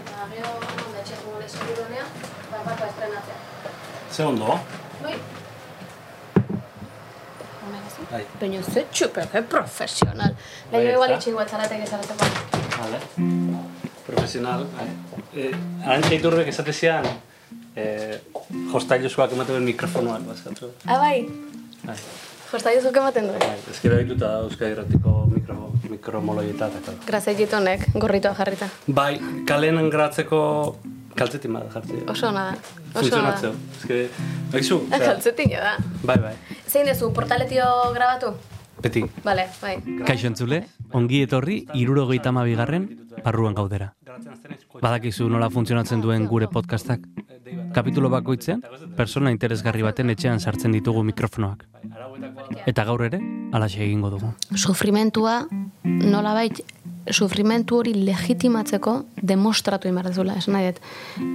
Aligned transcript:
eta 0.00 0.28
gero 0.34 0.52
da 0.94 1.02
txeko 1.06 1.34
gure 1.34 1.48
segurunea, 1.48 2.04
barbata 2.52 2.86
estrenatzea. 2.90 3.38
Ze 4.12 4.24
ondo? 4.24 4.58
Bai. 5.02 5.16
Bai. 8.10 8.22
Baina 8.40 8.62
ze 8.62 8.84
txupe, 8.92 9.26
que 9.32 9.42
profesional. 9.42 10.34
Bai, 10.70 10.80
Leio 10.84 10.92
igual 10.96 11.10
ezta? 11.10 11.18
itxingo 11.20 11.40
etzaratek 11.42 11.82
ezarateko. 11.86 12.24
Vale. 12.78 13.00
Profesional. 14.06 14.66
bai. 14.76 14.88
Eh, 15.34 15.50
Arantxa 15.84 16.14
iturrek 16.14 16.48
esate 16.48 16.72
zian, 16.72 17.04
eh, 17.74 18.20
jostailuzuak 18.72 19.32
ematen 19.32 19.56
duen 19.56 19.64
mikrofonoak, 19.66 20.22
bazkatu. 20.28 20.70
Ah, 20.86 20.98
bai. 21.02 21.26
Bai. 21.82 21.96
Josta 22.52 22.70
dizuk 22.70 22.96
ematen 22.96 23.26
du. 23.26 23.32
Bai, 23.42 23.56
ez 23.70 23.80
gero 23.82 23.96
dituta 23.98 24.28
da 24.36 24.44
Euskadi 24.46 24.70
Irratiko 24.76 25.25
mikro, 25.46 25.70
mikromoloieta 25.90 26.68
eta 26.68 26.80
tal. 26.86 26.94
Grazia 27.06 27.34
jitonek, 27.38 27.86
gorritoa 27.94 28.34
jarrita. 28.34 28.68
Bai, 28.88 29.18
kalen 29.46 29.90
gratzeko 29.90 30.76
kaltzetin 31.16 31.52
bada 31.52 31.70
jartzea. 31.72 32.04
Oso 32.10 32.28
ona 32.28 32.50
da. 32.50 33.00
Oso 33.00 33.16
ona 33.16 33.32
da. 33.40 33.52
Ez 33.78 33.86
que, 33.86 34.08
baizu, 34.52 34.82
osea, 34.86 35.06
Kaltzetina 35.06 35.60
da. 35.60 35.76
bai, 36.02 36.18
bai. 36.18 36.34
Zein 36.68 36.86
dezu, 36.86 37.12
portaletio 37.12 37.64
grabatu? 37.94 38.34
Beti. 38.82 39.04
Bale, 39.24 39.48
bai. 39.62 39.76
Kaixo 40.06 40.26
entzule, 40.26 40.66
ongi 40.92 41.22
etorri 41.22 41.66
irurogeita 41.74 42.32
bigarren 42.42 42.88
barruan 43.24 43.54
gaudera. 43.54 43.94
Badakizu 44.80 45.28
nola 45.28 45.48
funtzionatzen 45.50 46.00
duen 46.00 46.26
gure 46.26 46.48
podcastak. 46.48 47.00
Kapitulo 47.76 48.08
bakoitzean, 48.08 48.62
persona 48.96 49.28
interesgarri 49.34 49.82
baten 49.84 50.08
etxean 50.08 50.40
sartzen 50.40 50.72
ditugu 50.72 51.02
mikrofonoak. 51.10 51.66
Eta 52.64 52.86
gaur 52.88 53.02
ere, 53.04 53.20
alaxe 53.52 53.82
egingo 53.84 54.08
dugu. 54.14 54.30
Sufrimentua, 54.56 55.42
nolabait, 55.84 56.62
sufrimentu 57.12 57.82
hori 57.82 57.92
legitimatzeko 57.98 58.96
demostratu 59.20 59.90
imar 59.92 60.08
dezula, 60.08 60.38
esan 60.40 60.56
nahi 60.56 60.70
dut. 60.70 60.80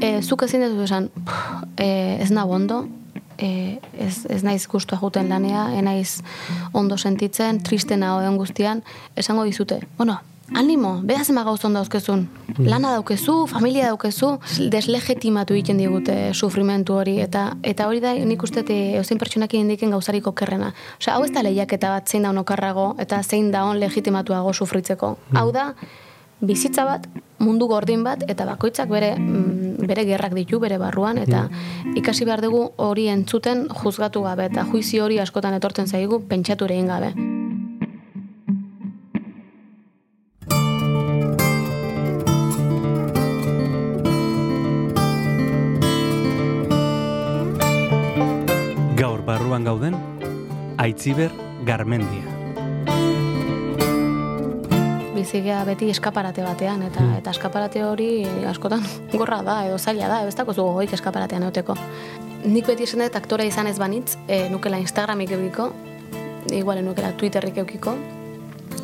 E, 0.02 0.10
zuk 0.22 0.48
ezin 0.48 0.66
dezu 0.66 0.82
esan, 0.88 1.12
"Pff, 1.14 1.70
e, 1.78 2.18
ez 2.26 2.32
nago 2.32 2.58
ondo, 2.58 2.88
e, 3.38 3.80
ez, 3.94 4.26
ez 4.26 4.42
naiz 4.44 4.66
gustua 4.68 4.98
juten 4.98 5.30
lanea, 5.30 5.70
ez 5.78 5.84
naiz 5.84 6.24
ondo 6.74 6.98
sentitzen, 6.98 7.62
triste 7.62 7.98
nagoen 7.98 8.38
guztian, 8.38 8.84
esango 9.16 9.44
dizute, 9.44 9.80
bueno, 9.98 10.20
animo, 10.56 11.00
behaz 11.04 11.30
ema 11.30 11.44
gauz 11.44 11.64
ondo 11.66 11.80
dauzkezun. 11.80 12.28
Lana 12.58 12.92
daukezu, 12.98 13.48
familia 13.48 13.88
daukezu, 13.88 14.34
deslegitimatu 14.72 15.56
egiten 15.56 15.80
digute 15.80 16.16
sufrimentu 16.34 16.98
hori, 17.00 17.18
eta 17.24 17.56
eta 17.64 17.88
hori 17.88 18.02
da 18.04 18.14
nik 18.14 18.44
uste 18.44 18.64
eusin 18.98 19.18
pertsonak 19.18 19.54
indiken 19.54 19.92
gauzarik 19.92 20.28
okerrena. 20.28 20.74
Osea, 21.00 21.16
hau 21.16 21.24
ez 21.26 21.32
da 21.32 21.44
lehiaketa 21.44 21.90
bat 21.90 22.08
zein 22.08 22.24
da 22.24 22.32
okarrago, 22.32 22.96
eta 23.00 23.24
zein 23.24 23.52
da 23.52 23.66
on 23.66 23.80
legitimatuago 23.80 24.54
sufritzeko. 24.54 25.16
Hau 25.34 25.52
da, 25.52 25.72
bizitza 26.42 26.86
bat, 26.86 27.08
mundu 27.40 27.68
gordin 27.68 28.04
bat, 28.04 28.24
eta 28.30 28.46
bakoitzak 28.46 28.90
bere, 28.90 29.16
mm, 29.18 29.88
bere 29.88 30.06
gerrak 30.06 30.34
ditu, 30.34 30.60
bere 30.60 30.78
barruan, 30.78 31.18
eta 31.18 31.48
ikasi 31.96 32.26
behar 32.26 32.42
dugu 32.42 32.72
hori 32.78 33.08
entzuten 33.08 33.68
juzgatu 33.84 34.24
gabe, 34.24 34.50
eta 34.52 34.66
juizio 34.66 35.06
hori 35.06 35.20
askotan 35.20 35.54
etortzen 35.54 35.88
zaigu 35.88 36.22
pentsatu 36.28 36.66
egin 36.66 36.88
gabe. 36.88 37.31
Aitziber 51.02 51.32
Garmendia. 51.66 52.22
bizigea 55.16 55.64
beti 55.66 55.88
eskaparate 55.90 56.44
batean, 56.46 56.84
eta 56.86 57.02
eta 57.18 57.32
eskaparate 57.34 57.82
hori 57.82 58.26
askotan 58.46 58.86
gorra 59.20 59.40
da, 59.42 59.56
edo 59.66 59.80
zaila 59.80 60.08
da, 60.12 60.20
ez 60.30 60.36
dako 60.38 60.54
gogoik 60.54 60.94
eskaparatean 60.94 61.48
euteko. 61.48 61.74
Nik 62.46 62.70
beti 62.70 62.86
esan 62.86 63.02
dut 63.02 63.18
aktora 63.18 63.48
izan 63.50 63.70
ez 63.72 63.80
banitz, 63.82 64.14
e, 64.28 64.44
nukela 64.54 64.78
Instagramik 64.78 65.34
eukiko, 65.40 65.72
igual 66.54 66.84
nukela 66.86 67.16
Twitterrik 67.18 67.58
eukiko, 67.64 67.96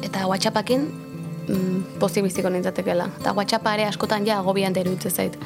eta 0.02 0.26
WhatsAppakin 0.26 0.90
mm, 0.90 2.00
pozik 2.02 2.26
biziko 2.26 2.50
nintzatekela. 2.50 3.12
Eta 3.22 3.36
WhatsAppa 3.38 3.76
ere 3.78 3.86
askotan 3.92 4.26
ja 4.26 4.40
agobian 4.42 4.74
da 4.74 4.82
iruditzen 4.82 5.14
zait. 5.14 5.38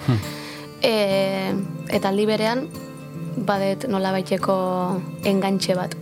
E, 0.80 0.96
eta 1.92 2.16
aldi 2.16 2.32
berean, 2.32 2.64
badet 3.44 3.90
nola 3.92 4.16
baiteko 4.16 4.58
engantxe 5.36 5.76
bat, 5.76 6.00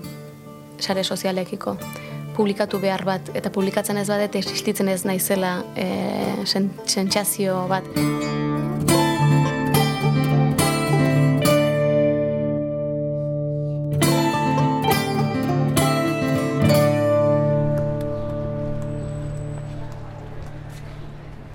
sare 0.79 1.03
sozialekiko 1.03 1.77
publikatu 2.39 2.79
behar 2.79 3.03
bat, 3.03 3.31
eta 3.35 3.51
publikatzen 3.51 3.97
ez 3.99 4.07
badet 4.07 4.37
existitzen 4.39 4.87
ez 4.87 5.01
naizela 5.03 5.59
e, 5.75 5.87
sen, 6.47 6.69
sentsazio 6.87 7.65
bat. 7.67 7.83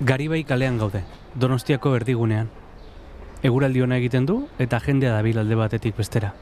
Garibai 0.05 0.43
kalean 0.45 0.77
gaude, 0.77 1.01
Donostiako 1.33 1.95
erdigunean. 1.97 2.51
Eguraldi 3.41 3.81
ona 3.81 3.97
egiten 3.97 4.27
du 4.29 4.43
eta 4.61 4.77
jendea 4.85 5.15
dabil 5.17 5.41
alde 5.41 5.57
batetik 5.57 5.97
bestera. 5.97 6.35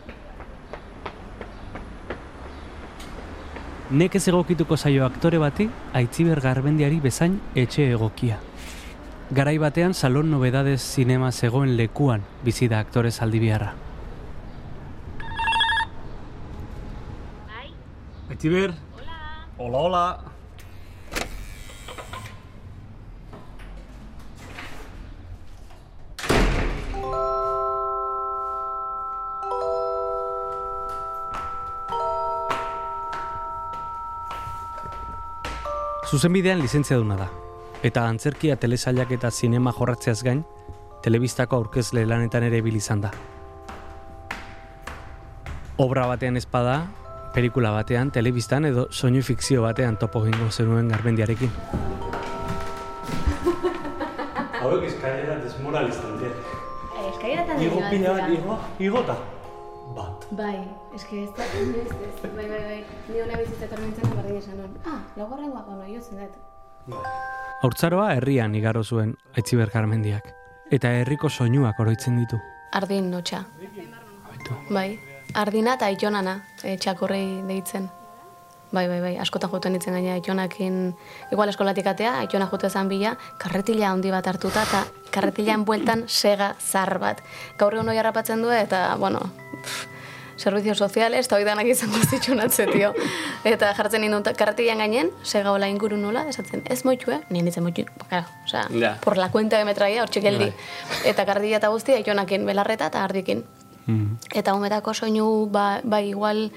Nekez 3.93 4.23
egokituko 4.31 4.73
zaio 4.73 5.03
aktore 5.05 5.37
bati, 5.37 5.67
aitziber 5.93 6.39
garbendiari 6.41 6.95
bezain 7.03 7.35
etxe 7.53 7.83
egokia. 7.93 8.39
Garai 9.37 9.59
batean 9.61 9.93
salon 9.93 10.31
nobedades 10.33 10.79
zinema 10.81 11.29
zegoen 11.31 11.75
lekuan 11.77 12.25
bizi 12.43 12.67
da 12.71 12.79
aktore 12.81 13.11
zaldibiarra. 13.11 13.69
Aitziber? 18.33 18.73
Hola, 19.59 19.77
hola. 19.85 20.32
Zuzenbidean 36.13 36.59
lizentzia 36.61 36.99
duna 37.01 37.15
da. 37.17 37.25
Eta 37.81 38.03
antzerkia 38.05 38.53
telesailak 38.61 39.15
eta 39.15 39.31
zinema 39.33 39.71
jorratzeaz 39.73 40.19
gain, 40.21 40.43
telebistako 41.01 41.57
aurkezle 41.57 42.03
lanetan 42.05 42.45
ere 42.45 42.59
bil 42.61 42.77
izan 42.77 43.01
da. 43.01 43.09
Obra 45.81 46.05
batean 46.11 46.37
espada, 46.37 46.75
pelikula 47.33 47.71
batean, 47.73 48.13
telebistan 48.13 48.69
edo 48.69 48.85
soinu 48.91 49.25
fikzio 49.25 49.65
batean 49.65 49.97
topo 49.97 50.21
gingo 50.27 50.51
zenuen 50.51 50.93
garbendiarekin. 50.93 51.49
Hauek 54.61 54.85
eskailera 54.91 55.39
desmoralizan 55.41 56.19
dira. 56.21 56.59
Eskairatan 57.09 57.65
Igo 57.65 57.81
pila 57.89 58.19
bat, 58.19 58.29
igo, 58.37 58.59
igota. 58.91 59.17
Bai, 60.33 60.55
eske 60.95 61.19
ez 61.23 61.29
da, 61.37 61.45
ez, 61.45 61.91
ez, 61.93 62.31
bai, 62.33 62.45
bai, 62.49 62.61
bai, 62.65 62.77
ni 63.11 63.19
hona 63.21 63.37
bizitza 63.37 63.67
tormentzen 63.69 64.15
berdin 64.15 64.39
esan 64.39 64.63
hon. 64.63 64.71
Ah, 64.89 65.03
laugarrengoa, 65.19 65.61
bueno, 65.67 65.85
jotzen 65.85 66.23
dut. 66.23 66.39
Bai. 66.89 67.01
Haurtzaroa 67.63 68.07
herrian 68.15 68.55
igaro 68.57 68.81
zuen 68.83 69.13
Aitziber 69.37 69.69
Garmendiak. 69.69 70.31
Eta 70.73 70.89
herriko 71.03 71.29
soinuak 71.29 71.77
oroitzen 71.79 72.17
ditu. 72.17 72.39
Ardin 72.73 73.11
notxa. 73.11 73.43
Bai, 74.73 74.97
ardina 75.37 75.77
eta 75.77 75.91
aitonana, 75.91 76.39
e, 76.63 76.75
txakurrei 76.81 77.43
deitzen. 77.51 77.87
Bai, 78.73 78.87
bai, 78.89 78.99
bai, 79.05 79.13
askotan 79.21 79.53
juten 79.53 79.77
ditzen 79.77 79.93
gaina 79.93 80.17
aitonakin, 80.17 80.81
igual 81.31 81.53
eskolatik 81.53 81.93
atea, 81.93 82.17
aitona 82.25 82.49
jute 82.49 82.73
zan 82.73 82.89
bila, 82.89 83.13
karretila 83.37 83.93
handi 83.93 84.09
bat 84.09 84.27
hartuta, 84.27 84.65
eta 84.65 85.11
karretilan 85.13 85.61
bueltan 85.63 86.07
sega 86.09 86.55
zar 86.57 86.97
bat. 86.97 87.21
Gaur 87.59 87.77
egun 87.77 87.93
hori 87.93 88.01
harrapatzen 88.01 88.41
du, 88.41 88.49
eta, 88.49 88.87
bueno, 88.97 89.21
pff, 89.61 89.92
servizio 90.37 90.75
soziales, 90.75 91.25
eta 91.25 91.35
hori 91.35 91.45
danak 91.45 91.67
izango 91.67 91.97
zitxunatze, 92.09 92.67
tio. 92.67 92.93
Eta 93.45 93.73
jartzen 93.77 94.01
nindun 94.01 94.23
karretilan 94.23 94.77
gainen, 94.77 95.11
sega 95.23 95.51
hola 95.51 95.67
inguru 95.69 95.97
nola, 95.97 96.25
esatzen, 96.29 96.63
ez 96.69 96.83
moitu, 96.85 97.11
eh? 97.11 97.21
Nien 97.29 97.45
ditzen 97.45 97.63
moitu, 97.63 97.85
claro, 98.09 98.27
osea, 98.45 98.67
Ja. 98.79 98.97
por 99.01 99.17
la 99.17 99.29
cuenta 99.31 99.57
que 99.57 99.65
me 99.65 99.73
traía, 99.73 100.01
hor 100.03 100.09
txikeldi. 100.09 100.51
Eta 101.05 101.25
karretila 101.25 101.57
eta 101.57 101.69
guzti, 101.69 101.93
aitonakin 101.93 102.45
belarreta 102.45 102.87
eta 102.87 103.03
ardikin. 103.03 103.43
Mm. 103.85 104.17
Eta 104.33 104.53
umetako 104.53 104.93
soinu 104.93 105.49
ba, 105.51 105.81
ba 105.83 106.01
igual 106.01 106.51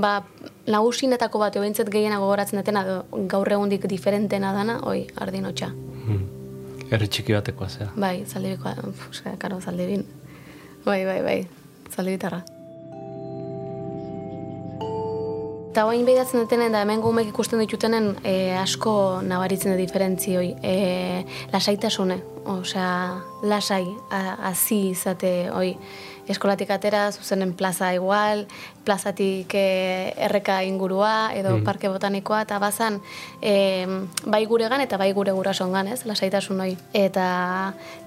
ba, 0.00 0.24
nagusinetako 0.66 1.38
bat 1.38 1.58
behintzat 1.60 1.90
gehiena 1.92 2.18
gogoratzen 2.18 2.58
dutena 2.58 2.82
edo 2.86 3.26
gaur 3.28 3.50
egundik 3.52 3.84
diferentena 3.90 4.52
dana, 4.56 4.78
oi, 4.88 5.06
ardinotxa. 5.20 5.68
Mm. 5.68 6.22
Herri 6.90 7.08
txiki 7.08 7.32
batekoa 7.36 7.68
zea. 7.68 7.90
Bai, 7.96 8.24
zaldibikoa, 8.26 8.74
karo, 9.38 9.60
zaldibin. 9.60 10.04
Bai, 10.84 11.04
bai, 11.04 11.20
bai, 11.22 11.38
zaldibitarra. 11.94 12.42
Eta 15.74 15.88
oain 15.88 16.04
behidatzen 16.06 16.38
dutenen, 16.38 16.70
da 16.70 16.84
hemen 16.84 17.00
gumek 17.02 17.32
ikusten 17.32 17.58
ditutenen 17.58 18.12
e, 18.22 18.54
asko 18.54 18.92
nabaritzen 19.26 19.72
da 19.72 19.78
diferentzioi. 19.80 20.52
E, 20.62 20.74
lasaitasune, 21.50 22.20
osea, 22.46 22.92
lasai, 23.42 23.88
hazi 24.14 24.78
izate, 24.92 25.32
oi, 25.50 25.72
eskolatik 26.30 26.70
atera, 26.70 27.08
zuzenen 27.10 27.56
plaza 27.58 27.90
igual, 27.98 28.46
plazatik 28.86 29.58
e, 29.58 29.66
erreka 30.28 30.60
ingurua, 30.62 31.34
edo 31.34 31.56
parke 31.66 31.90
botanikoa, 31.90 32.44
eta 32.46 32.62
bazan, 32.62 33.02
e, 33.42 33.82
bai 34.30 34.44
guregan 34.46 34.86
eta 34.86 34.94
bai 35.02 35.10
gure 35.10 35.34
gurasongan, 35.34 35.90
ez, 35.90 36.04
lasaitasun 36.06 36.62
hoi. 36.62 36.76
Eta 36.94 37.26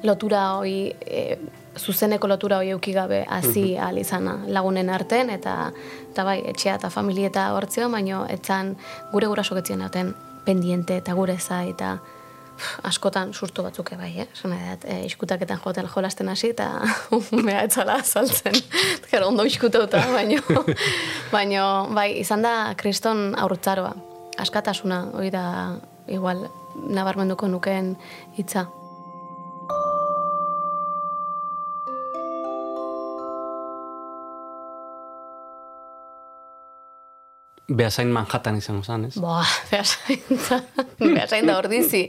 lotura 0.07 0.53
hoi, 0.61 0.93
e, 1.03 1.27
zuzeneko 1.77 2.27
lotura 2.27 2.57
hoi 2.57 2.69
eukigabe 2.75 3.23
hazi 3.29 3.77
ahal 3.77 3.97
izana 3.97 4.37
lagunen 4.47 4.89
arten, 4.89 5.29
eta, 5.29 5.71
eta 6.11 6.23
bai, 6.27 6.39
etxea 6.51 6.75
eta 6.79 6.89
familieta 6.93 7.49
hortzeo, 7.55 7.89
baino 7.89 8.25
etzan 8.29 8.75
gure 9.11 9.29
gurasok 9.31 9.63
etzien 9.63 9.83
dauten 9.85 10.13
pendiente 10.45 10.97
eta 11.01 11.13
gure 11.17 11.37
zai, 11.39 11.69
eta 11.73 11.97
pff, 12.57 12.79
askotan 12.89 13.33
surtu 13.33 13.63
batzuke 13.65 13.97
bai, 13.99 14.11
eh? 14.23 14.27
Nahi 14.49 14.69
dut, 14.71 14.87
eh, 14.89 15.03
iskutaketan 15.09 15.59
joten 15.63 15.89
jolasten 15.93 16.29
hasi 16.29 16.51
eta 16.55 16.69
umea 17.37 17.63
etzala 17.67 17.99
saltzen. 18.03 18.57
Gero 19.11 19.27
ondo 19.27 19.45
iskutauta, 19.47 20.03
baino, 20.13 20.41
baino, 21.35 21.65
bai, 21.93 22.11
izan 22.21 22.45
da 22.45 22.73
kriston 22.77 23.33
aurtzaroa. 23.37 23.93
Askatasuna, 24.37 25.03
hori 25.17 25.31
da, 25.33 25.45
igual, 26.13 26.45
nabarmenduko 26.93 27.47
nukeen 27.49 27.95
hitza. 28.37 28.67
Beasain 37.67 38.11
Manhattan 38.15 38.55
izango 38.61 38.83
zen, 38.83 39.09
ez? 39.09 39.17
Boa, 39.19 39.43
behasain 39.71 40.39
da, 40.47 40.61
behasain 41.01 41.49
da 41.49 41.57
ordizi. 41.59 42.05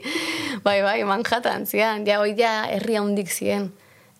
Bai, 0.62 0.78
bai, 0.86 1.02
Manhattan, 1.04 1.66
zian, 1.66 2.06
ja, 2.06 2.20
hoi 2.22 2.36
ja, 2.38 2.52
herri 2.70 2.94
handik 3.00 3.32
zien. 3.34 3.72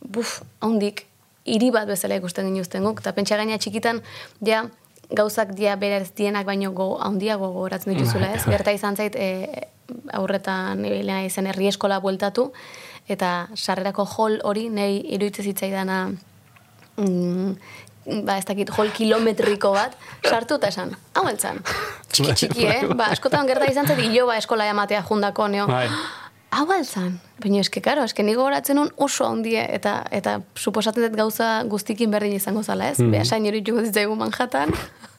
Buf, 0.03 0.41
handik, 0.65 1.05
hiri 1.47 1.71
bat 1.75 1.87
bezala 1.87 2.19
ikusten 2.19 2.51
ginuzten 2.51 2.83
guk, 2.87 3.05
eta 3.05 3.15
pentsa 3.15 3.39
gaina 3.39 3.59
txikitan, 3.59 4.03
ja, 4.45 4.65
gauzak 5.15 5.55
dia 5.57 5.77
berez 5.81 6.11
dienak 6.19 6.47
baino 6.47 6.73
go, 6.77 6.91
handiago 7.01 7.53
gogoratzen 7.55 7.95
dituzula, 7.95 8.33
ez? 8.35 8.43
Gerta 8.45 8.75
izan 8.75 8.99
zait, 8.99 9.15
e, 9.15 9.69
aurretan 10.19 10.83
ibilena 10.85 11.23
izen 11.25 11.47
herri 11.49 11.71
eskola 11.71 12.01
bueltatu, 12.03 12.51
eta 13.09 13.49
sarrerako 13.55 14.05
hol 14.19 14.41
hori 14.45 14.67
nahi 14.75 15.01
iruditzen 15.17 15.47
zitzaidana 15.53 16.01
mm, 16.99 17.55
ba, 18.25 18.39
ez 18.39 18.47
dakit, 18.49 18.71
hol 18.77 18.91
kilometriko 18.95 19.73
bat, 19.75 19.97
sartu 20.27 20.59
eta 20.59 20.71
esan, 20.73 20.95
hau 21.17 21.27
eltzan. 21.31 21.61
Txiki 22.13 22.35
txiki, 22.41 22.69
eh? 22.69 22.87
Ba, 22.95 23.11
askotan 23.15 23.49
gerta 23.49 23.69
izan 23.71 23.89
zait, 23.89 24.01
ilo 24.07 24.27
ba 24.31 24.39
eskola 24.41 24.69
jamatea 24.69 25.03
jundako, 25.09 25.49
neo. 25.53 25.67
Bai. 25.71 25.87
Hau 26.57 26.65
altzan. 26.73 27.19
Baina 27.43 27.61
eske, 27.61 27.83
karo, 27.85 28.07
eske 28.09 28.25
nigo 28.25 28.47
horatzen 28.47 28.79
nun 28.81 28.89
oso 28.97 29.27
handie, 29.29 29.61
eta, 29.77 29.99
eta 30.15 30.39
suposatzen 30.57 31.05
dut 31.05 31.19
gauza 31.19 31.51
guztikin 31.69 32.11
berdin 32.15 32.39
izango 32.39 32.63
zala, 32.65 32.89
ez? 32.95 32.99
Mm. 33.03 33.13
Beha 33.13 33.27
sain 33.29 33.47
hori 33.51 33.61
jugo 33.67 33.85
ditzaigu 33.85 34.17
Manhattan, 34.17 34.73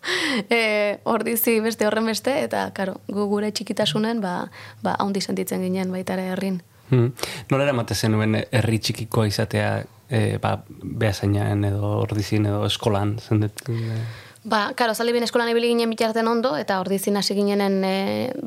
e, 0.58 0.98
hor 1.06 1.24
dizi 1.28 1.60
beste 1.64 1.86
horren 1.86 2.10
beste, 2.10 2.34
eta, 2.48 2.66
karo, 2.74 2.98
gu 3.08 3.30
gure 3.30 3.52
txikitasunen, 3.54 4.24
ba, 4.26 4.50
ba, 4.82 4.98
handi 4.98 5.22
sentitzen 5.22 5.62
ginen 5.68 5.94
baita 5.94 6.18
ere 6.18 6.32
herrin. 6.34 6.60
Hmm. 6.90 7.12
Nola 7.52 7.68
eramate 7.68 7.96
zenuen 7.96 8.40
herri 8.52 8.80
txikikoa 8.80 9.28
izatea 9.30 9.72
e, 10.10 10.38
ba, 10.42 10.56
behasainaen 10.70 11.68
edo 11.70 12.00
ordizin 12.02 12.50
edo 12.50 12.66
eskolan 12.68 13.18
zendet? 13.22 13.62
Ba, 14.50 14.70
karo, 14.76 14.94
zalibin 14.96 15.26
eskolan 15.26 15.50
ibili 15.52 15.68
ginen 15.74 15.92
bitarten 15.92 16.28
ondo, 16.32 16.54
eta 16.56 16.78
ordizin 16.80 17.20
hasi 17.20 17.36
ginenen, 17.36 17.82
e, 17.84 17.96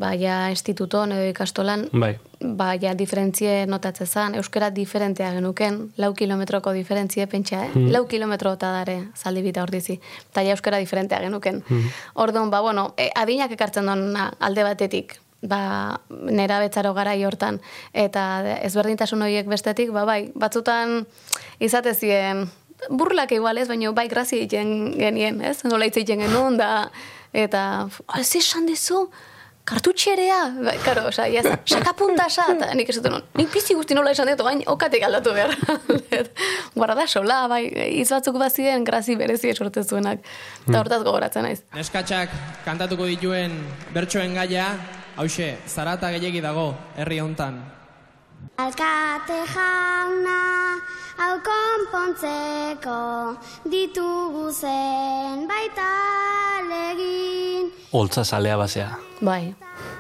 ba, 0.00 0.15
ja, 0.17 0.39
instituton 0.50 1.12
edo 1.12 1.27
ikastolan, 1.29 1.85
Bai. 1.93 2.15
ba, 2.41 2.71
ja, 2.81 2.94
diferentzie 2.97 3.67
notatze 3.69 4.06
zan, 4.06 4.35
euskera 4.41 4.71
diferentea 4.73 5.35
genuken, 5.37 5.83
lau 6.00 6.15
kilometroko 6.17 6.73
diferentzie 6.73 7.27
pentsa, 7.29 7.67
eh? 7.67 7.85
Lau 7.93 8.06
kilometro 8.09 8.55
eta 8.56 8.73
dare 8.73 8.97
zaldi 9.15 9.45
bita 9.45 9.62
ordizi. 9.62 9.99
Eta 10.31 10.47
ja, 10.47 10.56
euskera 10.56 10.81
diferentea 10.81 11.21
genuken. 11.21 11.61
Orduan, 12.15 12.50
ba, 12.50 12.62
bueno, 12.65 12.95
e, 12.97 13.11
adinak 13.15 13.53
ekartzen 13.53 13.93
duen 13.93 14.17
alde 14.17 14.65
batetik, 14.65 15.19
ba, 15.43 16.00
nera 16.11 16.61
betzaro 16.62 16.94
gara 16.94 17.15
hortan, 17.27 17.61
eta 17.93 18.25
ezberdintasun 18.62 19.23
horiek 19.27 19.50
bestetik, 19.50 19.91
ba, 19.93 20.05
bai, 20.09 20.31
batzutan 20.35 21.03
izate 21.61 21.94
ziren, 21.94 22.47
burlak 22.91 23.33
igual 23.33 23.59
ez, 23.59 23.69
baina 23.69 23.93
bai 23.93 24.09
grazia 24.09 24.39
egiten 24.39 24.94
genien, 24.99 25.43
ez? 25.43 25.62
Nola 25.65 25.87
hitz 25.87 25.97
egiten 25.99 26.25
genuen, 26.27 26.56
da, 26.59 26.89
eta, 27.33 27.89
ez 28.19 28.31
esan 28.39 28.67
dizu, 28.71 29.09
kartutxerea, 29.65 30.39
bai, 30.59 30.75
karo, 30.83 31.05
oza, 31.11 31.29
yes, 31.31 31.47
sakapuntasa, 31.71 32.49
eta 32.56 32.71
nik 32.75 32.88
esaten 32.91 33.15
nun, 33.15 33.27
nik 33.38 33.50
pizti 33.53 33.77
guzti 33.79 33.95
nola 33.95 34.11
esan 34.15 34.31
dut, 34.33 34.43
gain 34.43 34.65
okatek 34.67 35.06
aldatu 35.06 35.35
behar. 35.37 35.55
Guarda 36.79 37.06
sola, 37.06 37.45
bai, 37.50 37.62
hitz 37.93 38.09
batzuk 38.11 38.41
bazien, 38.43 38.83
grazi 38.87 39.15
berezi 39.19 39.55
sorte 39.55 39.85
zuenak. 39.85 40.27
Eta 40.67 40.81
hortaz 40.81 41.03
gogoratzen 41.05 41.47
naiz. 41.47 41.61
Neskatxak 41.79 42.35
kantatuko 42.67 43.06
dituen 43.11 43.55
bertsoen 43.95 44.35
gaia, 44.35 44.67
hause, 45.17 45.59
zarata 45.67 46.11
gehiegi 46.14 46.41
dago 46.41 46.73
herri 46.97 47.20
hontan. 47.20 47.61
Alkate 48.62 49.38
jauna, 49.49 50.38
hau 51.23 51.35
konpontzeko, 51.47 52.99
ditugu 53.70 54.50
zen 54.53 55.47
baita 55.49 55.88
legin. 56.69 57.70
Holtza 57.93 58.25
zalea 58.25 58.56
basea. 58.56 58.91
Bai, 59.23 59.55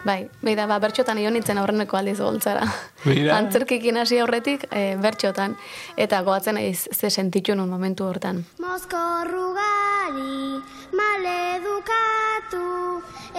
bai. 0.04 0.28
Beida, 0.42 0.66
ba, 0.66 0.78
bertxotan 0.82 1.18
ion 1.22 1.36
nintzen 1.36 1.58
aurreneko 1.62 1.96
aldiz 1.96 2.18
goltzara. 2.20 2.66
Mira. 3.08 3.36
Antzerkikin 3.38 3.96
hasi 4.02 4.18
aurretik, 4.18 4.66
e, 4.70 4.96
bertxotan. 5.00 5.56
Eta 5.96 6.22
goatzen 6.26 6.58
naiz 6.58 6.88
ze 6.92 7.10
sentitu 7.10 7.54
nun 7.54 7.70
momentu 7.70 8.04
hortan. 8.10 8.44
Mozkorrugari, 8.58 10.60
maledukatu, 10.98 12.66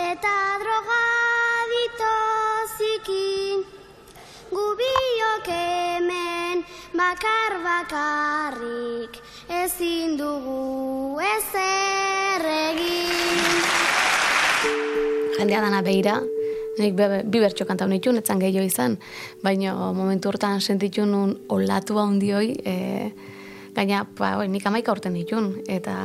eta 0.09 0.35
drogadito 0.63 1.42
zikin. 2.77 3.65
Gubiok 4.53 5.47
hemen 5.47 6.65
bakar 6.93 7.57
bakarrik, 7.63 9.17
ezin 9.49 10.17
dugu 10.17 11.17
ezer 11.19 12.45
egin. 12.45 13.63
Jendea 15.39 15.61
dana 15.65 15.81
behira, 15.81 16.19
nik 16.77 16.93
be, 16.95 17.23
bi 17.25 17.41
bertxo 17.41 17.65
kantau 17.65 17.87
nituen, 17.89 18.21
etzan 18.21 18.41
gehiago 18.43 18.67
izan, 18.67 18.99
baina 19.41 19.73
momentu 19.97 20.29
hortan 20.29 20.61
sentitu 20.61 21.07
nun 21.09 21.33
olatu 21.49 21.97
handioi, 21.97 22.53
e, 22.61 22.75
gaina, 23.73 24.05
ba, 24.17 24.37
oi, 24.43 24.47
nik 24.53 24.69
amaika 24.69 24.93
urten 24.93 25.17
nituen, 25.17 25.55
eta 25.65 25.97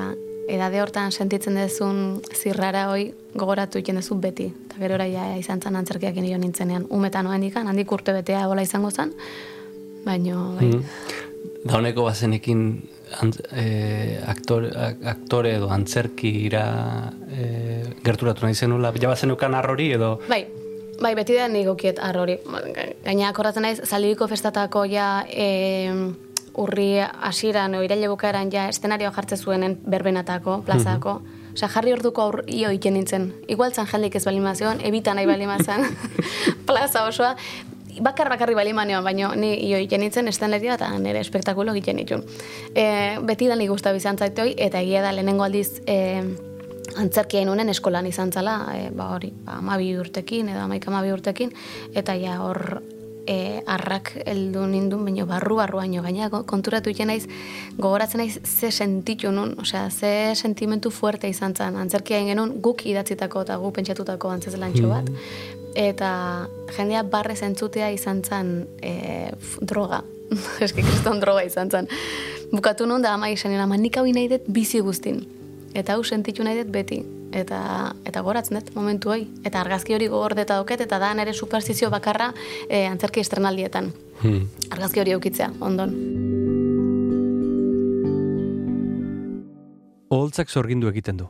edade 0.48 0.80
hortan 0.82 1.12
sentitzen 1.12 1.54
dezun 1.58 2.20
zirrara 2.34 2.86
hoi 2.90 3.12
gogoratu 3.38 3.78
iten 3.78 3.96
dezu 4.00 4.16
beti. 4.20 4.48
Eta 4.66 4.80
gero 4.80 4.96
ja 5.04 5.36
izan 5.38 5.60
zen 5.62 5.76
antzerkiak 5.76 6.16
nio 6.16 6.38
nintzenean. 6.38 6.86
Umetan 6.90 7.26
oen 7.26 7.40
dikan, 7.44 7.68
handik 7.68 7.92
urte 7.92 8.12
betea 8.16 8.46
bola 8.48 8.62
izango 8.62 8.90
zen, 8.90 9.12
baina, 10.04 10.36
bai. 10.58 10.70
Da 11.64 11.76
honeko 11.78 12.04
bazenekin 12.06 12.62
antz, 13.20 13.40
e, 13.52 14.18
aktore, 14.26 14.70
ak- 14.70 15.04
aktore 15.14 15.54
edo 15.56 15.68
antzerkira 15.74 17.12
e, 17.32 17.82
gerturatu 18.04 18.44
nahi 18.46 18.54
zenula, 18.54 18.92
ja 19.00 19.08
bazenukan 19.08 19.54
arrori 19.54 19.90
edo... 19.92 20.18
Bai, 20.28 20.46
bai, 21.00 21.14
beti 21.14 21.34
da 21.34 21.48
nik 21.48 21.68
arrori. 22.00 22.38
Gaina 23.04 23.28
akordatzen 23.28 23.62
naiz, 23.62 23.80
zaldibiko 23.84 24.28
festatako 24.28 24.84
ja 24.84 25.24
e, 25.28 25.92
urri 26.58 26.98
hasieran 27.00 27.74
o 27.78 27.82
iraile 27.86 28.08
bukaeran 28.10 28.50
ja 28.52 28.68
eszenarioa 28.68 29.12
jartze 29.14 29.36
zuenen 29.36 29.78
berbenatako, 29.86 30.62
plazako. 30.66 31.20
Osea, 31.54 31.68
jarri 31.72 31.94
orduko 31.94 32.22
aur 32.22 32.42
io 32.46 32.70
iken 32.74 32.94
nintzen. 32.98 33.30
Igual 33.50 33.72
zan 33.74 33.88
jendik 33.90 34.18
ez 34.18 34.24
balimazioan, 34.26 34.82
ebita 34.84 35.14
nahi 35.14 35.26
balimazan 35.26 35.86
plaza 36.68 37.06
osoa. 37.08 37.34
Bakar 38.02 38.28
bakarri 38.30 38.54
balimanean, 38.54 39.02
baina 39.02 39.32
ni 39.34 39.54
io 39.68 39.78
iken 39.82 40.04
nintzen 40.04 40.28
estenaria 40.30 40.76
eta 40.78 40.90
nire 41.02 41.22
espektakulo 41.24 41.74
egiten 41.74 41.98
nituen. 41.98 42.22
E, 42.74 42.84
beti 43.26 43.48
da 43.50 43.56
nik 43.58 43.72
guztabi 43.72 43.98
izan 43.98 44.18
zaitoi, 44.18 44.52
eta 44.68 44.82
egia 44.84 45.02
da 45.02 45.10
lehenengo 45.14 45.46
aldiz 45.46 45.80
e, 45.86 45.98
antzerkia 46.98 47.42
inunen 47.42 47.74
eskolan 47.74 48.06
izan 48.06 48.30
zala, 48.30 48.60
e, 48.74 48.92
ba 48.94 49.10
hori, 49.16 49.32
ba, 49.34 49.58
amabi 49.58 49.90
urtekin, 49.98 50.52
edo 50.54 50.62
amaik 50.62 50.86
amabi 50.90 51.10
urtekin, 51.14 51.50
eta 51.98 52.14
ja 52.18 52.38
hor 52.44 52.78
e, 53.28 53.60
arrak 53.68 54.14
heldu 54.24 54.62
nindun, 54.70 55.02
baino 55.04 55.26
barru 55.28 55.58
barruaino, 55.60 56.00
gaina 56.02 56.30
go- 56.32 56.44
konturatu 56.48 56.88
iten 56.90 57.10
naiz, 57.12 57.26
gogoratzen 57.76 58.22
naiz 58.22 58.38
ze 58.48 58.70
sentitu 58.72 59.30
nun, 59.32 59.52
osea, 59.60 59.90
ze 59.90 60.32
sentimentu 60.34 60.90
fuerte 60.90 61.28
izan 61.28 61.54
zen, 61.54 61.76
antzerkia 61.76 62.22
genuen 62.24 62.54
guk 62.64 62.86
idatzitako 62.88 63.42
eta 63.44 63.58
guk 63.60 63.74
pentsatutako 63.76 64.32
antzezlantxo 64.32 64.88
bat, 64.88 65.10
eta 65.76 66.10
jendea 66.78 67.02
barre 67.04 67.36
zentzutea 67.36 67.90
izan 67.92 68.22
zen 68.24 68.54
e, 68.80 68.94
droga, 69.60 70.00
eski 70.64 70.82
kriston 70.82 71.20
droga 71.20 71.44
izan 71.44 71.70
zen. 71.70 71.86
Bukatu 72.52 72.86
nun 72.88 73.02
da 73.04 73.12
ama 73.12 73.28
izan, 73.28 73.52
ama 73.60 73.76
nik 73.76 73.96
hau 74.00 74.06
nahi 74.08 74.28
dut 74.32 74.48
bizi 74.48 74.80
guztin. 74.80 75.20
Eta 75.76 75.92
hau 75.98 76.02
sentitu 76.04 76.42
nahi 76.44 76.62
dut 76.62 76.72
beti. 76.72 77.02
Eta 77.32 77.94
eta 78.08 78.20
goratzen 78.24 78.58
dut 78.58 78.74
momentu 78.74 79.12
hori. 79.12 79.26
Eta 79.44 79.60
argazki 79.60 79.94
hori 79.94 80.08
gordeta 80.08 80.56
dauket, 80.58 80.80
eta 80.86 80.98
da 80.98 81.12
nere 81.14 81.34
superstizio 81.34 81.90
bakarra 81.90 82.32
e, 82.68 82.86
antzerki 82.86 83.20
estrenaldietan. 83.20 83.92
Hmm. 84.22 84.46
Argazki 84.70 85.00
hori 85.00 85.16
eukitzea, 85.16 85.50
ondon. 85.60 85.94
Oholtzak 90.08 90.48
sorgindu 90.48 90.88
egiten 90.88 91.18
du. 91.20 91.28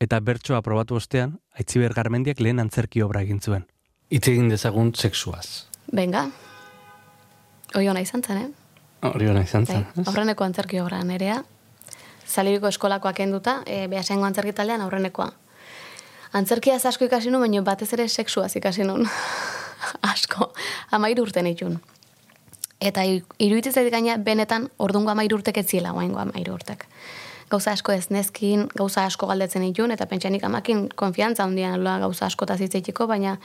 Eta 0.00 0.20
bertsoa 0.20 0.58
aprobatu 0.60 0.98
ostean, 0.98 1.38
Aitziber 1.56 1.94
Garmendiak 1.96 2.40
lehen 2.44 2.60
antzerki 2.60 3.00
obra 3.02 3.22
egin 3.24 3.40
zuen. 3.40 3.64
Itz 4.12 4.26
egin 4.28 4.50
dezagun 4.52 4.92
sexuaz. 4.94 5.66
Benga. 5.92 6.26
Hoi 7.74 7.86
hona 7.88 8.02
izan 8.04 8.22
zen, 8.22 8.42
eh? 8.44 8.50
Hori 9.08 9.28
hona 9.30 9.42
izan 9.46 9.66
zen. 9.66 9.86
Bai, 9.94 10.04
aurreneko 10.06 10.44
antzerki 10.44 10.80
obra 10.80 11.00
nerea. 11.04 11.40
Zalibiko 12.26 12.68
eskolakoak 12.68 13.20
enduta, 13.20 13.60
e, 13.66 13.86
behasengo 13.88 14.24
antzerki 14.26 14.52
taldean 14.52 14.80
aurrenekoa. 14.82 15.30
Antzerkia 16.32 16.74
asko 16.76 17.04
ikasi 17.06 17.30
nuen, 17.30 17.46
baina 17.46 17.62
batez 17.62 17.92
ere 17.94 18.08
sexuaz 18.08 18.56
ikasi 18.56 18.84
nuen. 18.84 19.06
asko. 20.12 20.52
Amairu 20.90 21.22
urte 21.22 21.42
nitun. 21.42 21.78
Eta 22.80 23.04
i- 23.08 23.22
iruditzen 23.38 23.72
zait 23.72 23.90
gaina 23.92 24.16
benetan 24.18 24.68
ordungo 24.78 25.10
amairu 25.10 25.38
urtek 25.38 25.56
ez 25.62 25.66
ziela 25.70 25.92
guaingo 25.96 26.18
amairu 26.20 26.54
urtek. 26.58 26.84
Gauza 27.48 27.72
asko 27.72 27.92
ez 27.92 28.08
nezkin, 28.10 28.66
gauza 28.74 29.04
asko 29.06 29.26
galdetzen 29.30 29.62
ditun, 29.62 29.92
eta 29.94 30.06
pentsanik 30.10 30.42
amakin 30.44 30.88
konfiantza 30.98 31.44
handian 31.44 31.78
loa 31.84 31.98
gauza 32.02 32.26
asko 32.26 32.44
hitzeitiko, 32.44 33.06
baina, 33.06 33.36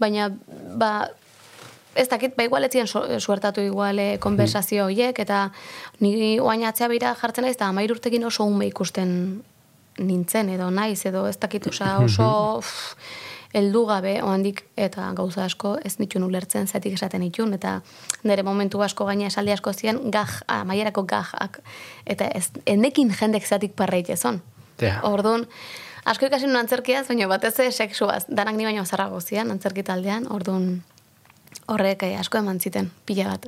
baina, 0.00 0.30
ba, 0.76 1.08
ez 1.96 2.08
dakit, 2.08 2.36
ba 2.36 2.44
igual 2.44 2.64
etzien 2.64 2.86
so, 2.86 3.04
suertatu 3.20 3.60
igual 3.60 3.98
eh, 3.98 4.18
konversazio 4.20 4.86
horiek, 4.86 5.18
eta 5.18 5.50
ni 6.00 6.38
oain 6.40 6.64
atzea 6.64 6.88
beira 6.88 7.14
jartzen 7.18 7.46
naiz, 7.46 7.56
eta 7.56 7.68
amair 7.72 7.92
urtekin 7.92 8.24
oso 8.24 8.44
ume 8.44 8.68
ikusten 8.68 9.12
nintzen, 9.98 10.50
edo 10.52 10.70
naiz, 10.70 11.00
edo 11.08 11.26
ez 11.28 11.38
dakit, 11.40 11.66
osea, 11.72 11.98
oso 12.04 12.28
uff, 12.58 12.96
heldu 13.56 13.84
gabe 13.88 14.18
oandik 14.22 14.64
eta 14.76 15.08
gauza 15.16 15.46
asko 15.46 15.76
ez 15.84 15.96
nituen 16.00 16.26
ulertzen 16.26 16.66
zetik 16.66 16.96
esaten 16.98 17.22
nituen 17.24 17.54
eta 17.56 17.78
nire 18.24 18.44
momentu 18.44 18.82
asko 18.84 19.06
gaina 19.08 19.30
esaldi 19.30 19.54
asko 19.54 19.72
ziren 19.72 20.00
gaj, 20.12 20.42
amaierako 20.52 21.06
gajak 21.08 21.60
eta 22.04 22.28
ez, 22.34 22.50
enekin 22.66 23.12
jendek 23.16 23.46
zetik 23.46 23.76
parreit 23.78 24.10
ezon. 24.10 24.42
Ja. 24.82 24.98
Orduan, 25.08 25.46
asko 26.04 26.28
ikasi 26.28 26.50
nuen 26.50 26.60
antzerkiaz, 26.64 27.06
baina 27.08 27.28
batez 27.30 27.54
sexuaz, 27.70 28.26
danak 28.28 28.58
ni 28.58 28.68
baino 28.68 28.84
zarrago 28.84 29.20
zian 29.20 29.50
antzerki 29.50 29.82
taldean, 29.86 30.28
orduan 30.30 30.82
horrek 31.66 32.02
eh, 32.02 32.18
asko 32.20 32.38
eman 32.38 32.60
ziten, 32.60 32.90
pila 33.06 33.28
bat. 33.34 33.46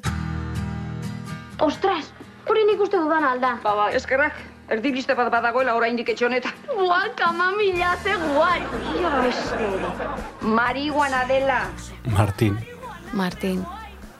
Ostras, 1.61 2.05
hori 2.49 2.65
nik 2.69 2.81
uste 2.81 2.97
dudan 2.97 3.25
alda. 3.25 3.57
Ba, 3.63 3.75
ba, 3.75 3.87
eskerrak, 3.91 4.37
erdibiste 4.71 5.15
bat 5.19 5.31
badagoela 5.33 5.75
oraindik 5.75 6.09
etxe 6.15 6.27
honetan. 6.27 6.53
Guau, 6.71 7.09
kama 7.17 7.51
mila 7.57 7.97
ze 8.03 8.15
guai. 8.15 8.61
Marihuana 10.43 11.25
dela. 11.29 11.61
Martin. 12.05 12.59
Martin. 13.13 13.65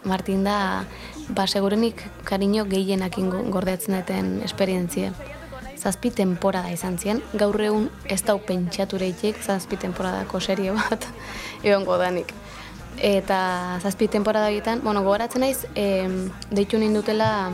Martin 0.05 0.45
da, 0.45 0.85
ba, 1.29 1.47
segurenik 1.47 2.03
kariño 2.25 2.65
gehienakin 2.71 3.31
go- 3.31 3.43
gordetzen 3.53 3.97
duten 3.99 4.41
esperientzie. 4.45 5.13
Zazpi 5.79 6.11
temporada 6.11 6.71
izan 6.75 6.97
zien, 6.99 7.21
gaur 7.39 7.61
egun 7.63 7.85
ez 8.11 8.23
dau 8.27 8.39
pentsatureitik 8.43 9.37
zazpi 9.39 9.77
temporadako 9.79 10.41
serie 10.41 10.73
bat 10.75 11.07
egongo 11.63 11.99
danik. 11.99 12.33
Eta 13.03 13.79
zazpi 13.83 14.09
temporada 14.09 14.47
horietan, 14.47 14.81
bueno, 14.83 15.03
gogoratzen 15.03 15.41
naiz, 15.41 15.67
em, 15.75 16.31
deitu 16.51 16.79
nindutela 16.79 17.51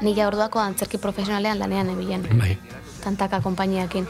nila 0.00 0.28
orduako 0.28 0.60
antzerki 0.62 0.98
profesionalean 0.98 1.58
lanean 1.58 1.90
ebilen 1.90 2.26
Bai. 2.38 2.56
tantaka 3.04 3.40
konpainiakin. 3.40 4.06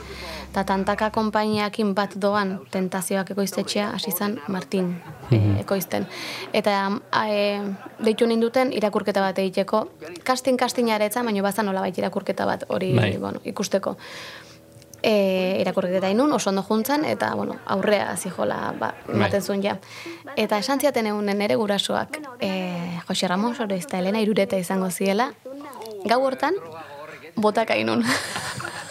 Ta 0.52 0.64
tantaka 0.64 1.11
konpainiakin 1.11 1.94
bat 1.94 2.14
doan 2.20 2.61
tentazioak 2.70 3.30
ekoiztetxea 3.30 3.90
hasi 3.90 4.12
zen 4.12 4.40
Martin 4.49 4.94
eh, 5.30 5.61
ekoizten. 5.61 6.06
Eta 6.52 6.90
e, 7.28 7.61
deitu 8.04 8.26
ninduten 8.26 8.73
irakurketa 8.73 9.20
bat 9.20 9.38
egiteko. 9.38 9.88
Kastin 10.25 10.56
kastinara 10.56 11.04
etzan, 11.04 11.28
baina 11.28 11.42
bazan 11.44 11.68
nolabait 11.68 11.99
irakurketa 11.99 12.47
bat 12.47 12.64
hori 12.68 12.94
Bai. 12.97 13.16
bueno, 13.20 13.40
ikusteko. 13.44 13.97
E, 15.02 15.58
irakurketa 15.60 16.10
inun, 16.10 16.32
oso 16.32 16.50
ondo 16.50 16.62
juntzan, 16.66 17.04
eta 17.04 17.34
bueno, 17.38 17.56
aurrea 17.66 18.16
zijola 18.16 18.74
ba, 18.78 18.94
ematen 19.08 19.42
zuen 19.42 19.62
ja. 19.62 19.76
Eta 20.36 20.58
esan 20.58 20.80
ziaten 20.80 21.06
egunen 21.06 21.42
ere 21.42 21.54
gurasoak, 21.56 22.18
e, 22.40 22.98
Jose 23.06 23.28
Ramon 23.28 23.54
Soroiz 23.54 23.84
eta 23.84 23.98
Elena 24.02 24.20
Irureta 24.20 24.58
izango 24.58 24.90
ziela, 24.90 25.32
gau 26.04 26.22
hortan, 26.24 26.58
botak 27.36 27.70
ainun. 27.70 28.04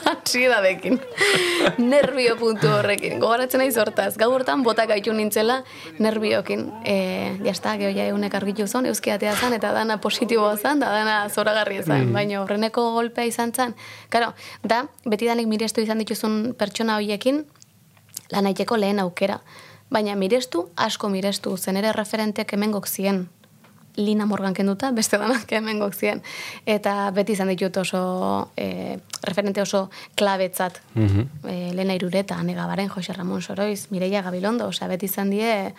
Antsiedadekin. 0.07 1.01
Nervio 1.77 2.35
puntu 2.39 2.69
horrekin. 2.71 3.19
Gogoratzen 3.19 3.59
naiz 3.61 3.75
hortaz. 3.77 4.13
Gau 4.19 4.29
hortan 4.31 4.63
botak 4.63 4.89
gaitu 4.91 5.13
nintzela 5.13 5.61
nerviokin. 5.99 6.67
E, 6.87 6.95
jasta, 7.45 7.75
geho 7.79 7.91
ja 7.95 8.07
egunek 8.07 8.35
argitu 8.39 8.67
zon, 8.67 8.87
euskiatea 8.87 9.35
zan, 9.35 9.55
eta 9.57 9.73
dana 9.75 9.99
positiboa 10.03 10.55
zan, 10.57 10.79
da 10.83 10.91
dana 10.93 11.17
zoragarria 11.29 11.83
zan. 11.83 12.13
Baina 12.15 12.41
horreneko 12.41 12.91
golpea 12.95 13.27
izan 13.27 13.53
zan. 13.53 13.75
Karo, 14.09 14.31
da, 14.63 14.85
betidanik 15.05 15.47
mirestu 15.47 15.83
izan 15.83 16.03
dituzun 16.03 16.53
pertsona 16.57 16.99
horiekin, 17.01 17.43
lan 18.31 18.51
aiteko 18.51 18.79
lehen 18.79 19.03
aukera. 19.03 19.41
Baina 19.91 20.15
mirestu, 20.19 20.69
asko 20.75 21.09
mirestu, 21.09 21.55
zen 21.57 21.77
ere 21.79 21.93
referentek 21.95 22.51
hemengok 22.53 22.87
zien. 22.87 23.27
Lina 23.97 24.25
Morgan 24.25 24.53
kenduta, 24.53 24.91
beste 24.91 25.17
danak 25.17 25.51
hemen 25.51 25.81
zien. 25.91 26.21
Eta 26.65 27.11
beti 27.11 27.33
izan 27.33 27.49
ditut 27.49 27.77
oso, 27.77 28.51
e, 28.55 28.99
referente 29.23 29.61
oso 29.61 29.89
klabetzat. 30.15 30.81
Mhm. 30.93 31.21
e, 31.43 31.73
Lena 31.73 31.95
Irureta, 31.95 32.37
Ane 32.37 32.53
Gabaren, 32.53 32.89
Jose 32.89 33.13
Ramon 33.13 33.41
Soroiz, 33.41 33.87
Mireia 33.91 34.21
Gabilondo, 34.21 34.67
osea, 34.67 34.87
beti 34.87 35.05
izan 35.05 35.29
die, 35.29 35.73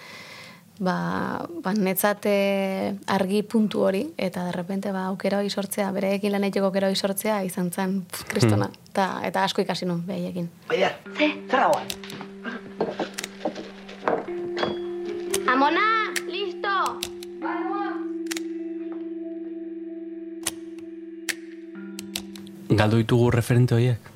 ba, 0.78 1.46
ba 1.62 1.72
netzat 1.74 2.26
e, 2.26 2.94
argi 3.06 3.42
puntu 3.42 3.82
hori, 3.86 4.04
eta 4.16 4.44
derrepente 4.48 4.92
ba, 4.94 5.06
aukera 5.12 5.38
hori 5.38 5.50
sortzea, 5.50 5.90
bereekin 5.92 6.32
lan 6.32 6.46
egiteko 6.48 6.70
aukera 6.70 6.88
hori 6.90 6.96
sortzea, 6.96 7.42
izan 7.44 7.70
zen, 7.70 8.00
kristona. 8.30 8.70
Ta, 8.92 9.20
eta 9.26 9.44
asko 9.44 9.62
ikasi 9.62 9.86
nun, 9.86 10.02
behaiekin. 10.06 10.50
Baina, 10.70 10.90
ze, 11.16 11.34
guan. 11.50 11.86
Amona, 15.48 15.86
listo. 16.26 17.17
Galdu 22.68 23.00
ditugu 23.00 23.30
referente 23.30 23.74
horiek? 23.74 24.14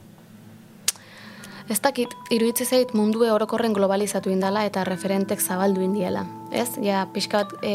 Ez 1.72 1.78
dakit, 1.80 2.10
iruditze 2.34 2.66
zait 2.66 2.90
mundue 2.92 3.30
orokorren 3.32 3.72
globalizatu 3.72 4.30
indala 4.32 4.66
eta 4.68 4.82
referentek 4.84 5.40
zabaldu 5.40 5.80
indiela. 5.80 6.26
Ez? 6.52 6.74
Ja, 6.84 7.06
pixka 7.14 7.44
bat 7.44 7.64
e, 7.64 7.72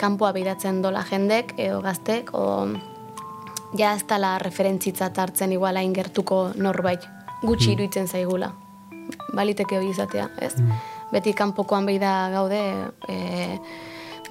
kanpoa 0.00 0.30
beiratzen 0.32 0.80
dola 0.80 1.02
jendek, 1.04 1.52
edo 1.60 1.82
gaztek, 1.84 2.32
o 2.32 2.68
ja 3.76 3.92
ez 3.92 4.06
dala 4.08 4.38
referentzitzat 4.40 5.18
hartzen 5.18 5.52
iguala 5.52 5.82
ingertuko 5.84 6.52
norbait. 6.56 7.04
Gutxi 7.42 7.74
iruditzen 7.74 8.08
zaigula. 8.08 8.54
Baliteke 9.36 9.76
hori 9.76 9.90
izatea, 9.92 10.30
ez? 10.40 10.54
Beti 11.12 11.34
kanpokoan 11.36 11.86
behi 11.90 11.98
da 12.00 12.14
gaude, 12.32 12.62
e, 13.08 13.58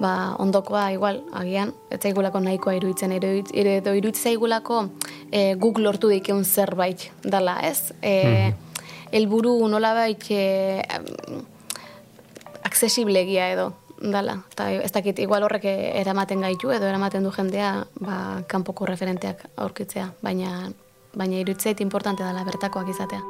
ba, 0.00 0.34
ondokoa 0.40 0.88
igual, 0.94 1.20
agian, 1.36 1.74
ez 1.92 2.00
zaigulako 2.00 2.40
nahikoa 2.40 2.74
iruditzen, 2.78 3.12
edo, 3.12 3.30
iruditzen 3.52 4.32
zaigulako 4.32 4.86
e, 5.30 5.54
guk 5.60 5.78
lortu 5.78 6.08
dikeun 6.08 6.44
zerbait 6.44 7.10
dala, 7.22 7.58
ez? 7.62 7.92
E, 8.02 8.52
Elburu 9.12 9.56
nolabait 9.68 10.22
e, 10.30 10.82
aksesiblegia 12.64 13.50
edo 13.52 13.72
dala. 14.00 14.38
Eta 14.54 14.70
ez 14.72 14.92
dakit, 14.94 15.18
igual 15.20 15.44
horrek 15.44 15.66
eramaten 15.66 16.46
gaitu 16.46 16.70
edo 16.72 16.86
eramaten 16.88 17.26
du 17.26 17.32
jendea 17.34 17.72
ba, 18.00 18.40
kanpoko 18.48 18.86
referenteak 18.88 19.44
aurkitzea, 19.60 20.12
baina 20.22 20.70
baina 21.14 21.40
iruditzeit 21.42 21.80
importante 21.82 22.24
dela 22.24 22.44
bertakoak 22.46 22.88
izatea. 22.94 23.20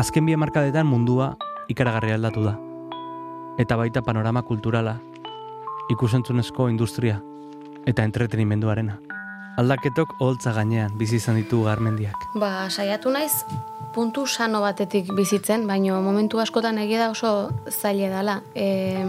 Azken 0.00 0.26
bi 0.26 0.34
hamarkadetan 0.34 0.88
mundua 0.88 1.34
ikaragarri 1.70 2.16
aldatu 2.16 2.48
da. 2.48 2.56
Eta 3.58 3.76
baita 3.78 4.02
panorama 4.02 4.42
kulturala, 4.42 4.96
ikusentzunezko 5.90 6.68
industria 6.68 7.20
eta 7.86 8.02
entretenimenduarena. 8.02 8.96
Aldaketok 9.60 10.16
holtza 10.24 10.52
gainean 10.56 10.96
bizi 10.98 11.20
izan 11.20 11.38
ditu 11.38 11.62
garmendiak. 11.62 12.18
Ba, 12.34 12.66
saiatu 12.70 13.12
naiz 13.14 13.44
puntu 13.94 14.26
sano 14.26 14.60
batetik 14.64 15.12
bizitzen, 15.14 15.68
baino 15.70 16.00
momentu 16.02 16.40
askotan 16.42 16.80
egia 16.82 17.04
da 17.04 17.10
oso 17.12 17.52
zaile 17.70 18.10
dela. 18.10 18.40
E, 18.54 19.04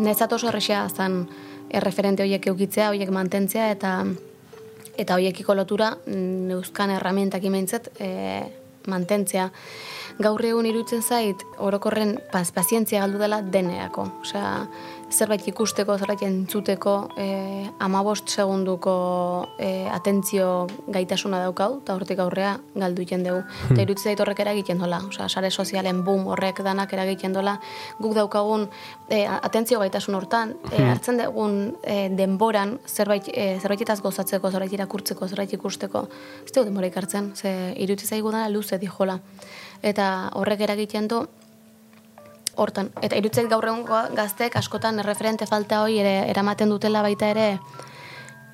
nezat 0.00 0.32
oso 0.32 0.48
errexea 0.48 0.86
zan 0.88 1.26
erreferente 1.68 2.24
horiek 2.24 2.48
eukitzea, 2.48 2.88
horiek 2.94 3.12
mantentzea, 3.12 3.68
eta 3.76 3.98
eta 4.96 5.16
horiekiko 5.16 5.54
lotura 5.56 5.92
neuzkan 6.06 6.96
erramientak 6.96 7.44
imentzet 7.44 7.92
e, 8.00 8.08
mantentzea. 8.88 9.50
Gaur 10.22 10.42
egun 10.44 10.66
iruditzen 10.68 11.02
zait, 11.02 11.42
orokorren 11.58 12.16
paz, 12.32 12.50
pazientzia 12.54 13.02
galdu 13.02 13.18
dela 13.20 13.40
deneako. 13.42 14.06
Osea, 14.22 14.50
zerbait 15.12 15.44
ikusteko, 15.50 15.96
zerbait 16.00 16.22
entzuteko, 16.24 16.94
e, 17.20 17.26
amabost 17.84 18.30
segunduko 18.32 18.94
e, 19.60 19.86
atentzio 19.92 20.66
gaitasuna 20.94 21.42
daukau, 21.42 21.80
eta 21.82 21.96
hortik 21.98 22.22
aurrea 22.24 22.54
galdu 22.74 23.04
iten 23.04 23.26
dugu. 23.26 23.42
Hmm. 23.42 23.74
Eta 23.74 23.84
iruditzen 23.84 24.12
zait 24.12 24.22
horrek 24.24 24.40
eragiten 24.44 24.80
dola, 24.80 25.02
osea, 25.08 25.28
sare 25.28 25.50
sozialen 25.50 26.04
boom 26.06 26.26
horrek 26.32 26.62
danak 26.64 26.94
eragiten 26.96 27.34
dola, 27.36 27.58
guk 28.00 28.14
daukagun 28.16 28.68
e, 29.08 29.24
atentzio 29.26 29.82
gaitasun 29.82 30.16
hortan, 30.20 30.56
e, 30.70 30.76
Hmm. 30.78 30.90
hartzen 30.94 31.18
dugun 31.20 31.58
e, 31.82 32.08
denboran, 32.16 32.78
zerbait, 32.86 33.28
e, 33.28 33.58
zerbaitetaz 33.60 34.00
gozatzeko, 34.00 34.50
zerbait 34.50 34.72
irakurtzeko, 34.72 35.28
zerbait 35.28 35.52
ikusteko, 35.52 36.06
ez 36.46 36.52
dugu 36.52 36.70
denbora 36.70 36.88
ikartzen, 36.88 37.34
ze 37.36 37.74
iruditzen 37.76 38.16
zaigu 38.16 38.32
dela 38.32 38.48
luze 38.48 38.78
dijola. 38.78 39.20
Eta 39.82 40.30
horrek 40.38 40.60
eragiten 40.68 41.08
du, 41.10 41.24
hortan. 42.56 42.90
Eta 43.02 43.16
irutzeit 43.16 43.48
gaur 43.50 43.64
egun 43.66 43.84
gaztek 44.16 44.56
askotan 44.56 45.00
erreferente 45.02 45.46
falta 45.46 45.82
hori 45.82 45.98
ere 46.02 46.14
eramaten 46.30 46.70
dutela 46.70 47.02
baita 47.02 47.30
ere, 47.32 47.46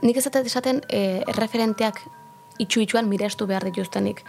nik 0.02 0.16
ez 0.16 0.24
dut 0.24 0.46
esaten 0.46 0.80
e, 0.88 1.22
erreferenteak 1.26 2.00
itxu-itxuan 2.62 3.08
mirestu 3.08 3.46
behar 3.46 3.64
dituztenik. 3.68 4.24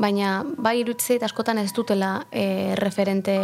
Baina 0.00 0.42
bai 0.56 0.78
irutzeit 0.80 1.22
askotan 1.22 1.60
ez 1.60 1.72
dutela 1.72 2.26
e, 2.32 2.74
referente 2.80 3.36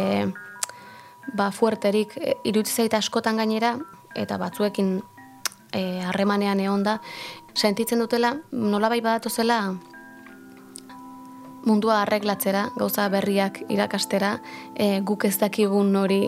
ba, 1.35 1.51
fuerterik 1.53 2.17
e, 2.17 2.37
irutzeit 2.49 2.95
askotan 2.95 3.41
gainera, 3.41 3.77
eta 4.17 4.39
batzuekin 4.41 4.99
e, 5.73 6.01
harremanean 6.09 6.61
egon 6.61 6.85
da, 6.85 6.99
sentitzen 7.55 8.01
dutela, 8.01 8.35
nolabai 8.53 9.01
badatozela 9.05 9.61
mundua 11.67 12.03
arreglatzera, 12.03 12.69
gauza 12.77 13.09
berriak 13.09 13.63
irakastera, 13.69 14.39
e, 14.75 15.01
guk 15.01 15.25
ez 15.29 15.37
dakigun 15.39 15.95
hori 15.97 16.25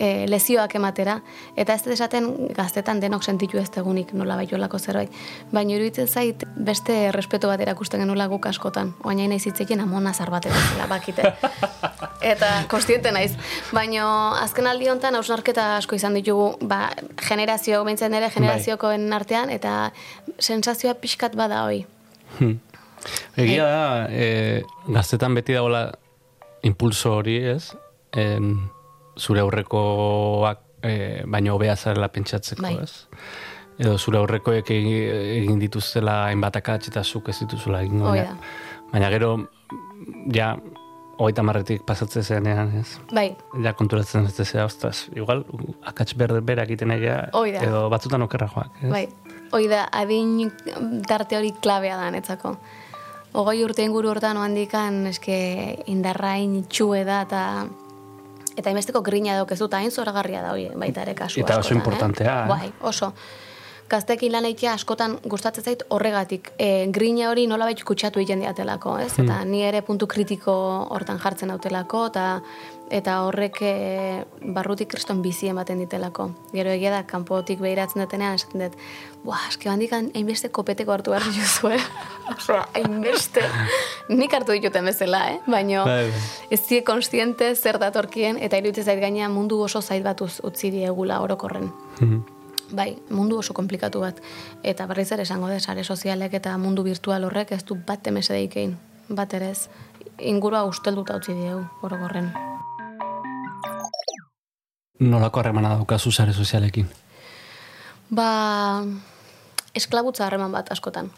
e, 0.00 0.26
lezioak 0.28 0.74
ematera, 0.78 1.18
eta 1.60 1.74
ez 1.76 1.82
dut 1.84 1.92
esaten 1.92 2.28
gaztetan 2.56 3.02
denok 3.02 3.24
sentitu 3.26 3.60
ez 3.60 3.68
tegunik 3.72 4.14
nola 4.16 4.38
baiolako 4.40 4.78
zerbait. 4.78 5.12
Baina 5.52 5.76
iruditzen 5.76 6.08
zait 6.08 6.46
beste 6.56 6.96
respeto 7.12 7.50
bat 7.52 7.60
erakusten 7.60 8.00
genuela 8.00 8.26
guk 8.32 8.48
askotan. 8.48 8.94
Oaina 9.04 9.28
nahi 9.28 9.40
zitzekin 9.40 9.84
amona 9.84 10.14
zar 10.14 10.32
bat 10.32 10.48
zela, 10.48 10.88
bakite. 10.88 11.34
eta 12.32 12.50
kostiente 12.72 13.12
naiz. 13.12 13.34
Baina 13.76 14.06
azken 14.40 14.70
aldi 14.70 14.88
honetan 14.88 15.20
hausnarketa 15.20 15.76
asko 15.76 16.00
izan 16.00 16.16
ditugu, 16.16 16.54
ba, 16.62 16.86
generazio, 17.20 17.84
behintzen 17.84 18.16
ere 18.16 18.32
generaziokoen 18.32 19.12
artean, 19.12 19.52
eta 19.52 19.92
sensazioa 20.38 20.96
pixkat 21.00 21.36
bada 21.36 21.64
hoi. 21.68 21.84
Hmm. 22.38 22.58
Egia 23.36 23.64
da, 23.64 24.06
e, 24.10 24.62
gaztetan 24.88 25.34
beti 25.38 25.54
dagoela 25.56 25.92
impulso 26.62 27.14
hori, 27.20 27.36
ez? 27.54 27.72
En, 28.12 28.56
zure 29.20 29.40
aurrekoak 29.40 30.60
e, 30.82 31.22
baino 31.26 31.54
hobea 31.54 31.76
zarela 31.76 32.08
pentsatzeko, 32.12 32.62
Bai. 32.62 32.76
ez? 32.82 33.06
Edo 33.80 33.96
zure 33.98 34.18
aurrekoek 34.20 34.68
egi- 34.74 35.06
egin 35.40 35.58
dituztela 35.62 36.26
hainbat 36.26 36.56
akats 36.60 36.88
eta 36.90 37.02
zuk 37.04 37.28
ez 37.32 37.38
dituzula 37.40 37.80
egingo. 37.86 38.10
Baina-. 38.12 38.36
Baina 38.92 39.08
gero, 39.12 39.30
ja, 40.34 40.50
hogeita 41.20 41.42
marretik 41.44 41.84
pasatzen 41.86 42.24
zenean, 42.24 42.72
ez? 42.80 42.98
Bai, 43.14 43.36
Ja 43.62 43.72
konturatzen 43.76 44.24
ez 44.26 44.34
zea, 44.48 44.64
ostras, 44.64 45.06
igual 45.14 45.44
akats 45.86 46.14
berde 46.16 46.40
berak 46.40 46.68
egiten 46.68 46.90
egia, 46.96 47.28
edo 47.62 47.88
batzutan 47.92 48.22
okerra 48.24 48.48
joak, 48.52 48.76
ez? 48.82 48.90
Bai, 48.90 49.06
hoi 49.52 49.66
da, 49.68 49.84
adin 49.92 50.50
tarte 51.08 51.36
hori 51.38 51.52
klabea 51.60 51.96
da 52.00 52.10
netzako. 52.10 52.56
Ogoi 53.32 53.60
urte 53.62 53.84
inguru 53.86 54.10
hortan 54.10 54.40
oandikan, 54.40 55.04
eske 55.06 55.36
indarrain 55.92 56.56
itxue 56.64 57.04
da, 57.06 57.20
eta 57.28 57.42
eta 58.56 58.68
hainbesteko 58.68 59.02
grina 59.06 59.36
dauk 59.38 59.52
ez 59.54 59.60
dut, 59.60 59.74
hain 59.78 59.92
zoragarria 59.94 60.42
da 60.42 60.56
hoi, 60.56 60.66
baita 60.76 61.04
ere 61.06 61.14
kasu 61.14 61.40
Eta 61.40 61.60
oso 61.60 61.70
askotan, 61.70 61.78
importantea, 61.78 62.32
eh? 62.32 62.42
Eh? 62.42 62.48
Bai, 62.50 62.72
oso. 62.90 63.12
Gaztekin 63.90 64.30
lan 64.30 64.44
egitea 64.46 64.72
askotan 64.78 65.16
gustatzen 65.26 65.64
zait 65.66 65.80
horregatik. 65.90 66.52
E, 66.62 66.86
grina 66.94 67.26
hori 67.32 67.48
nolabait 67.50 67.80
kutsatu 67.82 68.20
egiten 68.22 68.38
diatelako, 68.44 68.98
ez? 69.02 69.12
Eta 69.18 69.40
ni 69.44 69.64
ere 69.66 69.80
puntu 69.82 70.06
kritiko 70.06 70.52
hortan 70.94 71.18
jartzen 71.18 71.50
dautelako, 71.50 72.04
eta 72.12 72.26
eta 72.90 73.16
horrek 73.22 73.58
e, 73.62 73.72
barrutik 74.54 74.88
kriston 74.90 75.20
bizi 75.22 75.46
ematen 75.50 75.78
ditelako. 75.78 76.28
Gero 76.54 76.70
egia 76.74 76.90
da, 76.90 77.02
kanpotik 77.06 77.60
behiratzen 77.62 78.02
detenean, 78.02 78.34
esaten 78.38 78.64
dut, 78.64 78.78
buah, 79.24 79.44
eske 79.50 79.68
handik 79.70 79.92
hainbeste 79.94 80.50
kopeteko 80.54 80.92
hartu 80.96 81.10
behar 81.14 81.22
dituzu, 81.26 81.70
eh? 81.76 81.84
Hainbeste. 82.74 83.42
Nik 84.10 84.34
hartu 84.34 84.54
dituten 84.58 84.86
bezala, 84.90 85.20
eh? 85.34 85.38
Baina 85.46 85.84
Bai, 85.86 86.02
bai. 86.10 86.24
ez 86.50 86.62
die 86.66 86.82
konstiente 86.86 87.52
zer 87.54 87.78
datorkien, 87.78 88.38
eta 88.42 88.58
iruditzen 88.58 88.84
zait 88.90 89.00
gaina 89.02 89.28
mundu 89.30 89.60
oso 89.66 89.82
zait 89.82 90.02
bat 90.06 90.20
uz- 90.26 90.40
utzi 90.46 90.70
diegula 90.74 91.20
orokorren. 91.22 91.70
Mhm. 92.00 92.20
Bai, 92.70 92.94
mundu 93.10 93.38
oso 93.38 93.54
komplikatu 93.54 94.00
bat. 94.00 94.20
Eta 94.62 94.86
berriz 94.86 95.10
ere 95.12 95.24
esango 95.26 95.48
de, 95.50 95.58
sare 95.60 95.84
sozialek 95.84 96.34
eta 96.38 96.56
mundu 96.58 96.84
virtual 96.86 97.24
horrek 97.26 97.52
ez 97.52 97.64
du 97.66 97.74
bat 97.86 98.02
temesede 98.02 98.42
ikein. 98.44 98.76
Bat 99.08 99.34
ere 99.34 99.50
ez. 99.50 99.68
Ingurua 100.18 100.62
ustelduta 100.68 101.16
utzi 101.18 101.34
diegu, 101.34 101.64
orokorren. 101.82 102.30
Nolako 105.00 105.40
harremana 105.40 105.74
daukazu 105.74 106.12
sare 106.12 106.32
sozialekin? 106.32 106.86
Ba, 108.10 108.84
esklabutza 109.74 110.26
harreman 110.26 110.52
bat 110.52 110.70
askotan. 110.70 111.10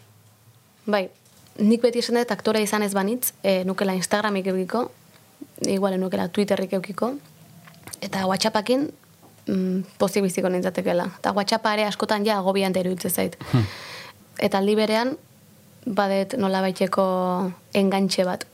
Bai, 0.85 1.09
nik 1.59 1.83
beti 1.83 1.99
esan 1.99 2.17
dut 2.17 2.31
aktore 2.31 2.63
izan 2.63 2.83
ez 2.83 2.93
banitz, 2.95 3.33
e, 3.43 3.63
nukela 3.67 3.93
Instagramik 3.93 4.47
eukiko, 4.47 4.87
igual 5.67 5.99
nukela 5.99 6.29
Twitterrik 6.29 6.73
eukiko, 6.79 7.13
eta 8.01 8.25
WhatsAppakin 8.25 8.89
mm, 9.47 9.83
pozik 9.99 10.23
biziko 10.23 10.49
nintzatekela. 10.49 11.09
Eta 11.19 11.33
WhatsAppa 11.35 11.73
ere 11.73 11.85
askotan 11.85 12.25
ja 12.25 12.37
agobian 12.37 12.75
iruditzen 12.79 13.11
zait. 13.11 13.37
Eta 14.39 14.57
aldi 14.57 14.75
berean, 14.75 15.15
badet 15.85 16.37
nola 16.39 16.61
baiteko 16.61 17.05
engantxe 17.73 18.25
bat, 18.25 18.45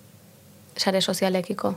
sare 0.78 1.02
sozialekiko 1.02 1.76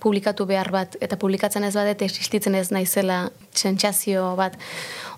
publikatu 0.00 0.46
behar 0.46 0.70
bat, 0.70 0.94
eta 1.02 1.16
publikatzen 1.18 1.64
ez 1.66 1.74
badet 1.74 2.02
existitzen 2.06 2.54
ez 2.54 2.68
naizela 2.70 3.30
sentsazio 3.54 4.34
bat. 4.38 4.54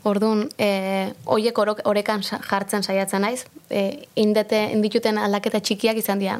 Orduan, 0.09 0.47
e, 0.57 1.13
oiek 1.27 1.59
orok, 1.59 1.83
orekan 1.85 2.25
jartzen 2.25 2.83
saiatzen 2.83 3.21
naiz, 3.21 3.45
e, 3.69 4.07
indete, 4.17 4.63
indituten 4.73 5.21
aldaketa 5.21 5.61
txikiak 5.61 6.01
izan 6.01 6.23
dira, 6.23 6.39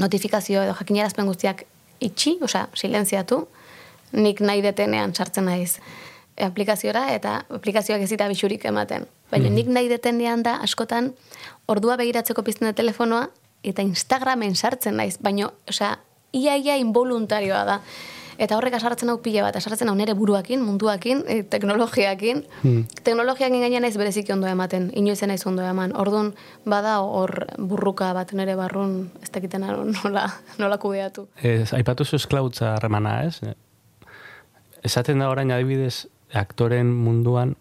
notifikazio 0.00 0.62
edo 0.64 0.76
jakinarazpen 0.78 1.28
guztiak 1.28 1.66
itxi, 2.00 2.38
osea, 2.40 2.66
silenziatu, 2.74 3.42
nik 4.16 4.40
nahi 4.40 4.64
detenean 4.64 5.12
sartzen 5.14 5.44
naiz 5.44 5.76
aplikaziora 6.42 7.08
eta 7.14 7.40
aplikazioak 7.48 8.02
ez 8.02 8.10
dira 8.10 8.28
bixurik 8.28 8.64
ematen. 8.64 9.06
Baina 9.30 9.50
nik 9.50 9.68
nahi 9.70 9.88
detenean 9.88 10.42
da 10.42 10.56
askotan 10.64 11.12
ordua 11.70 11.96
begiratzeko 12.00 12.42
pizten 12.42 12.68
dut 12.68 12.78
telefonoa 12.78 13.28
eta 13.62 13.82
Instagramen 13.82 14.56
sartzen 14.56 14.96
naiz, 14.96 15.18
baina, 15.22 15.50
osea, 15.68 15.98
ia 16.32 16.56
ia 16.56 16.76
involuntarioa 16.80 17.64
da. 17.68 17.78
Eta 18.40 18.56
horrek 18.56 18.72
asartzen 18.78 19.10
hau 19.12 19.18
pila 19.20 19.42
bat, 19.44 19.56
asartzen 19.58 19.90
hau 19.90 19.94
nere 19.98 20.14
buruakin, 20.16 20.62
munduakin, 20.64 21.18
e, 21.28 21.42
teknologiakin. 21.52 22.38
Teknologiakin 23.04 23.60
gaina 23.66 23.82
naiz 23.84 23.98
bereziki 24.00 24.32
ondo 24.32 24.48
ematen, 24.48 24.88
inoiz 24.96 25.20
naiz 25.28 25.42
ondo 25.46 25.66
eman. 25.66 25.92
Orduan, 25.92 26.32
bada 26.64 26.96
hor 27.04 27.34
burruka 27.58 28.14
bat 28.16 28.32
nere 28.32 28.54
barrun, 28.56 29.10
ez 29.20 29.28
dakiten 29.34 29.66
nola, 29.68 30.24
nola 30.58 30.78
kudeatu. 30.80 31.26
Ez, 31.36 31.74
aipatu 31.76 32.06
zu 32.08 32.16
esklautza 32.16 32.78
harremana, 32.78 33.18
ez? 33.28 33.42
Esaten 34.88 35.20
da 35.20 35.28
orain 35.28 35.52
adibidez, 35.52 36.06
aktoren 36.34 36.92
munduan, 36.92 37.56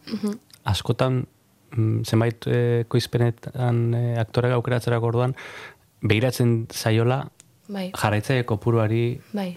askotan, 0.64 1.24
mm, 1.76 2.04
zenbait 2.06 2.48
e, 2.48 2.62
koizpenetan 2.88 3.82
e, 3.94 4.04
aktore 4.22 4.52
aukeratzerako 4.58 5.14
orduan, 5.14 5.36
behiratzen 6.02 6.68
zaiola 6.72 7.26
Bai, 7.70 7.92
jarraitzaile 7.94 8.48
kopuruari, 8.50 9.20
bai, 9.36 9.52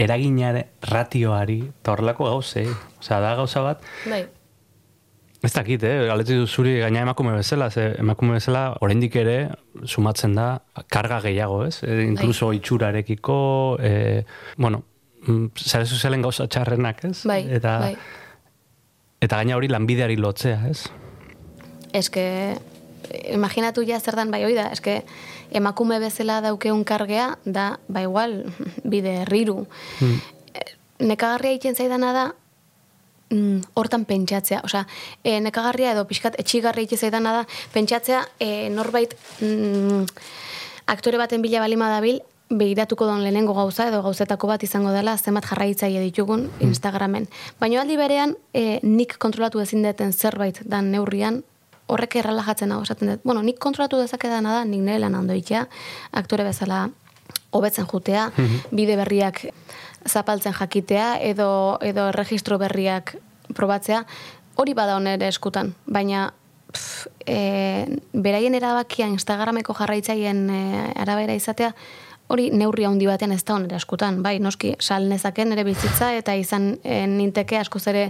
eraginare, 0.00 0.68
ratioari, 0.88 1.60
eta 1.68 1.92
horrelako 1.92 2.30
gauzei. 2.30 2.68
Osea, 2.98 3.20
da 3.20 3.34
gauza 3.36 3.64
bat, 3.66 3.82
bai. 4.08 4.24
Ez 5.38 5.52
dakit, 5.54 5.84
eh? 5.86 6.06
Galetzi 6.08 6.34
zuri 6.50 6.78
gaina 6.82 7.04
emakume 7.04 7.30
bezala, 7.36 7.68
ze 7.70 7.92
emakume 8.02 8.34
bezala 8.40 8.72
oraindik 8.82 9.14
ere 9.20 9.36
sumatzen 9.86 10.34
da 10.34 10.48
karga 10.90 11.20
gehiago, 11.22 11.60
ez? 11.68 11.84
E, 11.86 12.00
incluso 12.08 12.50
itxurarekiko, 12.56 13.36
e, 13.78 14.24
bueno, 14.56 14.82
mm, 15.26 15.52
sare 15.54 15.86
sozialen 15.86 16.26
gauza 16.26 16.48
txarrenak, 16.48 17.04
ez? 17.04 17.20
Bai, 17.30 17.44
eta, 17.54 17.76
bai. 17.84 17.92
Eta 19.20 19.36
gaina 19.36 19.56
hori 19.56 19.68
lanbideari 19.68 20.16
lotzea, 20.16 20.62
ez? 20.70 20.88
eske 21.92 22.58
imaginatu 23.32 23.82
ja 23.86 24.00
zer 24.00 24.16
dan 24.16 24.30
bai 24.30 24.42
hoi 24.44 24.54
da, 24.56 24.68
eske 24.72 25.02
emakume 25.50 25.98
bezala 26.00 26.40
daukeun 26.44 26.84
kargea 26.84 27.30
da, 27.44 27.78
ba 27.88 28.02
igual, 28.04 28.42
bide 28.92 29.22
herriru. 29.22 29.64
Hmm. 30.00 30.20
Nekagarria 30.98 31.54
egiten 31.54 31.76
zaidana 31.78 32.12
da, 32.12 32.24
mm, 33.30 33.70
hortan 33.78 34.04
pentsatzea. 34.04 34.60
Osea, 34.66 34.84
e, 35.22 35.38
nekagarria 35.40 35.94
edo 35.94 36.04
pixkat 36.08 36.38
etxigarria 36.42 36.84
egiten 36.84 37.06
zaidana 37.08 37.38
da, 37.40 37.44
pentsatzea 37.72 38.24
e, 38.40 38.68
norbait 38.74 39.14
mm, 39.40 40.04
aktore 40.92 41.20
baten 41.20 41.44
bila 41.44 41.62
balima 41.64 41.88
dabil, 41.94 42.20
behiratuko 42.50 43.06
don 43.06 43.22
lehenengo 43.22 43.54
gauza 43.54 43.88
edo 43.88 44.00
gauzetako 44.02 44.48
bat 44.48 44.62
izango 44.64 44.92
dela 44.92 45.16
zenbat 45.18 45.46
jarraitzaile 45.50 46.00
ditugun 46.00 46.48
Instagramen. 46.64 47.28
Baina 47.60 47.82
aldi 47.82 47.96
berean 48.00 48.34
e, 48.54 48.80
nik 48.82 49.18
kontrolatu 49.18 49.60
ezin 49.60 49.84
deten 49.84 50.12
zerbait 50.12 50.62
dan 50.64 50.90
neurrian 50.92 51.42
horrek 51.88 52.18
errelajatzen 52.20 52.72
hau 52.72 52.82
esaten 52.84 53.12
dut. 53.12 53.20
Bueno, 53.24 53.42
nik 53.42 53.58
kontrolatu 53.60 54.00
dezakedana 54.00 54.58
da, 54.58 54.64
nik 54.64 54.80
nire 54.84 54.98
lan 55.00 55.16
handoitea, 55.16 55.66
aktore 56.20 56.44
bezala 56.44 56.86
hobetzen 57.56 57.86
jutea, 57.88 58.28
bide 58.70 58.96
berriak 58.96 59.46
zapaltzen 60.08 60.52
jakitea 60.56 61.14
edo 61.24 61.78
edo 61.84 62.08
erregistro 62.12 62.58
berriak 62.60 63.16
probatzea, 63.56 64.02
hori 64.60 64.74
bada 64.76 64.98
onere 64.98 65.28
eskutan, 65.28 65.72
baina 65.86 66.28
pff, 66.72 67.08
e, 67.24 67.38
beraien 68.12 68.54
erabakia 68.54 69.08
Instagrameko 69.08 69.76
jarraitzaileen 69.80 70.44
e, 70.50 70.60
arabera 71.00 71.36
izatea, 71.36 71.72
hori 72.28 72.48
neurri 72.52 72.84
handi 72.84 73.06
batean 73.08 73.32
ez 73.32 73.42
da 73.44 73.56
onera 73.56 73.78
eskutan, 73.80 74.20
bai, 74.22 74.36
noski, 74.42 74.74
sal 74.84 75.08
nezaken 75.08 75.54
ere 75.54 75.64
bizitza 75.64 76.10
eta 76.16 76.34
izan 76.36 76.74
e, 76.84 77.00
ninteke 77.08 77.58
askoz 77.60 77.86
ere 77.88 78.08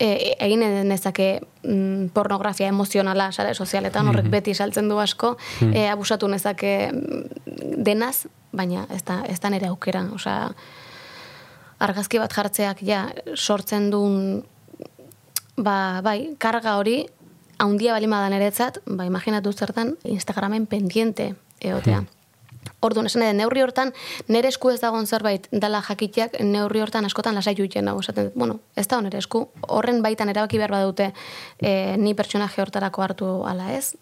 e, 0.00 0.08
egin 0.40 0.64
nezake 0.88 1.28
mm, 1.40 2.12
pornografia 2.16 2.70
emozionala 2.72 3.30
sare 3.32 3.54
sozialetan, 3.54 4.08
horrek 4.08 4.30
beti 4.32 4.54
saltzen 4.54 4.88
du 4.88 5.00
asko, 5.02 5.36
e, 5.68 5.84
abusatu 5.90 6.30
nezake 6.32 6.76
mm, 6.92 7.82
denaz, 7.84 8.24
baina 8.52 8.86
ez 8.92 9.02
da, 9.08 9.20
ez 9.28 9.38
da 9.40 9.52
nire 9.52 9.68
aukera, 9.68 10.06
osea, 10.16 10.48
argazki 11.82 12.20
bat 12.22 12.32
jartzeak 12.32 12.82
ja 12.86 13.04
sortzen 13.34 13.90
duen 13.92 14.42
ba, 15.56 16.00
bai, 16.04 16.32
karga 16.40 16.78
hori 16.80 17.02
haundia 17.62 17.92
balima 17.92 18.22
da 18.22 18.32
niretzat, 18.32 18.80
ba, 18.86 19.04
imaginatu 19.04 19.52
zertan 19.52 19.96
Instagramen 20.08 20.66
pendiente 20.66 21.34
egotea. 21.60 22.02
Orduan, 22.82 23.06
esan 23.06 23.22
edo, 23.22 23.36
neurri 23.38 23.62
hortan, 23.62 23.92
nire 24.28 24.50
esku 24.50 24.72
ez 24.72 24.80
dagoen 24.82 25.06
zerbait 25.06 25.46
dala 25.52 25.82
jakiteak, 25.86 26.40
neurri 26.42 26.82
hortan 26.82 27.06
askotan 27.06 27.38
lasai 27.38 27.54
jutzen 27.58 27.86
dago. 27.86 28.02
Esaten, 28.02 28.30
dut, 28.30 28.36
bueno, 28.38 28.58
ez 28.76 28.88
da 28.90 29.00
nire 29.00 29.20
esku, 29.22 29.44
horren 29.68 30.02
baitan 30.02 30.32
erabaki 30.32 30.58
behar 30.58 30.74
badute 30.74 31.12
e, 31.62 31.96
ni 31.96 32.14
pertsonaje 32.18 32.62
hortarako 32.62 33.06
hartu 33.06 33.30
ala 33.46 33.70
ez, 33.76 33.94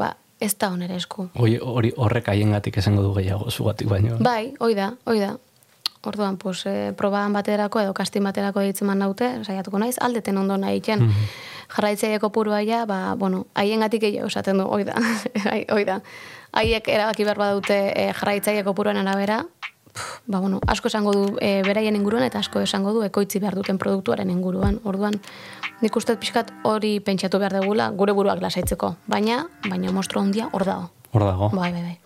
ba, 0.00 0.14
ez 0.40 0.54
da 0.56 0.72
nire 0.76 0.96
esku. 0.96 1.28
Hori, 1.36 1.58
hori 1.60 1.92
horrek 1.96 2.32
haiengatik 2.32 2.80
esango 2.80 3.04
du 3.04 3.14
gehiago 3.20 3.50
zugatik 3.50 3.92
baino. 3.92 4.16
Bai, 4.24 4.54
hoi 4.58 4.74
da, 4.78 4.94
hoi 5.04 5.20
da. 5.20 5.34
Orduan, 6.02 6.36
pues, 6.40 6.64
e, 6.66 6.92
proban 6.98 7.36
baterako 7.36 7.84
edo 7.84 7.94
kastin 7.94 8.24
baterako 8.24 8.64
ditzen 8.64 8.88
man 8.88 9.04
naute, 9.04 9.28
saiatuko 9.44 9.78
naiz, 9.78 9.98
aldeten 10.00 10.38
ondo 10.38 10.56
nahi. 10.56 10.82
Mm 10.96 11.26
Jarraitzaieko 11.72 12.28
purua 12.28 12.58
ja, 12.60 12.84
ba, 12.84 13.14
bueno, 13.16 13.46
haien 13.54 13.80
gatik 13.80 14.02
gehiago 14.02 14.28
esaten 14.28 14.58
du, 14.60 14.66
hoi 14.68 14.84
da, 14.84 14.92
Ai, 15.52 15.64
hoi 15.72 15.86
da. 15.88 16.00
Haiek 16.52 16.88
erabaki 16.92 17.24
behar 17.24 17.38
badute 17.40 17.76
e, 17.96 18.12
jarraitzaieko 18.12 18.74
puruan 18.76 18.98
arabera, 19.00 19.38
pff, 19.92 20.20
ba, 20.26 20.40
bueno, 20.40 20.60
asko 20.68 20.88
esango 20.88 21.12
du 21.16 21.24
e, 21.40 21.62
beraien 21.64 21.96
inguruan 21.96 22.24
eta 22.26 22.42
asko 22.44 22.60
esango 22.60 22.92
du 22.92 23.02
ekoitzi 23.06 23.40
behar 23.40 23.56
duten 23.56 23.78
produktuaren 23.80 24.30
inguruan. 24.30 24.80
Orduan, 24.84 25.16
nik 25.80 25.96
uste 25.96 26.16
pixkat 26.20 26.52
hori 26.68 26.98
pentsatu 27.00 27.40
behar 27.40 27.56
degula 27.56 27.88
gure 27.96 28.12
buruak 28.12 28.42
lasaitzeko. 28.44 28.96
Baina, 29.08 29.46
baina 29.68 29.92
mostro 29.92 30.20
handia 30.20 30.50
hor 30.52 30.66
dago. 30.68 30.90
Hor 31.12 31.24
dago. 31.24 31.50
Bai, 31.56 31.72
bai, 31.72 31.82
bai. 31.82 31.98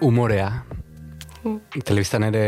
Umorea. 0.00 0.69
Telebistan 1.40 2.26
ere 2.26 2.42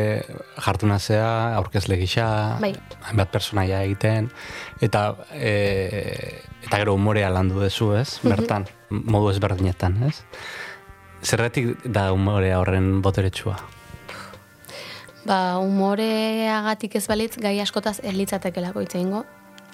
jartu 0.60 0.86
nazea, 0.86 1.54
aurkezle 1.56 1.96
gisa, 1.96 2.26
Bai. 2.60 2.74
hainbat 3.08 3.30
personaia 3.32 3.80
egiten, 3.86 4.28
eta 4.84 5.04
e, 5.32 5.52
eta 6.66 6.80
gero 6.82 6.94
umorea 6.98 7.30
landu 7.32 7.62
dezu, 7.62 7.94
ez? 7.96 8.20
Bertan, 8.22 8.68
modu 8.90 9.30
ezberdinetan, 9.32 9.96
ez? 10.10 10.18
Zerretik 11.22 11.86
da 11.88 12.10
umorea 12.12 12.58
horren 12.60 13.00
boteretsua? 13.02 13.56
Ba, 15.24 15.58
umoreagatik 15.62 16.98
ez 16.98 17.06
balitz, 17.06 17.36
gai 17.40 17.56
askotaz 17.62 18.00
ez 18.02 18.14
litzatekelako 18.16 18.82
hitz 18.82 18.94
egingo. 18.98 19.24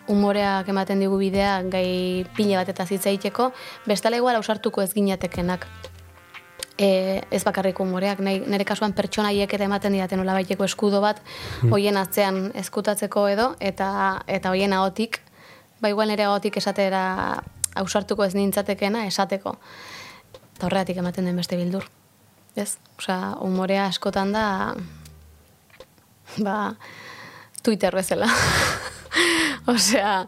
Umoreak 0.09 0.69
ematen 0.69 1.01
digu 1.03 1.19
bidea 1.21 1.63
gai 1.73 2.25
pile 2.37 2.61
bat 2.61 2.69
eta 2.69 2.87
zitza 2.87 3.11
egiteko, 3.11 3.51
bestala 3.89 4.21
igual 4.21 4.37
ausartuko 4.37 4.85
ez 4.85 4.93
ginatekenak. 4.95 5.67
E, 6.79 7.23
ez 7.35 7.43
bakarrik 7.43 7.81
umoreak, 7.83 8.21
nahi, 8.23 8.39
nire 8.47 8.65
kasuan 8.65 8.93
pertsonaiek 8.95 9.51
ere 9.57 9.67
ematen 9.67 9.97
didate 9.97 10.17
nola 10.17 10.37
baiteko 10.37 10.63
eskudo 10.63 11.01
bat, 11.03 11.19
hoien 11.75 11.99
atzean 11.99 12.53
eskutatzeko 12.55 13.25
edo, 13.33 13.49
eta 13.59 13.89
eta 14.31 14.53
hoien 14.55 14.77
ahotik, 14.77 15.19
ba 15.83 15.91
igual 15.91 16.13
nire 16.13 16.29
ahotik 16.29 16.61
esatera 16.61 17.03
ausartuko 17.79 18.25
ez 18.25 18.35
nintzatekena 18.39 19.07
esateko. 19.11 19.57
Eta 20.55 20.67
horregatik 20.67 21.03
ematen 21.03 21.27
den 21.27 21.37
beste 21.39 21.59
bildur. 21.59 21.85
Ez? 22.59 22.77
Osea, 22.99 23.35
umorea 23.47 23.87
askotan 23.87 24.33
da 24.35 24.45
ba, 26.39 26.75
Twitter 27.63 27.95
bezala. 27.95 28.31
Osea, 29.75 30.27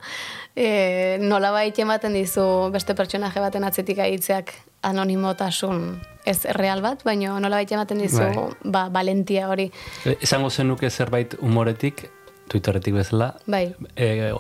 e, 0.55 1.19
nola 1.21 1.53
ematen 1.65 2.15
dizu 2.15 2.71
beste 2.73 2.95
pertsonaje 2.95 3.41
baten 3.41 3.65
atzetik 3.65 3.99
aitzeak 3.99 4.55
anonimotasun 4.83 6.01
ez 6.27 6.45
real 6.57 6.83
bat, 6.85 7.03
baina 7.05 7.39
nola 7.41 7.57
baita 7.61 7.75
ematen 7.75 7.99
dizu 8.03 8.21
Bai. 8.21 8.73
ba, 8.73 8.89
valentia 8.93 9.49
hori. 9.49 9.71
E, 10.07 10.17
Esango 10.23 10.51
zenuke 10.51 10.91
zerbait 10.91 11.35
umoretik, 11.41 12.11
Twitterretik 12.51 12.95
bezala, 12.95 13.35
Bai, 13.47 13.75
e, 13.97 14.33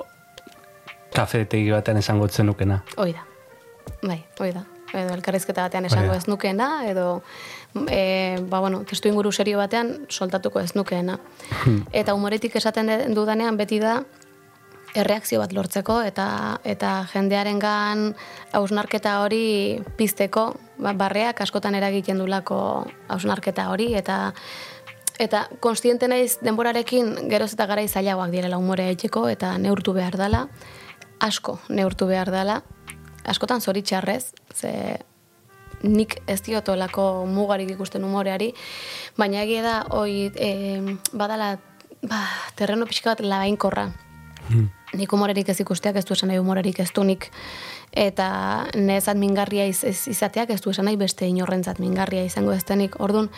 kafetegi 1.14 1.70
batean 1.70 1.96
esango 2.00 2.28
zenukena. 2.28 2.82
hoi 2.96 3.12
da. 3.12 3.24
Bai, 4.02 4.24
hoi 4.38 4.52
da. 4.52 4.64
Edo 4.92 5.14
elkarrizketa 5.14 5.62
batean 5.62 5.84
esango 5.86 6.14
ez 6.14 6.26
nukeena, 6.26 6.84
edo 6.90 7.22
e, 7.88 8.38
ba, 8.50 8.58
bueno, 8.60 8.82
testu 8.84 9.08
inguru 9.08 9.30
serio 9.32 9.58
batean 9.58 10.06
soltatuko 10.08 10.60
ez 10.60 10.74
nukeena. 10.74 11.18
Eta 11.92 12.14
humoretik 12.14 12.56
esaten 12.56 12.90
dudanean 13.14 13.56
beti 13.56 13.78
da 13.78 14.00
erreakzio 14.94 15.40
bat 15.40 15.52
lortzeko 15.52 16.00
eta 16.02 16.26
eta 16.64 16.92
jendearengan 17.12 18.10
hausnarketa 18.56 19.20
hori 19.24 19.80
pizteko 19.96 20.54
ba, 20.78 20.92
barreak 20.92 21.40
askotan 21.40 21.74
eragiten 21.78 22.18
dulako 22.18 22.60
hausnarketa 23.08 23.68
hori 23.70 23.92
eta 23.94 24.32
eta 25.20 25.46
konstiente 25.60 26.08
naiz 26.08 26.38
denborarekin 26.42 27.28
geroz 27.30 27.52
eta 27.54 27.68
garai 27.70 27.86
zailagoak 27.88 28.32
direla 28.34 28.58
umorea 28.58 28.90
etxeko 28.96 29.28
eta 29.28 29.56
neurtu 29.58 29.94
behar 29.94 30.16
dela 30.18 30.46
asko 31.20 31.58
neurtu 31.68 32.08
behar 32.10 32.32
dela 32.32 32.62
askotan 33.24 33.60
zoritxarrez 33.60 34.32
ze 34.54 34.72
nik 35.82 36.18
ez 36.28 36.40
diotolako 36.44 37.24
mugarik 37.26 37.70
ikusten 37.72 38.04
umoreari, 38.04 38.50
baina 39.16 39.44
egia 39.44 39.62
da, 39.64 39.76
hoi, 39.96 40.30
e, 40.34 40.50
badala, 41.12 41.54
ba, 42.02 42.20
terreno 42.56 42.88
pixka 42.90 43.14
bat 43.14 43.24
labainkorra. 43.24 43.88
Nik 44.98 45.12
umorerik 45.14 45.48
ez 45.48 45.60
ikusteak 45.62 46.00
ez 46.00 46.04
du 46.04 46.14
esan 46.16 46.32
nahi 46.32 46.40
umorerik 46.42 46.80
ez 46.82 46.90
du 46.94 47.04
nik. 47.06 47.28
Eta 47.94 48.66
nezat 48.74 49.18
mingarria 49.18 49.66
iz, 49.70 49.84
ez 49.84 50.08
izateak 50.10 50.50
ez 50.50 50.60
du 50.60 50.70
esan 50.70 50.88
nahi 50.90 50.98
beste 50.98 51.26
inorrentzat 51.30 51.78
mingarria 51.78 52.24
izango 52.26 52.52
ez 52.52 52.64
denik. 52.66 52.98
Orduan, 52.98 53.30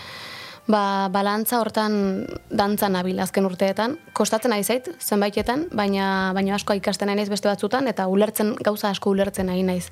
ba, 0.66 1.08
balantza 1.12 1.60
hortan 1.60 2.24
dantzan 2.50 2.96
nabil 2.96 3.20
azken 3.20 3.48
urteetan. 3.48 3.98
Kostatzen 4.16 4.54
nahi 4.54 4.64
zait, 4.64 4.88
zenbaitetan, 5.00 5.66
baina, 5.76 6.06
baina 6.36 6.56
asko 6.56 6.76
ikasten 6.78 7.10
nahi 7.10 7.20
naiz 7.20 7.28
beste 7.32 7.50
batzutan, 7.50 7.88
eta 7.90 8.08
ulertzen, 8.08 8.54
gauza 8.64 8.88
asko 8.90 9.12
ulertzen 9.12 9.50
nahi 9.52 9.62
naiz. 9.66 9.90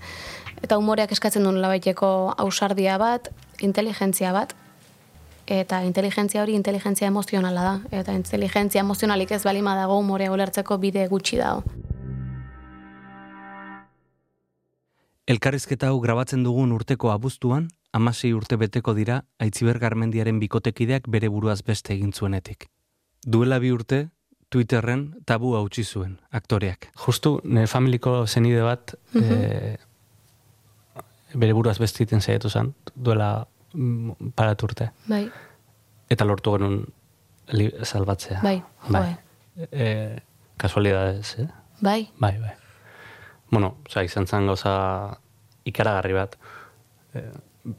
Eta 0.62 0.78
umoreak 0.80 1.12
eskatzen 1.12 1.44
duen 1.44 1.60
labaiteko 1.60 2.34
ausardia 2.38 2.96
bat, 3.00 3.30
inteligentzia 3.60 4.32
bat, 4.32 4.56
eta 5.50 5.82
inteligentzia 5.82 6.42
hori 6.42 6.54
inteligentzia 6.54 7.08
emozionala 7.10 7.62
da. 7.66 7.74
Eta 7.90 8.14
inteligentzia 8.14 8.84
emozionalik 8.84 9.32
ez 9.34 9.42
balima 9.44 9.74
dago 9.74 9.98
umorea 9.98 10.30
ulertzeko 10.32 10.78
bide 10.78 11.06
gutxi 11.10 11.40
dago. 11.40 11.64
Elkarrizketa 15.30 15.90
hau 15.90 16.00
grabatzen 16.02 16.42
dugun 16.42 16.72
urteko 16.74 17.10
abuztuan, 17.12 17.68
amasei 17.92 18.32
urte 18.34 18.56
beteko 18.58 18.94
dira 18.94 19.20
Aitziber 19.38 19.78
Garmendiaren 19.78 20.40
bikotekideak 20.40 21.06
bere 21.06 21.28
buruaz 21.28 21.60
beste 21.66 21.94
egin 21.94 22.12
zuenetik. 22.12 22.66
Duela 23.26 23.58
bi 23.58 23.70
urte, 23.70 24.08
Twitterren 24.50 25.04
tabu 25.26 25.54
hautsi 25.54 25.84
zuen, 25.84 26.16
aktoreak. 26.34 26.88
Justu, 26.98 27.36
nire 27.44 27.68
familiko 27.70 28.26
zenide 28.26 28.64
bat, 28.66 28.96
eh, 29.14 29.76
bere 31.34 31.54
buruaz 31.54 31.78
beste 31.78 32.02
egiten 32.02 32.20
saiatu 32.20 32.50
zen, 32.50 32.74
duela 32.96 33.46
mm, 33.74 34.32
parat 34.34 34.62
urte. 34.62 34.90
Bai, 35.08 35.28
Eta 36.10 36.24
lortu 36.26 36.56
genuen 36.56 36.80
salbatzea. 37.86 38.40
bai, 38.42 38.62
bai. 38.88 39.16
E, 39.70 40.18
kasualidades, 40.56 41.36
eh? 41.38 41.46
Bai, 41.80 42.10
Bai, 42.18 42.38
bai. 42.38 42.52
Bueno, 43.50 43.76
oza, 43.86 44.02
izan 44.04 44.26
zen 44.26 44.46
gauza 44.46 45.18
ikaragarri 45.64 46.12
bat. 46.14 46.36
E, 47.14 47.22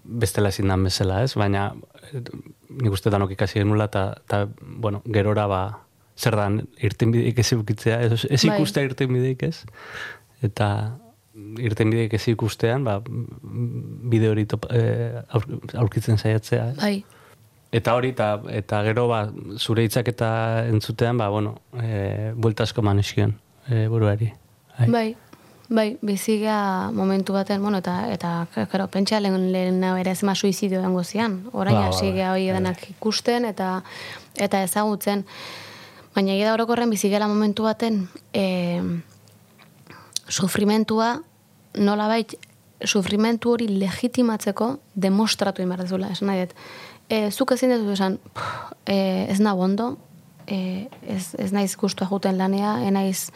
bestela 0.04 0.50
ezin 0.50 0.68
dan 0.68 0.84
bezala, 0.84 1.22
ez? 1.24 1.36
Baina 1.36 1.74
e, 2.14 2.22
nik 2.70 2.92
uste 2.92 3.10
danok 3.10 3.32
ikasi 3.36 3.60
genula, 3.60 3.86
eta, 3.92 4.48
bueno, 4.62 5.02
gerora 5.06 5.48
ba, 5.48 5.62
zer 6.18 6.36
dan, 6.36 6.62
irtenbideik 6.80 7.40
ez 7.40 7.52
eukitzea, 7.54 8.02
ez, 8.02 8.26
ez 8.30 8.44
Bai. 8.46 8.56
ikustea 8.58 8.84
irtenbideik, 8.88 9.44
ez? 9.44 9.64
Eta, 10.42 10.98
irten 11.34 11.90
bideek 11.94 12.14
ez 12.18 12.28
ikustean, 12.28 12.84
ba, 12.84 13.00
bideo 14.12 14.34
hori 14.36 14.46
top, 14.46 14.68
e, 14.72 15.24
aur, 15.30 15.48
aurkitzen 15.86 16.20
saiatzea. 16.20 16.70
ez? 16.72 16.78
Bai, 16.82 17.04
Eta 17.72 17.94
hori, 17.96 18.10
eta, 18.12 18.34
eta 18.52 18.82
gero, 18.84 19.06
ba, 19.08 19.22
zure 19.56 19.86
hitzak 19.88 20.10
eta 20.12 20.30
entzutean, 20.68 21.18
ba, 21.18 21.30
bueno, 21.32 21.56
e, 21.80 22.34
buelta 22.36 22.66
asko 22.68 22.84
maneskion 22.84 23.38
e, 23.70 23.86
buruari. 23.88 24.28
Bai. 24.76 24.88
bai, 24.92 25.16
bai, 25.70 25.86
bizigea 26.02 26.92
momentu 26.92 27.32
baten, 27.32 27.62
bueno, 27.64 27.80
eta, 27.80 28.12
eta, 28.12 28.34
karo, 28.74 28.90
pentsa 28.92 29.22
lehen, 29.24 29.54
lehen 29.54 29.84
ere 29.88 30.12
ez 30.12 30.24
ma 30.28 30.36
suizidio 30.36 30.82
dengo 30.82 31.04
zian. 31.04 31.46
Orain 31.54 31.78
Ba, 31.78 31.88
ba, 31.94 32.12
gea 32.18 32.34
hori 32.34 32.50
denak 32.52 32.84
ikusten 32.90 33.48
eta 33.48 33.78
eta 34.36 34.64
ezagutzen. 34.68 35.24
Baina 36.12 36.36
egia 36.36 36.50
da 36.50 36.58
orokorren 36.58 36.92
bizigela 36.92 37.32
momentu 37.32 37.64
baten, 37.64 38.10
e, 38.34 38.84
sufrimentua 40.32 41.20
nolabait 41.78 42.36
sufrimentu 42.86 43.52
hori 43.52 43.68
legitimatzeko 43.68 44.72
demostratu 44.96 45.62
inbar 45.62 45.84
dezula, 45.84 46.10
esan 46.16 46.32
nahi 46.32 46.46
dut. 46.46 46.56
E, 47.12 47.30
zuk 47.32 47.52
ezin 47.52 47.76
dut 47.76 47.94
esan, 47.94 48.18
"Pff, 48.34 48.72
e, 48.86 49.28
ez 49.30 49.40
nago 49.40 49.62
ondo, 49.62 49.98
e, 50.48 50.88
ez, 51.08 51.36
ez 51.38 51.52
naiz 51.52 51.76
gustua 51.76 52.08
juten 52.08 52.38
lanea, 52.38 52.80
ez 52.86 52.92
naiz 52.92 53.32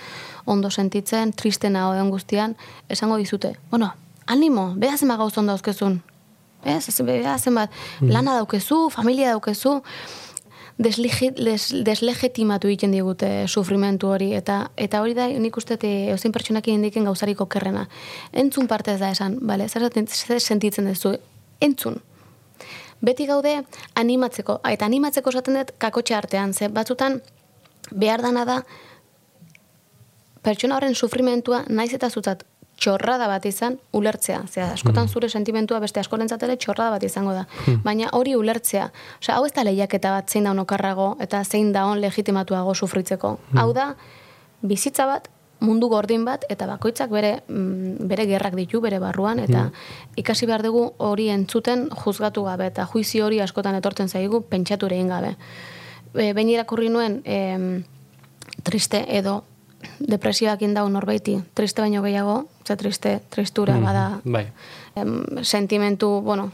ondo 0.45 0.69
sentitzen, 0.69 1.33
triste 1.33 1.69
nago 1.69 1.93
den 1.93 2.09
guztian, 2.09 2.55
esango 2.89 3.17
dizute, 3.17 3.55
bueno, 3.69 3.93
animo, 4.25 4.73
beha 4.75 4.97
zenbat 4.97 5.17
gauz 5.17 5.37
ondo 5.37 5.51
dauzkezun, 5.51 6.01
ez, 6.63 7.01
beha 7.01 7.37
zenbat, 7.37 7.69
lana 8.01 8.35
daukezu, 8.35 8.89
familia 8.89 9.29
daukezu, 9.29 9.81
deslegitimatu 10.77 12.67
egiten 12.67 12.91
digute 12.91 13.47
sufrimentu 13.47 14.09
hori 14.11 14.33
eta 14.35 14.71
eta 14.75 15.01
hori 15.01 15.13
da 15.15 15.27
nik 15.27 15.57
uste 15.57 15.77
te 15.79 16.09
eusin 16.11 16.31
pertsonak 16.35 16.67
indiken 16.67 17.05
gauzarik 17.07 17.41
okerrena. 17.41 17.87
Entzun 18.33 18.67
parte 18.67 18.91
ez 18.91 18.99
da 18.99 19.11
esan, 19.11 19.39
zer, 19.67 19.89
zer 20.03 20.39
sentitzen 20.41 20.85
duzu? 20.87 21.15
Entzun. 21.61 22.01
Beti 23.01 23.25
gaude 23.25 23.63
animatzeko, 23.95 24.59
eta 24.67 24.85
animatzeko 24.85 25.29
esaten 25.29 25.53
dut 25.59 25.71
kakotxe 25.77 26.15
artean, 26.15 26.53
ze 26.53 26.67
batzutan 26.67 27.21
behar 27.91 28.21
dana 28.21 28.45
da 28.45 28.63
pertsona 30.41 30.75
horren 30.77 30.95
sufrimentua 30.95 31.63
naiz 31.69 31.93
eta 31.93 32.09
zutzat 32.09 32.43
txorrada 32.79 33.27
bat 33.31 33.45
izan 33.47 33.77
ulertzea. 33.95 34.41
Zera, 34.51 34.71
askotan 34.75 35.07
zure 35.07 35.29
sentimentua 35.29 35.79
beste 35.83 36.01
askorentzat 36.01 36.43
ere 36.43 36.57
txorrada 36.59 36.97
bat 36.97 37.03
izango 37.07 37.33
da. 37.35 37.45
Baina 37.83 38.09
hori 38.13 38.35
ulertzea. 38.35 38.89
Osea, 39.21 39.37
hau 39.37 39.45
ez 39.47 39.53
da 39.55 39.63
lehiaketa 39.63 40.11
bat 40.17 40.29
zein 40.29 40.47
da 40.47 40.55
okarrago 40.65 41.15
eta 41.23 41.43
zein 41.43 41.71
da 41.73 41.85
on 41.87 42.01
legitimatuago 42.03 42.75
sufritzeko. 42.75 43.37
Hau 43.55 43.71
da, 43.73 43.93
bizitza 44.61 45.07
bat, 45.07 45.29
mundu 45.63 45.87
gordin 45.89 46.25
bat, 46.25 46.43
eta 46.51 46.67
bakoitzak 46.67 47.09
bere, 47.09 47.39
mm, 47.47 48.07
bere 48.09 48.25
gerrak 48.27 48.55
ditu, 48.55 48.81
bere 48.81 48.99
barruan, 48.99 49.39
eta 49.39 49.69
ikasi 50.19 50.45
behar 50.45 50.63
dugu 50.65 50.91
hori 50.97 51.29
entzuten 51.29 51.87
juzgatu 52.03 52.43
gabe, 52.43 52.67
eta 52.67 52.85
juizi 52.91 53.21
hori 53.21 53.39
askotan 53.41 53.75
etortzen 53.75 54.09
zaigu 54.09 54.41
pentsatu 54.41 54.87
egin 54.91 55.07
gabe. 55.07 55.35
E, 56.13 56.33
behin 56.33 56.49
irakurri 56.49 56.89
nuen, 56.89 57.21
em, 57.25 57.83
triste 58.63 59.05
edo 59.07 59.43
depresioak 59.99 60.61
indau 60.61 60.87
norbaiti, 60.89 61.39
triste 61.53 61.81
baino 61.81 62.01
gehiago, 62.03 62.47
ze 62.67 62.75
triste, 62.75 63.21
tristura 63.29 63.77
bada 63.79 64.21
Bai. 64.23 64.47
em, 64.95 65.43
sentimentu, 65.43 66.21
bueno, 66.21 66.51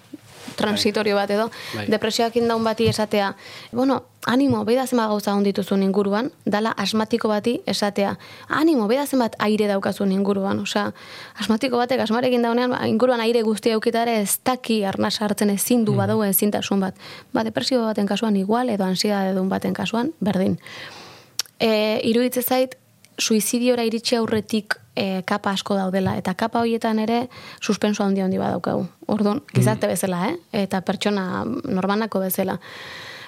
transitorio 0.56 1.16
bat 1.16 1.30
edo, 1.30 1.50
Bai. 1.76 1.88
depresioak 1.88 2.36
indaun 2.36 2.64
bati 2.64 2.88
esatea, 2.88 3.36
bueno, 3.72 4.04
animo, 4.26 4.64
beida 4.66 4.86
zenbat 4.88 5.10
gauza 5.10 5.34
ondituzun 5.36 5.84
inguruan, 5.84 6.32
dala 6.46 6.72
asmatiko 6.78 7.30
bati 7.30 7.62
esatea, 7.66 8.18
animo, 8.48 8.88
beida 8.88 9.06
zenbat 9.08 9.36
aire 9.40 9.68
daukazun 9.68 10.12
inguruan, 10.12 10.60
osea, 10.60 10.92
asmatiko 11.40 11.78
batek 11.78 12.02
asmarekin 12.06 12.42
daunean, 12.42 12.72
ba, 12.72 12.82
inguruan 12.88 13.22
aire 13.22 13.42
guztia 13.42 13.74
eukitare 13.74 14.20
ez 14.22 14.40
daki 14.46 14.84
arnasa 14.84 15.26
hartzen 15.26 15.50
ezin 15.50 15.86
du 15.86 15.96
badago 15.96 16.26
ezintasun 16.26 16.80
bat. 16.80 16.96
Ba, 17.34 17.44
depresio 17.44 17.86
baten 17.86 18.10
kasuan 18.10 18.36
igual, 18.36 18.70
edo 18.70 18.86
ansiedade 18.86 19.34
dun 19.38 19.50
baten 19.50 19.74
kasuan, 19.74 20.14
berdin. 20.20 20.60
E, 21.62 22.02
iruditze 22.10 22.42
zait, 22.42 22.78
suizidiora 23.22 23.86
iritsi 23.86 24.18
aurretik 24.18 24.76
e, 24.96 25.22
kapa 25.28 25.54
asko 25.54 25.78
daudela, 25.78 26.16
eta 26.20 26.34
kapa 26.36 26.64
horietan 26.64 27.00
ere 27.04 27.28
suspenso 27.62 28.04
handi 28.04 28.24
handi 28.26 28.42
badaukagu. 28.42 28.88
Orduan, 29.14 29.44
gizarte 29.54 29.88
bezala, 29.92 30.26
eh? 30.32 30.64
eta 30.66 30.82
pertsona 30.88 31.46
normanako 31.46 32.24
bezala. 32.26 32.58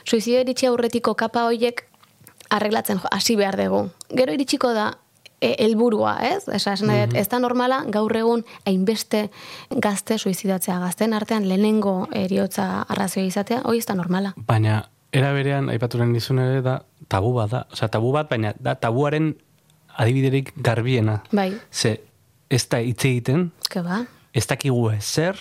Suizidio 0.03 0.41
iritsi 0.43 0.67
aurretiko 0.67 1.13
kapa 1.15 1.45
horiek 1.47 1.85
arreglatzen 2.53 2.99
hasi 3.11 3.37
behar 3.39 3.57
dugu. 3.59 3.85
Gero 4.09 4.33
iritsiko 4.35 4.73
da 4.75 4.89
e, 5.39 5.53
helburua, 5.59 6.17
ez? 6.25 6.47
Esa, 6.47 6.73
esan 6.73 6.89
nahi 6.89 7.05
dut, 7.05 7.17
ez 7.19 7.27
da 7.31 7.39
normala 7.43 7.83
gaur 7.91 8.15
egun 8.17 8.43
hainbeste 8.65 9.27
gazte 9.69 10.17
suizidatzea, 10.17 10.79
gazten 10.83 11.13
artean 11.13 11.47
lehenengo 11.49 12.07
eriotza 12.17 12.83
arrazioa 12.87 13.29
izatea, 13.29 13.61
hori 13.69 13.83
ez 13.83 13.87
da 13.89 13.97
normala. 13.99 14.33
Baina, 14.49 14.81
era 15.13 15.31
berean, 15.35 15.69
aipaturen 15.69 16.13
dizun 16.15 16.41
ere 16.43 16.61
da, 16.65 16.79
tabu 17.07 17.33
bat 17.37 17.51
da. 17.51 17.65
Osea, 17.71 17.91
tabu 17.93 18.11
bat, 18.15 18.29
baina 18.31 18.55
da 18.59 18.75
tabuaren 18.81 19.33
adibiderik 19.97 20.53
garbiena. 20.55 21.21
Bai, 21.31 21.53
Ze, 21.71 21.99
ez 22.49 22.65
da 22.69 22.79
hitz 22.83 23.03
egiten, 23.05 23.51
eske 23.61 23.83
ba, 23.85 24.03
ez 24.33 24.45
dakigu 24.49 24.87
ezer, 24.93 25.37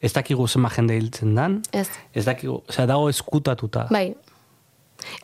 ez 0.00 0.12
dakigu 0.14 0.46
zema 0.48 0.70
jende 0.74 0.96
hiltzen 0.96 1.34
dan, 1.34 1.60
ez. 1.72 1.88
ez 2.14 2.24
dakigu, 2.24 2.62
osea, 2.68 2.86
dago 2.86 3.08
eskutatuta. 3.10 3.86
Bai. 3.90 4.14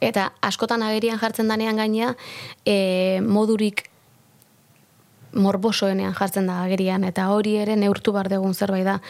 Eta 0.05 0.29
askotan 0.45 0.85
agerian 0.87 1.19
jartzen 1.19 1.51
danean 1.51 1.81
gaina, 1.81 2.15
e, 2.67 3.21
modurik 3.27 3.89
morbosoenean 5.35 6.15
jartzen 6.15 6.47
da 6.47 6.61
agerian, 6.63 7.05
eta 7.05 7.27
hori 7.35 7.57
ere 7.59 7.75
neurtu 7.77 8.13
bar 8.15 8.29
degun 8.31 8.55
zerbait 8.55 8.85
da. 8.87 9.01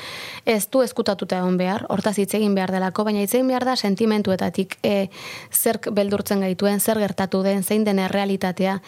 Ez 0.49 0.67
du 0.73 0.83
eskutatuta 0.85 1.39
egon 1.43 1.59
behar, 1.61 1.85
hortaz 1.93 2.17
hitz 2.19 2.33
egin 2.39 2.55
behar 2.57 2.73
delako, 2.73 3.05
baina 3.05 3.21
hitz 3.21 3.35
egin 3.35 3.51
behar 3.53 3.67
da 3.69 3.77
sentimentuetatik 3.77 4.79
e, 4.83 5.11
zerk 5.53 5.91
beldurtzen 5.93 6.45
gaituen, 6.45 6.81
zer 6.81 7.01
gertatu 7.03 7.43
den, 7.45 7.63
zein 7.63 7.85
den 7.85 8.01
errealitatea. 8.07 8.79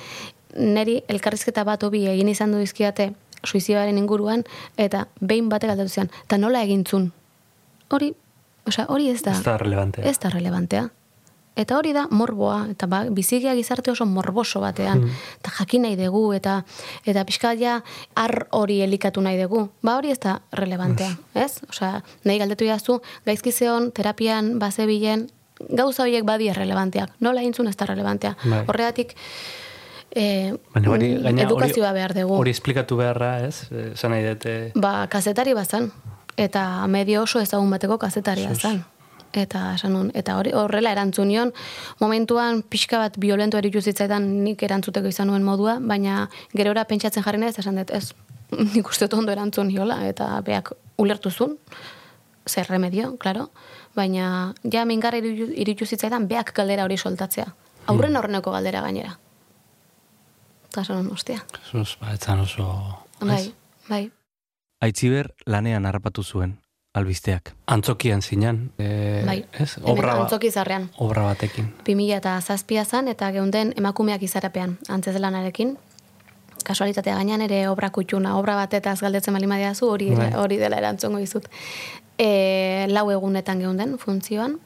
Neri 0.56 1.00
elkarrizketa 1.08 1.64
bat 1.64 1.82
hobi 1.84 2.06
egin 2.08 2.28
izan 2.32 2.52
du 2.52 2.58
dizkiate 2.58 3.12
suizidioaren 3.46 3.98
inguruan, 3.98 4.44
eta 4.76 5.06
behin 5.20 5.48
batek 5.52 5.74
aldatu 5.74 5.92
zian, 5.92 6.10
eta 6.24 6.38
nola 6.40 6.62
egintzun? 6.66 7.10
Hori, 7.92 8.12
osea, 8.66 8.86
hori 8.90 9.10
ez 9.12 9.20
da. 9.22 9.36
Ez 9.36 9.44
da 9.44 9.56
relevantea. 9.62 10.04
Ez 10.08 10.18
da 10.22 10.30
relevantea. 10.32 10.88
Eta 11.56 11.78
hori 11.78 11.94
da 11.96 12.02
morboa, 12.12 12.66
eta 12.74 12.84
ba, 12.90 12.98
bizigia 13.16 13.54
gizarte 13.56 13.90
oso 13.90 14.04
morboso 14.04 14.60
batean, 14.60 15.06
eta 15.38 15.52
jakin 15.56 15.86
nahi 15.86 15.96
dugu, 15.96 16.34
eta 16.36 16.58
eta 17.08 17.22
pixka 17.24 17.54
ja 17.56 17.78
ar 18.14 18.34
hori 18.52 18.82
elikatu 18.84 19.24
nahi 19.24 19.38
dugu. 19.40 19.62
Ba 19.80 19.94
hori 19.96 20.12
ez 20.12 20.18
da 20.20 20.34
relevantea, 20.52 21.14
ez? 21.32 21.62
Osea, 21.70 22.02
nahi 22.28 22.42
galdetu 22.42 22.68
jazu, 22.68 22.98
gaizki 23.24 23.54
zeon, 23.56 23.88
terapian, 23.96 24.58
bazebilen, 24.60 25.30
gauza 25.70 26.04
horiek 26.04 26.28
badi 26.28 26.50
relevanteak. 26.52 27.16
Nola 27.24 27.40
egintzun 27.40 27.72
ez 27.72 27.76
da 27.76 27.88
relevantea. 27.88 28.34
Bai. 28.44 28.64
Horregatik, 28.66 29.16
e, 30.16 30.57
Baina 30.74 30.90
hori, 30.90 31.12
gaina, 31.22 31.44
edukazioa 31.44 31.90
hori, 31.90 31.98
behar 32.00 32.14
dugu. 32.16 32.35
Hori 32.40 32.52
esplikatu 32.57 32.96
beharra, 32.98 33.31
ez? 33.46 33.68
Esan 33.92 34.14
nahi 34.14 34.24
dute... 34.26 34.57
Ba, 34.74 35.07
kazetari 35.12 35.52
bazan. 35.57 35.90
Eta 36.37 36.62
medio 36.90 37.22
oso 37.24 37.40
ezagun 37.40 37.70
bateko 37.72 37.98
kazetaria 38.00 38.55
zan. 38.55 38.83
Eta 39.37 39.74
esan 39.74 39.92
nun, 39.92 40.11
eta 40.16 40.38
hori 40.40 40.52
horrela 40.57 40.92
erantzun 40.94 41.29
nion, 41.29 41.50
momentuan 42.00 42.62
pixka 42.62 42.98
bat 43.02 43.18
violento 43.20 43.59
eritu 43.61 43.83
zitzaidan 43.85 44.24
nik 44.44 44.62
erantzuteko 44.64 45.11
izan 45.12 45.29
nuen 45.29 45.44
modua, 45.44 45.76
baina 45.81 46.31
gerora 46.57 46.87
pentsatzen 46.88 47.24
jarri 47.26 47.42
naiz, 47.42 47.59
esan 47.61 47.76
dut, 47.76 47.92
ez, 47.92 48.14
nik 48.74 48.88
uste 48.88 49.09
ondo 49.12 49.33
erantzun 49.33 49.68
niola, 49.68 49.98
eta 50.09 50.31
beak 50.46 50.72
ulertu 51.02 51.31
zuen, 51.31 51.59
zer 52.48 52.68
remedio, 52.70 53.16
claro, 53.20 53.50
baina 53.96 54.55
ja 54.72 54.87
mingarra 54.88 55.20
iritu- 55.20 55.52
iritu 55.52 55.85
zitzaidan 55.85 56.29
beak 56.29 56.55
galdera 56.57 56.85
hori 56.88 56.96
soltatzea. 56.96 57.46
Aurren 57.92 58.16
horreneko 58.16 58.52
galdera 58.55 58.81
gainera. 58.81 59.18
Eta 60.76 60.92
nun, 60.92 61.08
ostia. 61.12 61.40
Sus, 61.70 61.96
ba, 62.00 62.12
etzan 62.12 62.40
oso... 62.44 62.66
Bai, 63.20 63.54
bai. 63.88 64.10
Aitziber 64.84 65.30
lanean 65.48 65.86
harrapatu 65.88 66.22
zuen, 66.22 66.58
albisteak. 66.92 67.54
Antzokian 67.66 68.20
zinan, 68.22 68.72
e, 68.78 69.22
Bai. 69.24 69.38
ez? 69.58 69.78
Obra, 69.82 70.18
antzoki 70.20 70.50
zarrean. 70.50 70.90
obra 70.98 71.22
batekin. 71.22 71.72
2000 71.86 72.18
eta 72.18 72.40
zazpia 72.42 72.84
zan, 72.84 73.08
eta 73.08 73.30
geunden 73.32 73.72
emakumeak 73.76 74.22
izarapean, 74.22 74.76
antzez 74.88 75.16
lanarekin. 75.16 75.78
Kasualitatea 76.64 77.14
gainean 77.16 77.40
ere 77.40 77.68
obra 77.68 77.90
kutxuna, 77.90 78.36
obra 78.36 78.56
batetaz 78.56 79.00
galdetzen 79.00 79.34
bali 79.34 79.74
zu 79.74 79.88
hori, 79.88 80.10
Bai. 80.10 80.32
hori 80.34 80.56
dela 80.56 80.76
erantzongo 80.76 81.18
dizut. 81.18 81.48
E, 82.18 82.86
lau 82.88 83.10
egunetan 83.10 83.60
geunden 83.60 83.98
funtzioan, 83.98 84.58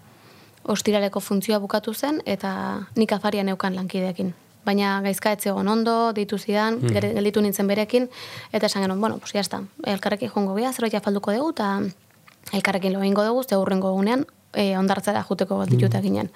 ostiraleko 0.65 1.21
funtzioa 1.21 1.59
bukatu 1.59 1.95
zen, 1.95 2.23
eta 2.27 2.89
nik 2.97 3.13
afarian 3.13 3.47
neukan 3.47 3.77
lankideekin. 3.77 4.35
Baina 4.65 5.01
gaizka 5.01 5.33
ez 5.33 5.47
ondo, 5.47 6.13
deitu 6.13 6.39
zidan, 6.39 6.79
Mhm. 6.81 6.93
gere- 6.93 7.13
gelditu 7.15 7.41
nintzen 7.41 7.67
berekin, 7.67 8.09
eta 8.53 8.67
esan 8.67 8.83
genuen, 8.83 9.01
bueno, 9.01 9.19
pues 9.19 9.33
jazta, 9.33 9.63
elkarrekin 9.85 10.29
joango 10.29 10.55
gea, 10.55 10.73
zerbait 10.73 11.03
falduko 11.03 11.33
dugu, 11.33 11.51
eta 11.51 11.81
elkarrekin 12.53 12.93
lo 12.93 13.01
egingo 13.01 13.25
dugu, 13.25 13.43
ze 13.45 13.57
hurrengo 13.57 13.89
egunean, 13.89 14.27
e, 14.53 14.77
ondartzara 14.77 15.23
juteko 15.23 15.65
dituta 15.67 16.01
ginen. 16.01 16.31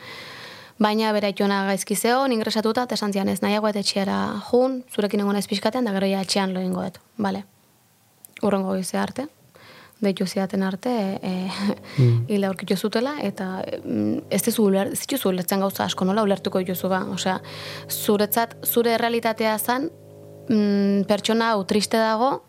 Baina 0.78 1.12
bera 1.12 1.28
itxona 1.28 1.64
gaizki 1.66 1.94
zeon, 1.96 2.32
ingresatuta, 2.32 2.82
eta 2.84 2.94
esan 2.94 3.12
zian 3.12 3.28
ez 3.28 3.42
nahiago 3.42 3.68
eta 3.68 3.78
etxeara 3.78 4.42
jun, 4.50 4.84
zurekin 4.92 5.20
egon 5.20 5.36
ez 5.36 5.46
pixkatean, 5.46 5.84
da 5.84 5.92
gero 5.92 6.06
ja 6.06 6.20
etxean 6.20 6.52
lo 6.54 6.60
egingo 6.60 6.82
dut. 6.82 6.98
Vale. 7.18 7.44
urrengo 8.42 8.68
goize 8.68 8.98
arte, 8.98 9.28
deitu 10.04 10.26
zidaten 10.26 10.62
arte, 10.62 10.90
e, 11.22 11.32
Mm. 11.98 12.24
hila 12.28 12.48
aurkitu 12.48 12.76
zutela, 12.76 13.16
eta 13.22 13.62
mm, 13.84 14.26
ez 14.30 14.42
dizu 14.42 14.64
uler, 14.68 14.92
ez 14.92 15.00
dituzu 15.00 15.28
ulertzen 15.30 15.60
gauza 15.60 15.84
asko, 15.84 16.04
nola 16.04 16.22
ulertuko 16.26 16.58
dituzu 16.62 16.88
ba? 16.88 17.02
Osea, 17.12 17.40
zuretzat, 17.88 18.56
zure 18.66 18.96
realitatea 18.98 19.58
zen, 19.58 19.90
mm, 20.48 21.04
pertsona 21.10 21.52
hau 21.52 21.64
triste 21.64 21.96
dago, 22.00 22.42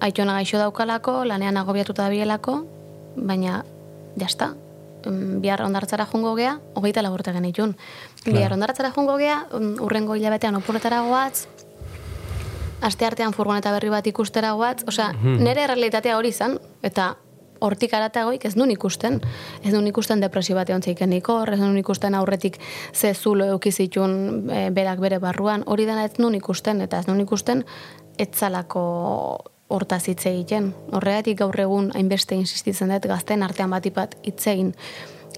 aitona 0.00 0.34
gaixo 0.36 0.58
daukalako, 0.60 1.24
lanean 1.24 1.56
agobiatuta 1.56 2.04
dabielako, 2.06 2.58
baina, 3.16 3.62
jasta, 4.20 4.54
mm, 5.06 5.40
bihar 5.40 5.62
ondartzara 5.64 6.06
jungo 6.06 6.34
gea, 6.36 6.58
hogeita 6.74 7.02
laburte 7.02 7.32
genitun. 7.32 7.76
Bihar 8.26 8.52
ondartzara 8.52 8.92
jungo 8.92 9.16
gea, 9.16 9.46
mm, 9.52 9.80
urrengo 9.80 10.14
hilabetean 10.14 10.54
opuretara 10.60 11.00
goatz, 11.08 11.46
aste 12.80 13.06
artean 13.06 13.32
furgoneta 13.32 13.72
berri 13.72 13.90
bat 13.92 14.06
ikustera 14.06 14.52
goatz, 14.52 14.84
osea, 14.88 15.12
nire 15.22 15.66
realitatea 15.66 16.16
hori 16.18 16.32
izan, 16.34 16.58
eta 16.82 17.14
hortik 17.60 17.94
aratagoik 17.94 18.44
ez 18.44 18.54
nun 18.56 18.70
ikusten. 18.70 19.20
Ez 19.64 19.72
nun 19.72 19.86
ikusten 19.88 20.20
depresio 20.20 20.56
bat 20.56 20.70
egon 20.70 20.82
zeiken 20.82 21.14
hor, 21.28 21.52
ez 21.52 21.60
nun 21.60 21.78
ikusten 21.78 22.14
aurretik 22.14 22.58
ze 22.92 23.14
zulo 23.14 23.44
eukizitun 23.44 24.50
e, 24.50 24.70
berak 24.70 25.00
bere 25.00 25.18
barruan, 25.18 25.64
hori 25.66 25.86
dena 25.86 26.04
ez 26.04 26.18
nun 26.18 26.34
ikusten, 26.34 26.80
eta 26.80 26.98
ez 26.98 27.06
nun 27.06 27.20
ikusten 27.20 27.64
etzalako 28.18 29.44
hortaz 29.68 30.06
hitz 30.08 30.26
egiten. 30.26 30.74
Horregatik 30.92 31.38
gaur 31.38 31.58
egun 31.60 31.90
hainbeste 31.94 32.34
insistitzen 32.34 32.88
dut 32.88 33.06
gazten 33.06 33.42
artean 33.42 33.72
hitz 34.22 34.46
egin. 34.46 34.74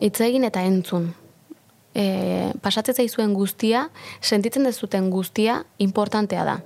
Hitz 0.01 0.20
egin 0.20 0.44
eta 0.44 0.62
entzun. 0.62 1.14
E, 1.94 2.53
pasatzen 2.62 2.94
zaizuen 2.94 3.33
guztia, 3.35 3.88
sentitzen 4.20 4.64
dezuten 4.64 5.11
guztia 5.11 5.64
importantea 5.79 6.44
da 6.44 6.61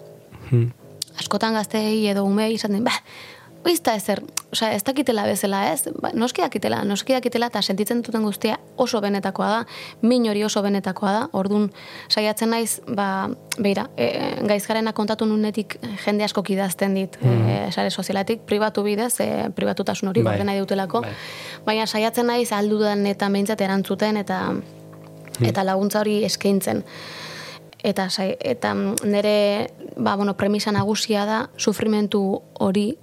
askotan 1.18 1.54
gazteei 1.54 2.06
edo 2.08 2.24
umei 2.24 2.54
izaten, 2.54 2.84
ba, 2.84 2.94
ez 3.70 3.80
da 3.82 3.94
ezer, 3.94 4.22
osea, 4.52 4.72
ez 4.74 4.82
dakitela 4.82 5.24
bezala 5.28 5.62
ez, 5.70 5.84
ba, 6.02 6.10
noski 6.18 6.42
dakitela, 6.42 6.82
noski 6.88 7.14
dakitela, 7.14 7.46
eta 7.52 7.62
sentitzen 7.62 8.02
duten 8.02 8.24
guztia 8.26 8.56
oso 8.80 9.00
benetakoa 9.00 9.48
da, 9.52 9.60
min 10.02 10.26
hori 10.30 10.42
oso 10.44 10.62
benetakoa 10.64 11.12
da, 11.14 11.22
ordun 11.38 11.68
saiatzen 12.10 12.50
naiz, 12.50 12.80
ba, 12.88 13.28
beira, 13.58 13.86
e, 13.96 14.08
gaizgarena 14.48 14.92
kontatu 14.96 15.28
nunetik 15.30 15.78
jende 16.04 16.26
asko 16.26 16.44
idazten 16.48 16.98
dit, 16.98 17.18
e, 17.22 17.56
sare 17.70 17.90
sozialatik, 17.90 18.44
pribatu 18.48 18.82
bidez, 18.82 19.14
e, 19.20 19.30
pribatutasun 19.54 20.10
hori, 20.10 20.26
Bai. 20.26 20.38
nahi 20.44 20.62
dutelako, 20.64 21.04
Bai. 21.06 21.14
baina 21.66 21.86
saiatzen 21.86 22.26
naiz 22.26 22.50
aldudan 22.52 23.06
eta 23.06 23.28
behintzat 23.30 23.60
erantzuten, 23.60 24.16
eta 24.16 24.44
eta 25.42 25.64
laguntza 25.64 26.02
hori 26.02 26.20
eskaintzen 26.26 26.82
eta 27.82 28.08
sai, 28.10 28.36
eta 28.40 28.74
mm, 28.74 28.94
nire 29.04 29.70
ba, 29.96 30.16
bueno, 30.16 30.36
premisa 30.36 30.72
nagusia 30.72 31.26
da 31.26 31.50
sufrimentu 31.56 32.42
hori 32.60 32.96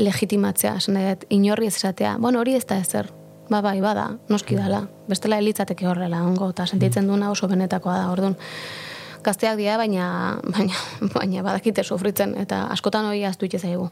legitimatzea, 0.00 0.76
esan 0.80 0.96
dut, 0.96 1.26
inorri 1.28 1.68
ez 1.68 1.76
esatea, 1.76 2.16
bueno, 2.18 2.40
hori 2.40 2.54
ez 2.56 2.64
da 2.66 2.78
ezer, 2.80 3.10
ba, 3.50 3.60
bai, 3.60 3.80
bada, 3.84 4.16
noski 4.28 4.56
dala, 4.56 4.86
bestela 5.08 5.38
elitzateke 5.38 5.86
horrela, 5.86 6.22
ongo, 6.24 6.50
eta 6.54 6.66
sentitzen 6.66 7.06
duena 7.06 7.30
oso 7.30 7.48
benetakoa 7.50 7.98
da, 7.98 8.08
orduan, 8.12 8.36
gazteak 9.24 9.58
dira, 9.60 9.76
baina, 9.76 10.06
baina, 10.56 10.80
baina 11.14 11.44
badakite 11.44 11.84
sufritzen, 11.84 12.34
eta 12.40 12.64
askotan 12.72 13.10
hori 13.10 13.24
aztu 13.28 13.46
zaigu. 13.58 13.90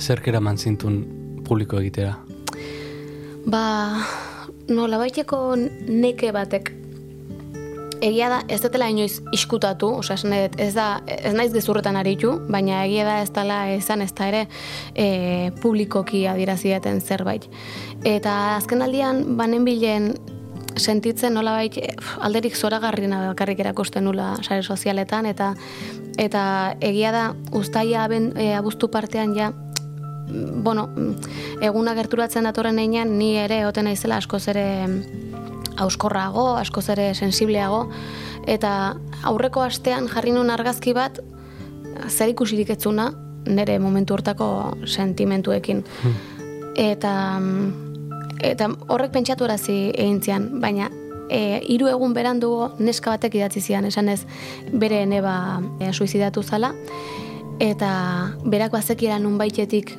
Zerk 0.00 0.28
eraman 0.28 0.56
zintun 0.56 1.02
publiko 1.44 1.78
egitera? 1.78 2.16
Ba, 3.46 4.00
nola 4.70 4.98
baiteko 5.00 5.56
neke 5.56 6.32
batek 6.32 6.72
egia 8.00 8.30
da 8.32 8.40
ez 8.48 8.60
dutela 8.62 8.88
inoiz 8.90 9.20
iskutatu, 9.34 9.90
osea, 10.00 10.16
ez 10.58 10.72
da, 10.74 10.88
ez 11.06 11.34
naiz 11.36 11.52
gezurretan 11.52 11.98
aritu, 12.00 12.32
baina 12.48 12.84
egia 12.86 13.04
da 13.04 13.18
ez 13.22 13.30
dela 13.36 13.60
esan 13.74 14.02
ez 14.04 14.12
da 14.16 14.28
ere 14.30 14.42
e, 14.94 15.50
publikoki 15.60 16.24
adierazieten 16.30 17.00
zerbait. 17.00 17.46
Eta 18.04 18.56
azken 18.56 18.82
aldian, 18.82 19.24
banen 19.36 19.66
bilen 19.68 20.14
sentitzen 20.80 21.34
nola 21.36 21.58
bait, 21.58 21.76
alderik 22.24 22.56
zoragarrina 22.56 23.26
bakarrik 23.28 23.60
erakusten 23.60 24.06
nula 24.06 24.36
sare 24.40 24.62
sozialetan, 24.62 25.28
eta 25.28 25.54
eta 26.20 26.42
egia 26.84 27.12
da, 27.12 27.24
ustaia 27.56 28.04
aben, 28.04 28.32
e, 28.36 28.52
abuztu 28.56 28.90
partean 28.92 29.36
ja, 29.36 29.52
bueno, 30.30 30.88
eguna 31.62 31.94
gerturatzen 31.98 32.46
datorren 32.48 32.78
einean, 32.78 33.16
ni 33.18 33.36
ere 33.38 33.64
oten 33.66 33.88
naizela 33.88 34.20
askoz 34.20 34.46
ere 34.52 34.66
auskorrago, 35.80 36.54
askoz 36.60 36.88
ere 36.92 37.12
sensibleago, 37.14 37.86
eta 38.46 38.94
aurreko 39.24 39.64
astean 39.64 40.08
jarri 40.08 40.32
nun 40.36 40.50
argazki 40.50 40.94
bat, 40.96 41.20
zer 42.08 42.32
ikusirik 42.32 42.70
etzuna, 42.76 43.10
nire 43.46 43.78
momentu 43.78 44.14
hortako 44.14 44.48
sentimentuekin. 44.86 45.84
Eta, 46.76 47.12
mm, 47.40 48.42
eta 48.46 48.68
horrek 48.88 49.12
pentsatu 49.12 49.44
erazi 49.44 49.78
egin 49.94 50.20
zian, 50.22 50.48
baina 50.60 50.90
e, 51.30 51.60
hiru 51.72 51.88
egun 51.88 52.14
berandugo 52.14 52.70
neska 52.78 53.14
batek 53.14 53.38
idatzi 53.40 53.60
zian, 53.60 53.86
esan 53.88 54.08
ez 54.08 54.20
bere 54.72 55.04
neba 55.06 55.34
e, 55.80 55.92
suizidatu 55.92 56.42
zala, 56.42 56.72
eta 57.60 57.90
berak 58.44 58.72
bazekiera 58.72 59.18
nun 59.18 59.38
baitetik 59.38 59.92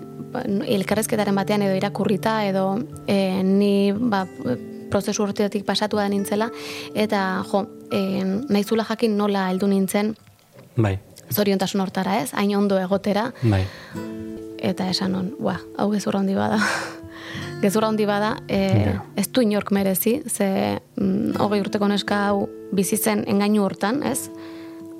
elkarrezketaren 0.67 1.36
batean 1.36 1.62
edo 1.65 1.76
irakurrita 1.78 2.46
edo 2.48 2.65
e, 3.08 3.41
ni 3.44 3.91
ba, 3.94 4.26
prozesu 4.91 5.24
urteetik 5.24 5.65
pasatu 5.65 5.98
da 5.98 6.08
nintzela 6.12 6.50
eta 6.96 7.44
jo, 7.52 7.65
e, 7.91 8.24
naizula 8.50 8.84
jakin 8.89 9.17
nola 9.17 9.50
heldu 9.52 9.67
nintzen 9.72 10.15
Bai, 10.78 10.98
zoriontasun 11.32 11.82
hortara 11.84 12.17
ez, 12.22 12.32
hain 12.34 12.56
ondo 12.56 12.78
egotera 12.80 13.32
bai. 13.44 13.65
eta 14.62 14.89
esan 14.89 15.15
on, 15.15 15.34
ba, 15.39 15.58
hau 15.78 15.89
gezurra 15.91 16.20
handi 16.20 16.36
bada. 16.36 16.60
gezurra 17.62 17.88
handi 17.91 18.06
bada, 18.06 18.36
e, 18.48 18.60
Ja. 18.86 19.04
ez 19.15 19.28
du 19.32 19.41
inork 19.41 19.72
merezi, 19.72 20.22
ze 20.28 20.80
mm, 20.96 21.36
hogei 21.39 21.60
urteko 21.62 21.88
neska 21.88 22.28
hau 22.30 22.48
bizi 22.74 22.98
zen 22.98 23.24
engainu 23.28 23.63
hortan, 23.63 24.02
ez? 24.04 24.30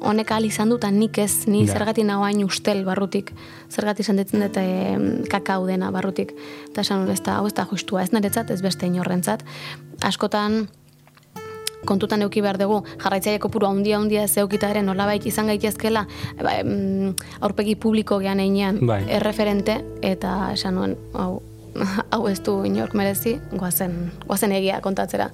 Honek 0.02 0.32
ahal 0.32 0.46
izan 0.46 0.70
dut, 0.70 0.84
nik 0.92 1.18
ez, 1.22 1.48
ni 1.48 1.66
Ja. 1.66 1.74
zergatik 1.74 2.06
nago 2.06 2.24
hain 2.26 2.44
ustel 2.44 2.84
barrutik, 2.86 3.32
zergatik 3.70 4.06
sentitzen 4.06 4.42
dut 4.42 4.58
e, 4.58 5.26
kakao 5.30 5.66
dena 5.68 5.92
barrutik. 5.92 6.34
Eta 6.72 6.82
esan 6.82 7.10
ez 7.10 7.22
da, 7.22 7.38
hau 7.38 7.46
ez 7.48 7.54
da 7.54 7.66
justua, 7.70 8.02
ez 8.04 8.12
niretzat, 8.12 8.50
ez 8.50 8.62
beste 8.62 8.86
inorrentzat. 8.88 9.44
Askotan, 10.04 10.68
kontutan 11.86 12.22
euki 12.22 12.42
behar 12.42 12.58
dugu, 12.58 12.84
jarraitzaile 13.02 13.40
kopuru 13.40 13.68
handia 13.68 13.98
handia 13.98 14.24
ez 14.24 14.36
eukita 14.38 14.70
ere 14.70 14.82
nolabait 14.86 15.26
izan 15.26 15.48
gaitezkela, 15.48 16.08
ba, 16.42 16.58
em, 16.60 17.14
aurpegi 17.42 17.76
publiko 17.76 18.20
gean 18.20 18.40
einean 18.40 18.80
Bai. 18.86 19.04
erreferente, 19.10 19.84
eta 20.02 20.52
esan 20.54 20.76
nuen, 20.76 20.98
hau, 21.14 21.42
hau 22.12 22.28
ez 22.28 22.40
du 22.44 22.64
inork 22.66 22.94
merezi, 22.94 23.40
goazen, 23.54 24.12
goazen 24.28 24.52
egia 24.52 24.82
kontatzera. 24.82 25.32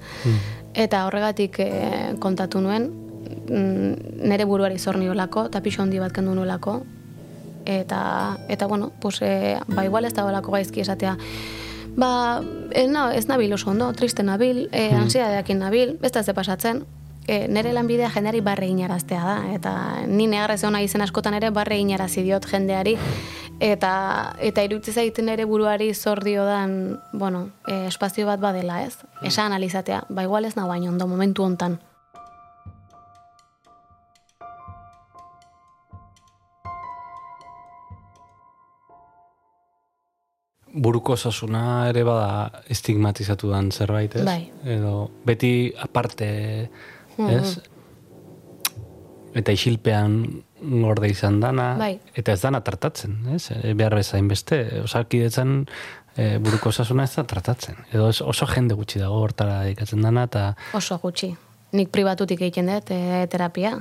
Eta 0.73 1.05
horregatik 1.07 1.59
eh, 1.59 2.13
kontatu 2.19 2.61
nuen, 2.61 2.83
mm, 2.91 3.06
nire 3.49 4.45
buruari 4.45 4.79
zor 4.79 4.97
niolako, 4.97 5.47
eta 5.51 5.61
pixo 5.61 5.81
handi 5.81 5.99
bat 5.99 6.13
kendu 6.13 6.35
nuelako, 6.35 6.81
eta, 7.65 8.37
eta 8.47 8.67
bueno, 8.67 8.91
pues, 8.99 9.21
e, 9.21 9.59
ba, 9.67 9.85
igual 9.85 10.05
ez 10.05 10.13
da 10.13 10.25
olako 10.25 10.51
gaizki 10.51 10.81
esatea, 10.81 11.17
ba, 11.95 12.41
ez, 12.71 12.87
na, 12.89 13.13
ez 13.15 13.27
nabil 13.27 13.53
oso 13.53 13.71
ondo, 13.71 13.91
triste 13.93 14.23
nabil, 14.23 14.67
e, 14.71 14.91
ansiadeakin 14.95 15.59
nabil, 15.59 15.97
ez 16.01 16.11
da 16.11 16.21
ez 16.21 16.29
de 16.29 16.35
pasatzen, 16.37 16.85
e, 17.27 17.47
nire 17.47 17.73
lanbidea 17.73 18.09
jendeari 18.09 18.41
barre 18.41 18.69
inaraztea 18.71 19.23
da, 19.23 19.37
eta 19.53 19.73
ni 20.07 20.27
negarrez 20.27 20.63
hona 20.63 20.81
izen 20.81 21.03
askotan 21.03 21.35
ere 21.37 21.51
barre 21.51 21.77
inarazi 21.79 22.23
diot 22.23 22.47
jendeari, 22.47 22.95
eta 23.59 23.91
eta 24.39 24.63
irutzi 24.63 24.93
zaiten 24.93 25.29
ere 25.33 25.45
buruari 25.45 25.93
zor 25.93 26.23
diodan, 26.23 26.99
bueno, 27.13 27.49
e, 27.67 27.85
espazio 27.87 28.27
bat 28.27 28.39
badela, 28.39 28.83
ez? 28.85 28.97
Esa 29.23 29.45
analizatea, 29.45 30.05
ba 30.09 30.23
igual 30.23 30.45
ez 30.45 30.55
nago 30.55 30.69
baino 30.69 30.89
ondo 30.91 31.07
momentu 31.07 31.43
hontan. 31.43 31.79
Buruko 40.77 41.15
osasuna 41.17 41.87
ere 41.89 42.03
bada 42.05 42.63
estigmatizatu 42.69 43.49
dan 43.49 43.71
zerbait, 43.71 44.15
ez? 44.15 44.25
Bai. 44.27 44.41
Edo 44.77 45.09
beti 45.25 45.71
aparte, 45.81 46.27
ez? 47.17 47.57
Eta 49.37 49.53
isilpean 49.53 50.21
gorde 50.61 51.09
izan 51.11 51.39
dana, 51.41 51.75
Bai. 51.77 51.97
eta 52.17 52.33
ez 52.33 52.41
dana 52.41 52.61
tratatzen, 52.65 53.19
ez? 53.35 53.51
E, 53.53 53.73
behar 53.77 53.95
bezain 53.99 54.27
beste, 54.29 54.61
osakidetzen 54.83 55.59
e, 56.15 56.37
buruko 56.41 56.69
osasuna 56.73 57.05
ez 57.05 57.13
da 57.15 57.25
tratatzen. 57.29 57.83
Edo 57.91 58.09
oso 58.09 58.47
jende 58.49 58.77
gutxi 58.77 59.01
dago 59.03 59.19
hortara 59.21 59.61
dedikatzen 59.65 60.01
dana, 60.01 60.25
eta 60.29 60.47
Oso 60.77 60.97
gutxi. 61.03 61.35
Nik 61.77 61.91
pribatutik 61.93 62.41
egiten 62.41 62.71
dut 62.71 62.91
e, 62.95 63.27
terapia. 63.29 63.77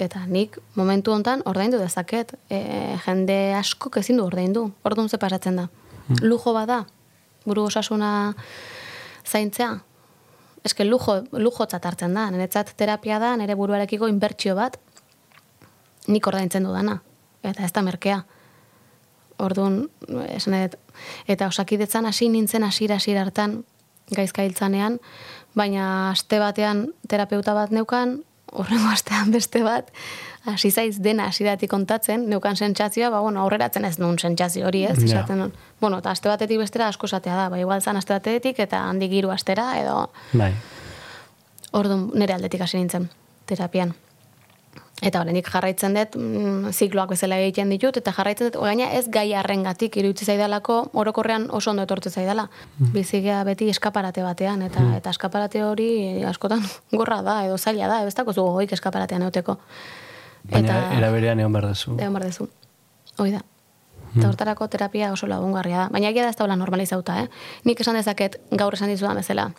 Eta 0.00 0.24
nik 0.26 0.58
momentu 0.74 1.12
hontan 1.12 1.42
ordaindu 1.46 1.78
dezaket. 1.78 2.34
E, 2.50 2.96
jende 3.06 3.54
askok 3.54 4.00
ezin 4.02 4.18
du 4.18 4.26
ordaindu. 4.26 4.70
Orduan 4.82 5.08
ze 5.08 5.18
pasatzen 5.18 5.56
da. 5.56 5.68
Lujo 6.20 6.52
bada, 6.52 6.84
buru 7.44 7.64
osasuna 7.64 8.34
zaintzea. 9.24 9.80
eske 10.64 10.84
lujo, 10.84 11.22
lujo 11.32 11.66
hartzen 11.68 12.14
da, 12.14 12.30
niretzat 12.30 12.72
terapia 12.76 13.18
da, 13.20 13.34
nire 13.36 13.54
buruarekiko 13.54 14.08
inbertsio 14.08 14.54
bat, 14.56 14.78
nik 16.08 16.26
ordaintzen 16.26 16.64
dudana, 16.64 17.02
eta 17.42 17.64
ez 17.66 17.72
da 17.72 17.82
merkea. 17.84 18.22
Orduan, 19.44 19.82
esan 20.28 20.54
eta 21.28 21.48
osakidetzan 21.50 22.06
hasi 22.06 22.30
nintzen 22.32 22.64
hasira 22.64 22.96
hasira 22.96 23.26
hartan, 23.26 23.64
gaizka 24.14 24.44
hiltzanean, 24.44 24.98
baina 25.54 26.10
aste 26.10 26.38
batean 26.40 26.86
terapeuta 27.08 27.54
bat 27.54 27.70
neukan, 27.70 28.22
horrengo 28.54 28.88
astean 28.92 29.30
beste 29.34 29.62
bat, 29.62 29.90
hasi 30.46 30.70
zaiz 30.70 30.98
dena 31.02 31.26
hasidatik 31.30 31.70
kontatzen, 31.70 32.28
neukan 32.30 32.56
sentsazioa, 32.56 33.10
ba, 33.10 33.20
bueno, 33.20 33.40
aurreratzen 33.42 33.84
ez 33.84 33.98
nuen 33.98 34.18
sentsazio 34.18 34.66
hori 34.68 34.84
ez, 34.84 34.98
Ja. 34.98 35.04
esaten 35.04 35.38
nun. 35.38 35.52
Bueno, 35.80 35.98
eta 35.98 36.10
aste 36.10 36.28
batetik 36.28 36.58
bestera 36.58 36.88
asko 36.88 37.06
esatea 37.06 37.34
da, 37.36 37.48
ba, 37.48 37.58
igual 37.58 37.82
zan 37.82 37.96
aste 37.96 38.12
batetik 38.12 38.58
eta 38.60 38.84
handik 38.88 39.12
hiru 39.12 39.30
astera, 39.30 39.78
edo, 39.80 40.10
Bai. 40.32 40.52
orduan 41.72 42.10
nire 42.14 42.34
aldetik 42.34 42.60
hasi 42.60 42.78
nintzen, 42.78 43.10
terapian. 43.46 43.94
Eta 45.02 45.20
oraindik 45.20 45.48
jarraitzen 45.50 45.96
dut, 45.96 46.14
mm, 46.16 46.70
zikloak 46.70 47.10
bezala 47.10 47.36
egiten 47.42 47.72
ditut, 47.72 47.96
eta 47.98 48.12
jarraitzen 48.14 48.52
dut, 48.52 48.60
gaina 48.62 48.86
ez 48.94 49.08
gai 49.10 49.26
arrengatik 49.34 49.96
iruditzi 49.96 50.24
zaidalako, 50.24 50.76
orokorrean 50.92 51.48
oso 51.50 51.72
ondo 51.72 51.82
etortze 51.82 52.10
zaidala. 52.10 52.46
Bizigea 52.78 53.42
beti 53.44 53.68
eskaparate 53.72 54.22
batean, 54.22 54.62
eta 54.62 54.84
eta 54.96 55.10
eskaparate 55.10 55.64
hori 55.64 56.22
askotan 56.24 56.62
gorra 56.98 57.22
da, 57.22 57.40
edo 57.44 57.58
zaila 57.58 57.88
da, 57.88 58.02
ez 58.06 58.14
dako 58.14 58.32
zu 58.32 58.46
gogoik 58.46 58.72
eskaparatean 58.72 59.22
euteko. 59.22 59.58
Baina 60.50 60.78
era 60.96 61.10
berean 61.10 61.40
egon 61.40 61.52
behar 61.52 61.68
duzu. 61.72 61.96
Egon 61.98 62.14
behar 62.14 62.28
dezu. 62.28 62.48
Hoi 63.18 63.30
da. 63.32 63.42
Eta 64.14 64.28
hortarako 64.28 64.68
terapia 64.70 65.10
oso 65.12 65.26
lagungarria 65.26 65.84
da. 65.84 65.86
Baina 65.90 66.10
egia 66.12 66.22
da 66.22 66.30
ez 66.30 66.38
daula 66.38 66.56
normalizauta, 66.56 67.18
eh? 67.24 67.28
Nik 67.64 67.80
esan 67.82 67.98
dezaket 67.98 68.38
gaur 68.52 68.76
esan 68.76 68.92
dizudan 68.92 69.18
bezala. 69.18 69.50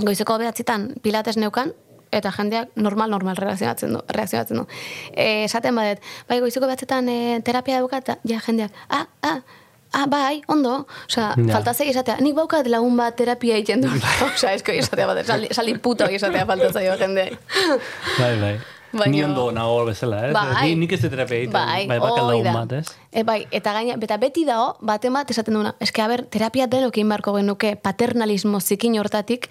Goizeko 0.00 0.38
behatzitan 0.42 0.88
pilates 1.02 1.36
neukan, 1.38 1.70
eta 2.20 2.32
jendeak 2.36 2.72
normal-normal 2.76 3.36
reakzionatzen 3.40 3.92
du. 3.96 4.00
Reakzionatzen 4.08 4.62
du. 4.62 4.66
E, 5.12 5.44
esaten 5.48 5.76
badet, 5.76 6.00
bai 6.28 6.40
goizeko 6.44 6.66
behatzetan 6.70 7.08
e, 7.08 7.18
terapia 7.44 7.82
daukat, 7.82 8.16
ja 8.24 8.40
jendeak, 8.46 8.72
ah, 8.88 9.06
ah, 9.22 9.40
ah, 9.94 10.06
bai, 10.10 10.42
ondo. 10.48 10.86
Osea, 11.08 11.34
Ja. 11.38 11.52
falta 11.54 11.74
zei 11.74 11.88
esatea, 11.90 12.16
nik 12.20 12.34
baukat 12.34 12.66
lagun 12.66 12.96
bat 12.96 13.16
terapia 13.16 13.56
egiten 13.60 13.82
du. 13.84 13.90
Osea, 14.34 14.54
esko 14.58 14.72
esatea 14.72 15.06
bat, 15.10 15.24
saldi, 15.26 15.50
saldi 15.54 15.76
puto 15.78 16.04
esatea 16.10 16.46
falta 16.46 16.72
zaio 16.72 16.96
jendeak. 16.98 17.38
Bai, 18.18 18.32
bai. 18.40 18.54
Baina- 18.94 19.10
Ni 19.10 19.22
ondo 19.24 19.50
nago 19.52 19.84
bezala, 19.88 20.28
ez? 20.28 20.32
Bai. 20.32 20.68
Ni, 20.70 20.74
nik 20.84 20.92
ez 20.92 21.00
dut 21.02 21.10
terapia 21.10 21.36
egiten, 21.36 21.52
Bai, 21.52 21.86
bai 21.90 21.98
bakal 21.98 22.42
bat, 22.44 22.72
ez? 22.72 22.86
E, 23.12 23.22
bai, 23.22 23.46
eta 23.50 23.72
gaina, 23.72 23.96
beta 23.96 24.16
beti 24.18 24.44
dago, 24.44 24.76
bate 24.80 25.10
bat 25.10 25.30
esaten 25.30 25.54
duna, 25.54 25.74
eske, 25.80 26.02
a 26.02 26.08
ber, 26.08 26.24
terapia 26.30 26.66
denok 26.66 26.96
egin 26.96 27.08
beharko 27.08 27.34
genuke 27.36 27.74
paternalismo 27.76 28.60
zikin 28.60 28.96
hortatik, 28.98 29.48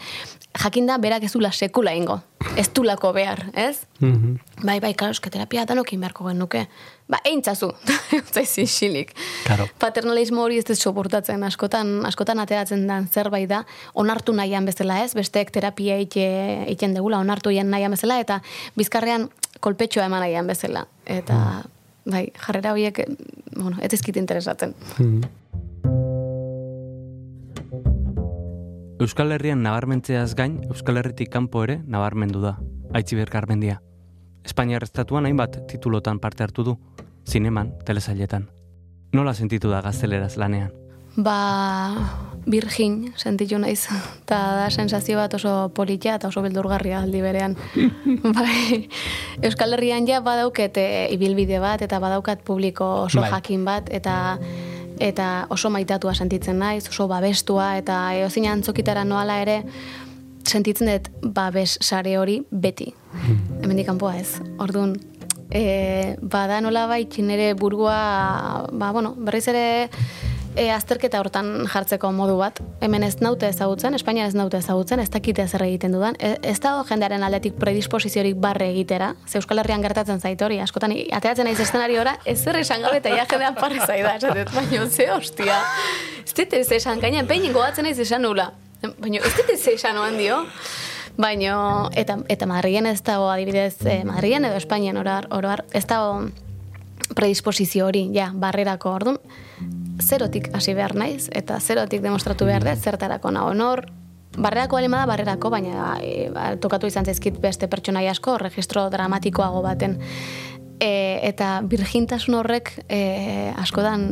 jakinda 0.63 0.97
berak 0.97 1.23
ez 1.23 1.31
dula 1.33 1.51
sekula 1.51 1.93
ingo. 1.95 2.21
Ez 2.57 2.67
dulako 2.73 3.13
behar, 3.13 3.45
ez? 3.53 3.85
Mhm. 4.03 4.65
Bai, 4.67 4.79
bai, 4.79 4.93
karo, 4.99 5.15
eske 5.15 5.31
terapia 5.31 5.65
denok 5.69 5.91
egin 5.91 6.01
beharko 6.03 6.27
genuke. 6.27 6.65
Ba, 7.07 7.19
eintzazu, 7.27 7.71
zaiz 8.33 8.57
isilik. 8.59 9.11
Claro. 9.45 9.67
Paternalismo 9.79 10.43
hori 10.43 10.57
ez 10.59 10.65
dut 10.67 10.79
soportatzen, 10.79 11.43
askotan, 11.43 12.01
askotan 12.07 12.41
ateratzen 12.43 12.87
den 12.87 13.07
zerbait 13.07 13.49
da, 13.49 13.63
onartu 13.93 14.35
nahian 14.35 14.65
bezala 14.65 15.01
ez, 15.03 15.13
besteek 15.15 15.51
terapia 15.55 15.99
eite, 16.01 16.25
eiten 16.67 16.95
degula, 16.97 17.21
onartu 17.23 17.51
nahian 17.51 17.71
nahian 17.71 17.95
bezala, 17.95 18.19
eta 18.23 18.41
bizkarrean 18.79 19.29
kolpetxoa 19.63 20.09
eman 20.09 20.25
nahian 20.25 20.47
bezala. 20.47 20.87
Eta, 21.05 21.63
bai, 22.05 22.27
jarrera 22.47 22.73
horiek, 22.75 23.05
bueno, 23.55 23.77
ez 23.81 23.93
ezkit 23.93 24.19
interesatzen. 24.19 24.75
Euskal 29.03 29.33
Herrian 29.35 29.63
nabarmentzeaz 29.65 30.31
gain, 30.39 30.61
Euskal 30.71 31.01
Herritik 31.01 31.31
kanpo 31.33 31.63
ere 31.65 31.81
nabarmendu 31.83 32.39
da, 32.43 32.53
Aitziber 32.95 33.27
Garmendia. 33.33 33.81
Espainiar 34.45 34.83
estatuan 34.83 35.25
hainbat 35.25 35.67
titulotan 35.67 36.19
parte 36.19 36.43
hartu 36.43 36.63
du, 36.63 36.77
zineman, 37.29 37.73
telesailetan. 37.85 38.49
Nola 39.13 39.33
sentitu 39.33 39.69
da 39.69 39.81
gazteleraz 39.81 40.35
lanean? 40.37 40.71
Ba, 41.15 41.93
virgin 42.49 43.13
sentitu 43.15 43.59
naiz, 43.61 43.85
eta 44.23 44.39
da 44.57 44.69
sensazio 44.73 45.19
bat 45.19 45.33
oso 45.37 45.69
politia 45.75 46.15
eta 46.17 46.27
oso 46.27 46.41
beldurgarria 46.41 47.03
aldi 47.03 47.21
berean. 47.21 47.55
bai, 48.37 48.87
Euskal 49.45 49.77
Herrian 49.77 50.07
ja 50.09 50.23
badauket 50.25 50.79
e, 50.81 50.87
ibilbide 51.13 51.61
bat, 51.61 51.85
eta 51.85 52.01
badaukat 52.01 52.41
publiko 52.43 52.89
oso 53.05 53.21
Bai. 53.21 53.29
jakin 53.35 53.65
bat, 53.65 53.93
eta 53.93 54.15
eta 55.03 55.47
oso 55.53 55.69
maitatua 55.73 56.13
sentitzen 56.13 56.59
naiz, 56.59 56.87
oso 56.89 57.07
babestua, 57.07 57.77
eta 57.77 58.13
eozin 58.17 58.47
antzokitara 58.49 59.03
noala 59.05 59.39
ere, 59.41 59.61
sentitzen 60.47 60.89
dut 60.91 61.09
babes 61.35 61.77
sare 61.81 62.17
hori 62.19 62.41
beti. 62.51 62.93
Hemendik 63.61 63.87
kanpoa 63.87 64.17
ez. 64.19 64.39
Orduan, 64.61 64.95
e, 65.53 66.15
bada 66.21 66.61
nola 66.61 66.87
bait 66.87 67.17
nire 67.17 67.53
burgua, 67.53 68.67
ba, 68.71 68.91
bueno, 68.91 69.13
berriz 69.17 69.47
ere 69.47 69.89
e, 70.55 70.69
azterketa 70.71 71.19
hortan 71.21 71.67
jartzeko 71.69 72.11
modu 72.15 72.35
bat. 72.39 72.59
Hemen 72.83 73.05
ez 73.05 73.15
naute 73.21 73.47
ezagutzen, 73.49 73.95
Espainia 73.97 74.25
ez 74.29 74.35
naute 74.37 74.57
ezagutzen, 74.59 75.01
ez 75.03 75.09
dakite 75.13 75.45
zer 75.47 75.65
egiten 75.65 75.95
dudan. 75.95 76.17
E, 76.19 76.35
ez 76.41 76.57
dago 76.63 76.83
jendearen 76.89 77.23
aldetik 77.25 77.57
predisposiziorik 77.61 78.37
barre 78.41 78.69
egitera, 78.73 79.13
ze 79.27 79.39
Euskal 79.39 79.63
Herrian 79.63 79.85
gertatzen 79.85 80.19
zait 80.19 80.41
hori, 80.41 80.59
askotan 80.63 80.95
ateratzen 81.11 81.49
naiz 81.49 81.59
eszenariora, 81.59 82.17
ez 82.25 82.39
zer 82.41 82.59
esan 82.61 82.81
gabe 82.85 83.01
eta 83.01 83.13
ja 83.13 83.25
jendean 83.29 83.57
parre 83.59 83.79
zaida, 83.85 84.17
esatet, 84.17 84.53
baina 84.53 84.89
ze 84.89 85.09
hostia. 85.13 85.61
Ez 86.23 86.33
dit 86.33 86.53
ez 86.53 86.69
esan, 86.71 87.01
gaina 87.01 87.25
peinin 87.27 87.53
gogatzen 87.53 87.85
naiz 87.89 87.99
esan 87.99 88.23
nula. 88.25 88.51
Baina 88.83 89.21
ez 89.23 89.31
dit 89.37 89.53
ez 89.53 89.61
esan 89.77 89.97
oan 89.97 90.17
dio. 90.19 90.41
Baina, 91.15 91.55
eta, 91.95 92.17
eta 92.27 92.47
Madrilen 92.49 92.89
ez 92.89 92.99
dago 93.05 93.29
adibidez, 93.31 93.77
eh, 93.85 94.01
Madrilen 94.03 94.49
edo 94.49 94.57
Espainian 94.59 94.97
orar, 94.97 95.27
oroar, 95.31 95.63
ez 95.71 95.85
dago 95.87 96.25
predisposizio 97.15 97.85
hori, 97.87 98.07
ja, 98.15 98.31
barrerako 98.33 98.91
orduan, 98.97 99.19
zerotik 100.01 100.49
hasi 100.57 100.73
behar 100.73 100.95
naiz, 100.97 101.29
eta 101.31 101.59
zerotik 101.61 102.01
demostratu 102.01 102.47
behar 102.49 102.65
dut, 102.65 102.81
zertarako 102.81 103.31
nago 103.31 103.53
nor, 103.53 103.85
barrerako 104.35 104.79
balima 104.79 105.03
da 105.03 105.05
barrerako, 105.05 105.51
baina 105.53 105.93
e, 106.01 106.29
ba, 106.33 106.49
tokatu 106.57 106.89
izan 106.89 107.05
zaizkit 107.05 107.37
beste 107.39 107.69
pertsonai 107.69 108.07
asko, 108.09 108.39
registro 108.41 108.89
dramatikoago 108.89 109.61
baten. 109.61 109.99
E, 110.81 111.19
eta 111.29 111.61
birgintasun 111.69 112.35
horrek 112.39 112.73
e, 112.89 113.51
askodan 113.61 114.07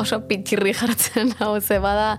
oso 0.00 0.20
pitxirri 0.28 0.72
jartzen 0.74 1.34
hau 1.38 1.60
ze 1.60 1.78
bada 1.78 2.16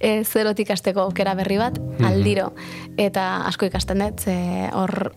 e, 0.00 0.24
zerotik 0.24 0.70
hasteko 0.74 1.06
aukera 1.06 1.34
berri 1.38 1.60
bat, 1.60 1.78
aldiro. 2.04 2.52
Eta 2.98 3.46
asko 3.48 3.70
ikasten 3.70 4.04
dut, 4.04 4.26
ze 4.26 4.68
hor 4.72 5.12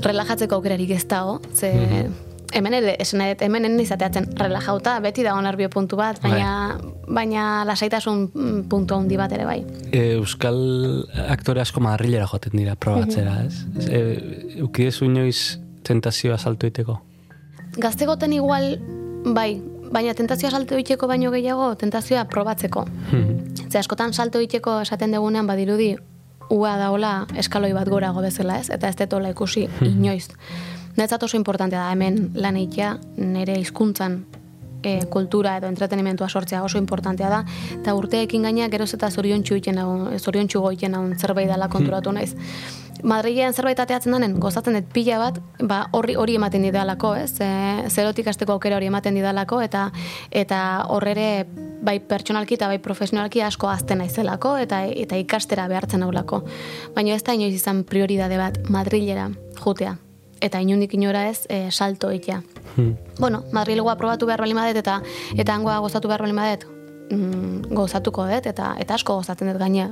relajatzeko 0.00 0.56
aukerarik 0.56 0.96
ez 0.96 1.04
dago, 1.08 1.40
ze 1.54 1.70
hemen 2.52 2.74
ere, 2.74 2.94
esan 3.02 3.22
dut, 3.22 3.42
hemen 3.44 3.66
enen 3.68 3.82
izateatzen 3.82 4.30
relajauta, 4.38 4.96
beti 5.04 5.24
dago 5.26 5.40
nervio 5.44 5.70
puntu 5.72 5.98
bat, 6.00 6.20
baina, 6.22 6.78
baina 7.06 7.44
lasaitasun 7.68 8.24
mm, 8.28 8.62
puntu 8.72 8.96
handi 8.96 9.18
bat 9.20 9.32
ere 9.36 9.46
bai. 9.48 9.60
E, 9.90 10.16
Euskal 10.16 10.58
aktore 11.28 11.62
asko 11.62 11.82
Madrilera 11.84 12.26
joaten 12.30 12.56
dira 12.58 12.76
probatzera, 12.80 13.40
ez? 13.46 13.62
E, 13.86 14.02
Eukidezu 14.64 15.06
inoiz 15.08 15.60
tentazioa 15.86 16.38
salto 16.38 16.68
iteko? 16.70 17.00
Gaztegoten 17.78 18.32
igual, 18.32 18.80
bai, 19.24 19.60
baina 19.92 20.14
tentazioa 20.14 20.50
salto 20.50 20.78
itxeko 20.78 21.06
baino 21.06 21.30
gehiago, 21.30 21.74
tentazioa 21.76 22.24
probatzeko. 22.24 22.86
Ze 23.70 23.78
askotan 23.78 24.14
salto 24.14 24.40
itxeko 24.40 24.80
esaten 24.82 25.14
degunean 25.14 25.46
badirudi, 25.46 25.94
ua 26.50 26.76
daola 26.78 27.26
eskaloi 27.38 27.72
bat 27.72 27.88
gorago 27.88 28.22
bezala 28.22 28.58
ez, 28.58 28.70
eta 28.70 28.88
ez 28.88 28.96
detola 28.98 29.30
ikusi 29.30 29.68
inoiz. 29.86 30.28
Netzat 30.96 31.22
oso 31.22 31.36
importantea 31.38 31.84
da 31.84 31.92
hemen 31.92 32.32
lan 32.34 32.58
egitea, 32.58 32.96
nire 33.16 33.54
hizkuntzan 33.60 34.24
e, 34.82 35.06
kultura 35.06 35.56
edo 35.58 35.68
entretenimentua 35.68 36.28
sortzea 36.28 36.62
oso 36.64 36.78
importantea 36.78 37.30
da, 37.30 37.40
eta 37.80 37.94
urteekin 37.94 38.42
gaina 38.48 38.68
geroz 38.72 38.92
eta 38.94 39.10
zoriontsu 39.10 39.56
egiten 39.56 39.80
nagun, 39.80 40.18
zoriontsu 40.18 40.60
goiten 40.60 40.96
nagun 40.96 41.16
zerbait 41.18 41.48
dela 41.50 41.68
konturatu 41.68 42.12
naiz. 42.12 42.34
Madrilean 43.02 43.54
zerbait 43.56 43.78
ateatzen 43.80 44.12
danen, 44.12 44.36
gozatzen 44.40 44.76
dut 44.76 44.90
pila 44.92 45.18
bat, 45.22 45.38
ba, 45.64 45.80
horri 45.96 46.16
hori 46.20 46.36
ematen 46.36 46.66
didalako, 46.66 47.14
ez? 47.16 47.32
E, 47.40 47.48
zerotik 47.88 48.28
hasteko 48.28 48.58
aukera 48.58 48.76
hori 48.76 48.90
ematen 48.90 49.16
didalako, 49.16 49.60
eta 49.64 49.88
eta 50.30 50.60
horrere 50.88 51.46
bai 51.80 51.96
pertsonalki 52.04 52.58
eta 52.58 52.68
bai 52.68 52.78
profesionalki 52.84 53.40
asko 53.40 53.70
azten 53.72 54.02
naizelako, 54.04 54.56
eta 54.66 54.84
eta 54.84 55.16
ikastera 55.16 55.66
behartzen 55.68 56.04
naulako. 56.04 56.44
Baina 56.96 57.16
ez 57.16 57.24
da 57.24 57.36
inoiz 57.36 57.54
izan 57.56 57.84
prioridade 57.88 58.36
bat 58.40 58.60
Madrilera 58.68 59.30
jutea. 59.64 59.96
Eta 60.40 60.60
inundik 60.60 60.94
inora 60.96 61.28
ez, 61.28 61.44
e, 61.48 61.70
salto 61.70 62.10
egitea. 62.10 62.42
Bueno, 63.18 63.44
Madrilegoa 63.52 63.96
probatu 63.96 64.26
behar 64.26 64.40
bali 64.40 64.54
madet, 64.54 64.76
eta 64.80 65.00
eta 65.36 65.54
hangoa 65.54 65.78
gozatu 65.84 66.08
behar 66.08 66.22
bali 66.22 66.32
madet, 66.32 66.64
mm, 67.10 67.74
gozatuko 67.74 68.26
dut, 68.28 68.46
eta 68.46 68.74
eta 68.80 68.94
asko 68.94 69.18
gozatzen 69.20 69.50
dut 69.50 69.60
gaina. 69.60 69.88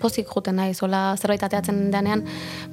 Pozik 0.00 0.28
juten 0.32 0.56
naiz, 0.56 0.76
hola 0.82 1.16
zerbait 1.16 1.42
ateatzen 1.42 1.90
denean, 1.90 2.24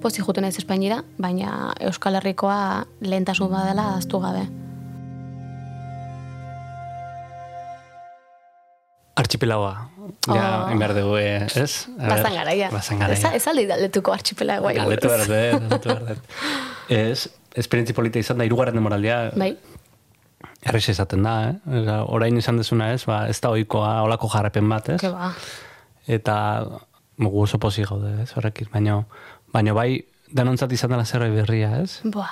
pozik 0.01 0.25
juten 0.25 0.43
naiz 0.43 0.57
Espainira, 0.57 1.03
baina 1.17 1.73
Euskal 1.79 2.19
Herrikoa 2.19 2.85
lehentasun 3.01 3.51
badela 3.51 3.93
aztu 3.97 4.19
gabe. 4.19 4.47
Archipelagoa, 9.15 9.92
Ja, 10.27 10.33
Oh. 10.65 10.71
oh. 10.71 10.77
behar 10.79 10.93
dugu, 10.97 11.15
eh, 11.17 11.45
ez? 11.55 11.87
Bazan 11.97 12.33
garaia. 12.35 12.69
Bazan 12.71 12.99
garaia. 12.99 13.17
Ez, 13.17 13.41
ez 13.41 13.47
aldi 13.51 13.65
galdetuko 13.69 14.13
archipelagoa. 14.13 14.73
Galdetu 14.79 15.07
behar 15.11 15.23
dut, 15.27 15.61
galdetu 15.69 15.89
behar 15.89 16.03
dut. 16.09 16.41
Ez, 16.93 17.29
esperientzi 17.55 17.93
polita 17.95 18.19
izan 18.19 18.37
da, 18.41 18.43
irugarren 18.43 18.75
demoraldia, 18.75 19.31
Bai, 19.39 19.53
errez 20.67 20.83
izaten 20.91 21.23
da, 21.23 21.33
eh? 21.49 21.53
Eta 21.81 21.99
Orain 22.11 22.35
izan 22.37 22.57
dezuna 22.59 22.89
ez, 22.93 23.05
ba, 23.07 23.21
ez 23.31 23.37
da 23.43 23.53
oikoa 23.55 24.01
olako 24.03 24.27
jarrepen 24.33 24.67
bat, 24.69 24.89
ez? 24.95 24.99
ke 25.01 25.11
ba. 25.13 25.31
Eta 26.07 26.35
mugu 27.23 27.43
oso 27.45 27.59
posi 27.63 27.85
gaude, 27.87 28.11
ez, 28.23 28.31
horrekin, 28.35 28.67
baino, 28.73 29.05
baino 29.53 29.75
bai, 29.77 30.03
danontzat 30.33 30.71
izan 30.75 30.91
dela 30.91 31.05
zerbait 31.05 31.33
berria, 31.35 31.77
ez? 31.83 32.01
Boa. 32.03 32.29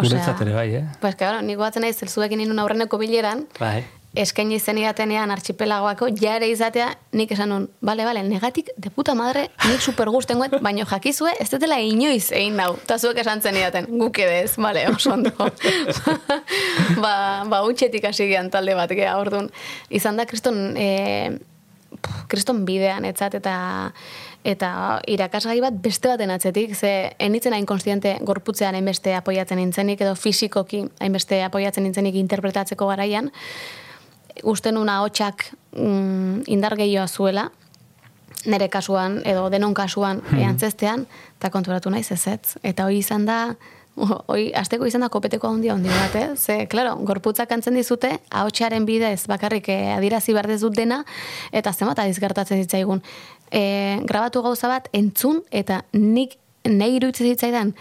Guretzat 0.00 0.40
ere 0.44 0.54
bai, 0.56 0.68
eh? 0.74 0.84
Pues, 1.00 1.14
que, 1.16 1.24
bueno, 1.24 1.40
nik 1.44 1.58
batzen 1.60 1.84
naiz, 1.84 1.96
zelzuekin 2.00 2.40
inun 2.44 2.58
aurreneko 2.62 2.98
bileran, 3.00 3.46
Bai. 3.58 3.84
Eskaini 4.14 4.58
zen 4.58 4.78
idatenean 4.78 5.30
archipelagoako, 5.30 6.08
ja 6.20 6.34
ere 6.38 6.48
izatea, 6.50 6.88
nik 7.14 7.30
esan 7.34 7.52
nun, 7.52 7.66
bale, 7.84 8.04
bale, 8.04 8.22
negatik, 8.26 8.72
de 8.76 8.90
puta 8.90 9.14
madre, 9.14 9.46
nik 9.68 9.82
super 9.84 10.10
gusten 10.10 10.40
guet, 10.40 10.56
baino 10.62 10.86
jakizue, 10.88 11.32
ez 11.40 11.46
dutela 11.52 11.78
inoiz 11.78 12.32
egin 12.32 12.58
nau. 12.58 12.72
Ta 12.86 12.98
zuek 12.98 13.20
esan 13.22 13.42
zen 13.42 13.60
idaten, 13.60 13.86
guk 14.00 14.18
edez, 14.18 14.56
bale, 14.58 14.88
oso 14.90 15.14
ondo. 15.14 15.30
ba, 17.04 17.14
ba, 17.46 17.62
utxetik 17.68 18.08
hasi 18.10 18.26
gian 18.32 18.50
talde 18.50 18.74
bat, 18.74 18.90
gea, 18.90 19.14
orduan. 19.20 19.50
Izan 19.90 20.18
da, 20.18 20.26
kriston, 20.26 20.58
e, 20.74 21.38
kriston 22.30 22.64
bidean, 22.66 23.06
etzat, 23.06 23.38
eta 23.38 23.54
eta 24.40 25.00
irakasgai 25.10 25.58
bat 25.60 25.74
beste 25.84 26.08
baten 26.08 26.30
atzetik, 26.32 26.72
ze 26.74 27.12
enitzen 27.20 27.52
hain 27.52 27.66
konstiente 27.68 28.14
gorputzean 28.24 28.74
hainbeste 28.74 29.12
apoiatzen 29.12 29.60
nintzenik, 29.60 30.00
edo 30.00 30.14
fisikoki 30.16 30.86
hainbeste 30.98 31.42
apoiatzen 31.44 31.84
nintzenik 31.84 32.16
interpretatzeko 32.16 32.88
garaian, 32.88 33.28
uste 34.42 34.72
nuna 34.72 35.00
hotxak 35.04 35.50
mm, 35.76 36.46
indar 36.46 36.76
gehiagoa 36.78 37.08
zuela, 37.08 37.50
nere 38.46 38.68
kasuan, 38.72 39.20
edo 39.28 39.48
denon 39.52 39.74
kasuan 39.76 40.22
hmm. 40.22 40.40
eantzestean, 40.46 41.04
eta 41.38 41.50
konturatu 41.52 41.90
naiz 41.92 42.08
ez 42.12 42.22
ez. 42.30 42.56
Eta 42.64 42.86
hoi 42.88 43.00
izan 43.00 43.26
da, 43.28 43.38
hoi, 44.30 44.50
azteko 44.56 44.88
izan 44.88 45.04
da 45.04 45.10
kopeteko 45.12 45.50
handi 45.50 45.72
handi 45.72 45.90
bat, 45.92 46.16
eh? 46.16 46.28
Ze, 46.36 46.64
klaro, 46.70 46.96
gorputzak 47.06 47.52
antzen 47.52 47.76
dizute, 47.76 48.14
ahotsaren 48.30 48.86
bidez 48.88 49.26
bakarrik 49.30 49.68
eh, 49.72 49.92
adirazi 49.96 50.36
behar 50.36 50.48
dezut 50.50 50.76
dena, 50.76 51.02
eta 51.52 51.72
zenbat 51.72 52.04
adiz 52.04 52.18
gertatzen 52.22 52.62
zitzaigun. 52.64 53.02
E, 53.50 53.98
grabatu 54.06 54.44
gauza 54.46 54.70
bat, 54.70 54.88
entzun, 54.96 55.42
eta 55.50 55.82
nik 55.92 56.38
nahi 56.68 56.98
iruditzen 56.98 57.32
zitzaidan, 57.32 57.74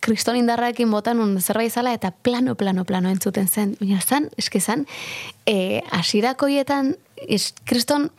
kriston 0.00 0.36
indarraekin 0.38 0.90
botan 0.90 1.20
un 1.20 1.36
zerbait 1.40 1.72
zala 1.72 1.92
eta 1.96 2.10
plano, 2.10 2.54
plano, 2.54 2.84
plano 2.84 3.10
entzuten 3.10 3.48
zen. 3.48 3.74
Baina 3.80 4.00
zan, 4.00 4.28
eske 4.38 4.60
zan, 4.60 4.86
e, 5.46 5.82
asirakoietan, 5.90 6.94
es, 7.26 7.54
kriston 7.64 8.10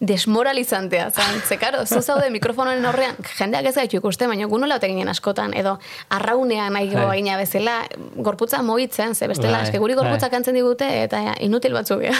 desmoralizantea, 0.00 1.10
zan, 1.10 1.40
ze 1.48 1.56
karo, 1.58 1.84
zu 1.86 2.00
zaude 2.02 2.30
mikrofonoen 2.30 2.84
aurrean, 2.86 3.16
jendeak 3.38 3.66
ez 3.66 3.74
gaitu 3.74 3.98
ikuste, 3.98 4.28
baina 4.30 4.46
gu 4.46 4.60
nola 4.62 4.76
ote 4.78 4.86
ginen 4.86 5.10
askotan, 5.10 5.54
edo 5.58 5.74
arraunean 6.14 6.72
nahi 6.72 6.92
Bai. 6.92 7.06
gaina 7.10 7.36
bezala, 7.40 7.80
gorputza 8.14 8.62
mogitzen, 8.62 9.14
ze 9.14 9.26
bestela, 9.26 9.58
Bai, 9.58 9.66
eske 9.66 9.78
guri 9.82 9.96
bai. 9.98 10.18
antzen 10.30 10.54
digute, 10.54 10.86
eta 11.02 11.34
inutil 11.40 11.74
batzuk, 11.74 12.02
ja. 12.02 12.14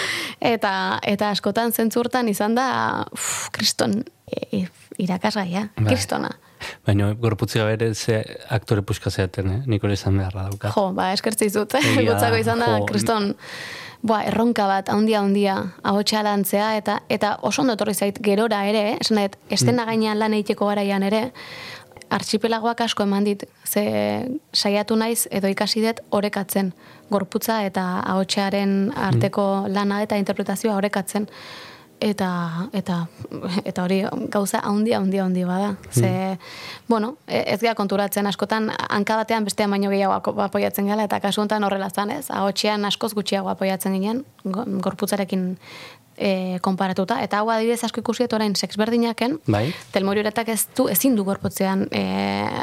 eta, 0.54 1.00
eta 1.02 1.30
askotan 1.30 1.72
zentzurtan 1.72 2.28
izan 2.28 2.54
da, 2.54 3.04
uf, 3.12 3.50
kriston, 3.52 4.04
e, 4.32 4.64
irakasgaia, 4.96 5.68
Bai. 5.76 5.86
kristona. 5.92 6.30
Baina 6.86 7.12
gorputzi 7.14 7.58
gabe 7.58 7.94
ze 7.94 8.24
aktore 8.48 8.82
puska 8.82 9.10
zeaten, 9.10 9.50
eh? 9.50 9.60
Nik 9.66 9.84
hori 9.84 9.92
izan 9.92 10.16
beharra 10.16 10.48
daukat. 10.48 10.72
Jo, 10.74 10.92
ba, 10.92 11.12
eskertzi 11.12 11.50
zut. 11.50 11.74
Egia 11.74 11.94
da, 11.94 12.08
Gutzako 12.14 12.40
izan 12.40 12.58
da, 12.58 12.72
jo. 12.78 12.86
Boa, 14.02 14.22
erronka 14.24 14.66
bat, 14.70 14.88
handia 14.88 15.20
handia, 15.20 15.56
ahotsa 15.82 16.22
lantzea, 16.22 16.76
eta 16.78 17.00
eta 17.08 17.36
oso 17.42 17.62
ondo 17.62 17.74
etorri 17.74 17.94
zait 17.94 18.18
gerora 18.22 18.64
ere, 18.68 18.84
eh? 18.92 18.96
esan 19.00 19.20
dut, 19.22 19.36
estena 19.50 19.84
gainean 19.88 20.18
lan 20.18 20.36
egiteko 20.38 20.70
garaian 20.70 21.02
ere, 21.02 21.28
archipelagoak 22.10 22.80
asko 22.80 23.04
eman 23.04 23.24
dit, 23.24 23.44
ze 23.66 23.82
saiatu 24.52 24.96
naiz 24.96 25.26
edo 25.30 25.48
ikasi 25.48 25.82
dut 25.84 26.00
orekatzen, 26.10 26.72
gorputza 27.10 27.62
eta 27.66 27.84
ahotsaren 28.04 28.92
arteko 28.96 29.66
lana 29.68 30.02
eta 30.02 30.16
interpretazioa 30.16 30.76
orekatzen. 30.76 31.28
Eta, 32.00 32.68
eta, 32.72 33.08
eta 33.66 33.82
hori 33.82 34.04
gauza 34.30 34.60
handia 34.62 34.98
handia 35.00 35.24
handi 35.24 35.42
bada. 35.44 35.76
Ze, 35.90 36.38
bueno, 36.88 37.16
e- 37.26 37.42
ez 37.54 37.60
gara 37.60 37.74
konturatzen 37.74 38.26
askotan, 38.30 38.70
hanka 38.88 39.16
batean 39.16 39.44
bestean 39.44 39.70
baino 39.70 39.90
gehiago 39.90 40.14
apoiatzen 40.44 40.86
gala, 40.86 41.08
eta 41.08 41.18
kasu 41.20 41.40
honetan 41.42 41.64
horrela 41.66 41.90
zan, 41.90 42.10
ez? 42.14 42.28
Ahotxean 42.30 42.84
askoz 42.84 43.14
gutxiago 43.18 43.50
apoiatzen 43.50 43.96
ginen, 43.98 44.24
go- 44.44 44.64
gorputzarekin 44.86 45.56
e, 46.16 46.58
konparatuta. 46.62 47.18
Eta 47.26 47.40
hau 47.42 47.50
adibidez 47.50 47.82
asko 47.84 48.00
ikusi 48.04 48.28
dut 48.28 48.38
orain 48.38 48.54
sexberdinaken, 48.54 49.40
Bai. 49.50 49.74
telmorioretak 49.90 50.48
ez 50.54 50.68
du, 50.76 50.86
ezin 50.88 51.16
du 51.18 51.24
gorputzean 51.26 51.88
e, 51.90 52.04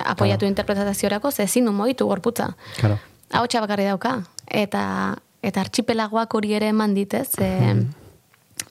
apoiatu 0.06 0.46
interpretaziorako, 0.48 1.32
ze 1.32 1.44
ezin 1.44 1.66
du 1.66 1.72
moitu 1.76 2.08
gorputza. 2.08 2.54
Claro. 2.80 2.98
Ahotsa 3.34 3.60
bakarri 3.60 3.84
dauka. 3.92 4.22
Eta, 4.48 5.16
eta 5.44 5.60
archipelagoak 5.62 6.34
hori 6.40 6.54
ere 6.56 6.72
eman 6.72 6.94
ditez, 6.96 7.34
e, 7.40 7.52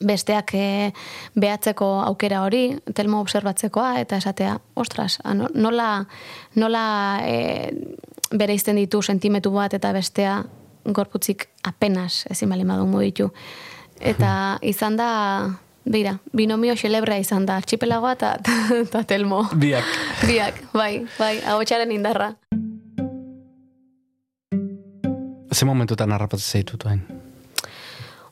besteak 0.01 0.53
e, 0.53 0.91
behatzeko 1.39 1.87
aukera 2.05 2.41
hori, 2.43 2.77
telmo 2.95 3.19
observatzekoa, 3.23 3.99
eta 4.01 4.17
esatea, 4.17 4.57
ostras, 4.75 5.19
nola, 5.53 5.89
nola 6.55 6.85
e, 7.23 7.71
bere 8.31 8.55
izten 8.57 8.79
ditu 8.81 9.01
sentimetu 9.01 9.51
bat 9.55 9.73
eta 9.73 9.93
bestea 9.95 10.39
gorputzik 10.85 11.47
apenas 11.63 12.25
ezin 12.29 12.49
bali 12.49 12.63
madu 12.63 12.85
ditu. 12.99 13.31
Eta 13.99 14.57
izan 14.73 14.97
da, 14.97 15.49
beira, 15.85 16.17
binomio 16.33 16.75
xelebrea 16.75 17.17
izan 17.17 17.45
da, 17.45 17.57
archipelagoa 17.57 18.13
eta, 18.13 18.35
eta 18.85 19.03
telmo. 19.03 19.47
Biak. 19.55 19.85
Biak, 20.27 20.61
bai, 20.73 21.05
bai, 21.19 21.39
ahotsaren 21.45 21.91
indarra. 21.91 22.33
Ze 25.55 25.65
momentutan 25.65 26.11
harrapatzen 26.11 26.59
zaitut 26.59 26.83
hain? 26.83 27.14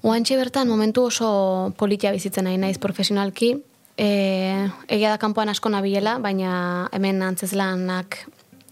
Oantxe 0.03 0.35
bertan 0.35 0.67
momentu 0.67 1.05
oso 1.07 1.71
politia 1.79 2.11
bizitzen 2.11 2.43
nahi 2.43 2.57
naiz 2.59 2.75
profesionalki. 2.75 3.53
E, 3.95 4.07
egia 4.91 5.13
da 5.13 5.19
kanpoan 5.21 5.47
asko 5.47 5.69
nabilela, 5.71 6.17
baina 6.19 6.89
hemen 6.91 7.21
antzeslanak 7.23 8.17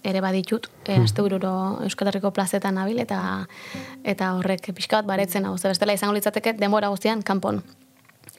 ere 0.04 0.20
baditut. 0.20 0.68
E, 0.84 0.98
aste 1.00 1.24
bururo 1.24 1.54
Euskal 1.86 2.12
Herriko 2.12 2.34
plazetan 2.36 2.76
nabil 2.76 3.00
eta 3.00 3.22
eta 4.04 4.34
horrek 4.42 4.74
pixka 4.76 5.00
bat 5.00 5.08
baretzen 5.14 5.48
hau. 5.48 5.56
Ze 5.56 5.72
bestela 5.72 5.96
izango 5.96 6.18
litzateke 6.18 6.58
denbora 6.60 6.92
guztian 6.92 7.24
kanpon. 7.24 7.64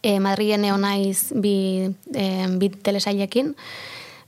E, 0.02 0.18
Madrilen 0.20 0.68
egon 0.68 0.84
naiz 0.84 1.32
bi, 1.32 1.56
e, 2.12 2.28
bi 2.60 2.68
telesailekin, 2.76 3.54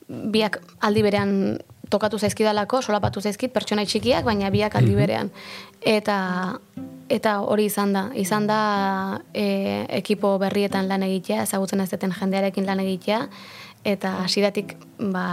biak 0.08 0.62
aldi 0.80 1.04
berean 1.04 1.36
tokatu 1.92 2.16
zaizkidalako, 2.16 2.80
solapatu 2.80 3.20
zaizkit 3.20 3.52
pertsona 3.52 3.84
txikiak, 3.84 4.24
baina 4.24 4.48
biak 4.48 4.80
aldi 4.80 4.96
berean. 4.96 5.34
Eta 5.84 6.16
eta 7.08 7.38
hori 7.40 7.66
izan 7.70 7.92
da, 7.92 8.06
izan 8.14 8.46
da 8.46 9.20
e, 9.34 9.84
ekipo 10.00 10.38
berrietan 10.38 10.88
lan 10.88 11.02
egitea, 11.02 11.42
ezagutzen 11.42 11.80
ez 11.84 11.90
deten 11.90 12.12
jendearekin 12.12 12.66
lan 12.66 12.80
egitea, 12.80 13.26
eta 13.84 14.16
hasidatik 14.24 14.76
ba, 14.98 15.26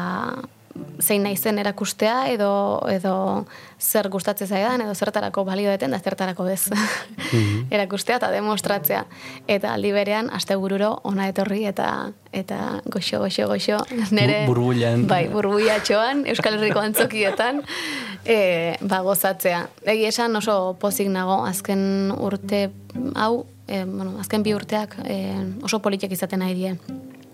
zein 1.04 1.24
naizen 1.24 1.60
erakustea, 1.60 2.28
edo, 2.32 2.52
edo 2.88 3.46
zer 3.82 4.08
gustatzen 4.10 4.48
zaidan, 4.48 4.82
edo 4.86 4.94
zertarako 4.96 5.44
balio 5.44 5.72
deten, 5.72 5.92
da 5.92 6.00
zertarako 6.00 6.48
ez. 6.48 6.70
erakustea 7.76 8.20
eta 8.22 8.30
demostratzea. 8.32 9.04
Eta 9.52 9.74
aldi 9.74 9.92
berean, 9.92 10.30
aste 10.32 10.56
bururo, 10.56 10.94
ona 11.04 11.28
etorri 11.32 11.66
eta 11.68 12.12
eta 12.32 12.80
goxo, 12.86 13.20
goxo, 13.20 13.48
goxo, 13.52 13.82
nere... 14.16 14.46
Bu- 14.46 14.54
burbuilan. 14.54 15.04
Bai, 15.08 15.26
burbuiatxoan, 15.28 16.24
Euskal 16.32 16.56
Herriko 16.56 16.80
antzokietan, 16.80 17.60
e, 18.26 18.76
ba, 18.82 19.02
gozatzea. 19.06 19.66
Egi 19.94 20.06
esan 20.10 20.36
oso 20.36 20.76
pozik 20.80 21.10
nago, 21.12 21.42
azken 21.46 22.14
urte, 22.18 22.70
hau, 23.16 23.46
e, 23.68 23.84
bueno, 23.86 24.18
azken 24.20 24.44
bi 24.44 24.54
urteak 24.56 24.98
e, 25.06 25.18
oso 25.64 25.82
politiak 25.82 26.12
izaten 26.12 26.44
nahi 26.44 26.58
die. 26.58 26.76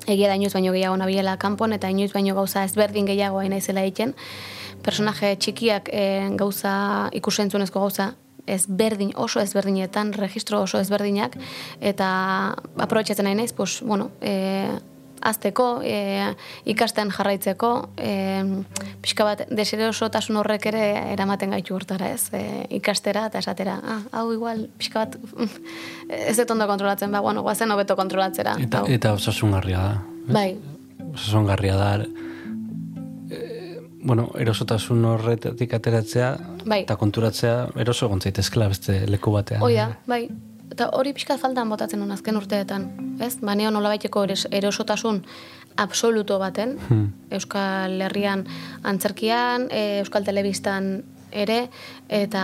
Egia 0.08 0.30
da 0.30 0.38
inoiz 0.40 0.54
baino 0.54 0.72
gehiago 0.72 0.98
nabiela 1.00 1.36
kanpon, 1.38 1.74
eta 1.76 1.90
inoiz 1.92 2.14
baino 2.14 2.36
gauza 2.36 2.64
ezberdin 2.64 3.10
gehiago 3.10 3.42
hain 3.42 3.52
naizela 3.52 3.84
egiten. 3.84 4.16
Personaje 4.86 5.34
txikiak 5.36 5.90
e, 5.92 6.06
gauza, 6.40 7.10
ikusentzunezko 7.18 7.84
gauza, 7.84 8.14
ezberdin, 8.48 9.12
oso 9.20 9.42
ezberdinetan, 9.44 10.14
registro 10.16 10.62
oso 10.64 10.80
ezberdinak, 10.80 11.36
eta 11.84 12.08
aprobetxatzen 12.80 13.28
nahi 13.28 13.36
naiz, 13.36 13.52
pues, 13.54 13.82
bueno, 13.84 14.12
e, 14.22 14.70
azteko, 15.22 15.82
e, 15.84 16.34
ikasten 16.70 17.12
jarraitzeko, 17.14 17.72
e, 17.98 18.14
pixka 19.02 19.26
bat 19.28 19.44
deserosotasun 19.50 20.40
horrek 20.42 20.68
ere 20.72 20.84
eramaten 21.14 21.56
gaitu 21.56 21.76
hortara, 21.76 22.12
ez? 22.14 22.30
E, 22.34 22.66
ikastera 22.78 23.28
eta 23.32 23.42
esatera, 23.44 23.80
ah, 23.84 24.00
hau 24.20 24.32
igual, 24.34 24.68
pixka 24.78 25.06
bat, 25.06 25.18
ez 26.32 26.38
dut 26.38 26.56
ondo 26.56 26.68
kontrolatzen, 26.70 27.12
ba, 27.12 27.22
bueno, 27.26 27.44
guazen 27.46 27.72
hobeto 27.72 27.96
kontrolatzera. 28.00 28.58
Eta, 28.64 28.84
hau. 28.84 28.92
eta 29.00 29.14
osasungarria 29.18 29.84
da. 29.84 29.94
Bai, 30.28 30.50
Osasungarria 31.14 31.76
da. 31.80 31.92
E, 33.32 33.80
bueno, 34.04 34.28
erosotasun 34.38 35.06
horretatik 35.06 35.74
ateratzea 35.74 36.34
Bai. 36.66 36.82
eta 36.84 36.98
konturatzea 37.00 37.56
eroso 37.80 38.06
egon 38.08 38.22
zaitezkela 38.22 38.68
beste 38.72 39.00
leku 39.10 39.34
batean. 39.34 39.64
hoi 39.64 39.74
da, 39.76 39.88
bai, 40.08 40.28
eta 40.72 40.90
hori 40.94 41.14
pixka 41.14 41.38
faltan 41.38 41.70
botatzen 41.70 42.00
nun 42.00 42.12
azken 42.12 42.38
urteetan, 42.38 42.90
ez? 43.24 43.36
Ba, 43.42 43.56
neo 43.56 43.72
nolabaiteko 43.72 44.26
erosotasun 44.52 45.24
absoluto 45.78 46.40
baten, 46.40 46.78
Euskal 47.32 48.02
Herrian 48.02 48.46
antzerkian, 48.84 49.70
e, 49.72 50.00
Euskal 50.02 50.26
Telebistan 50.26 51.04
ere, 51.32 51.68
eta 52.10 52.44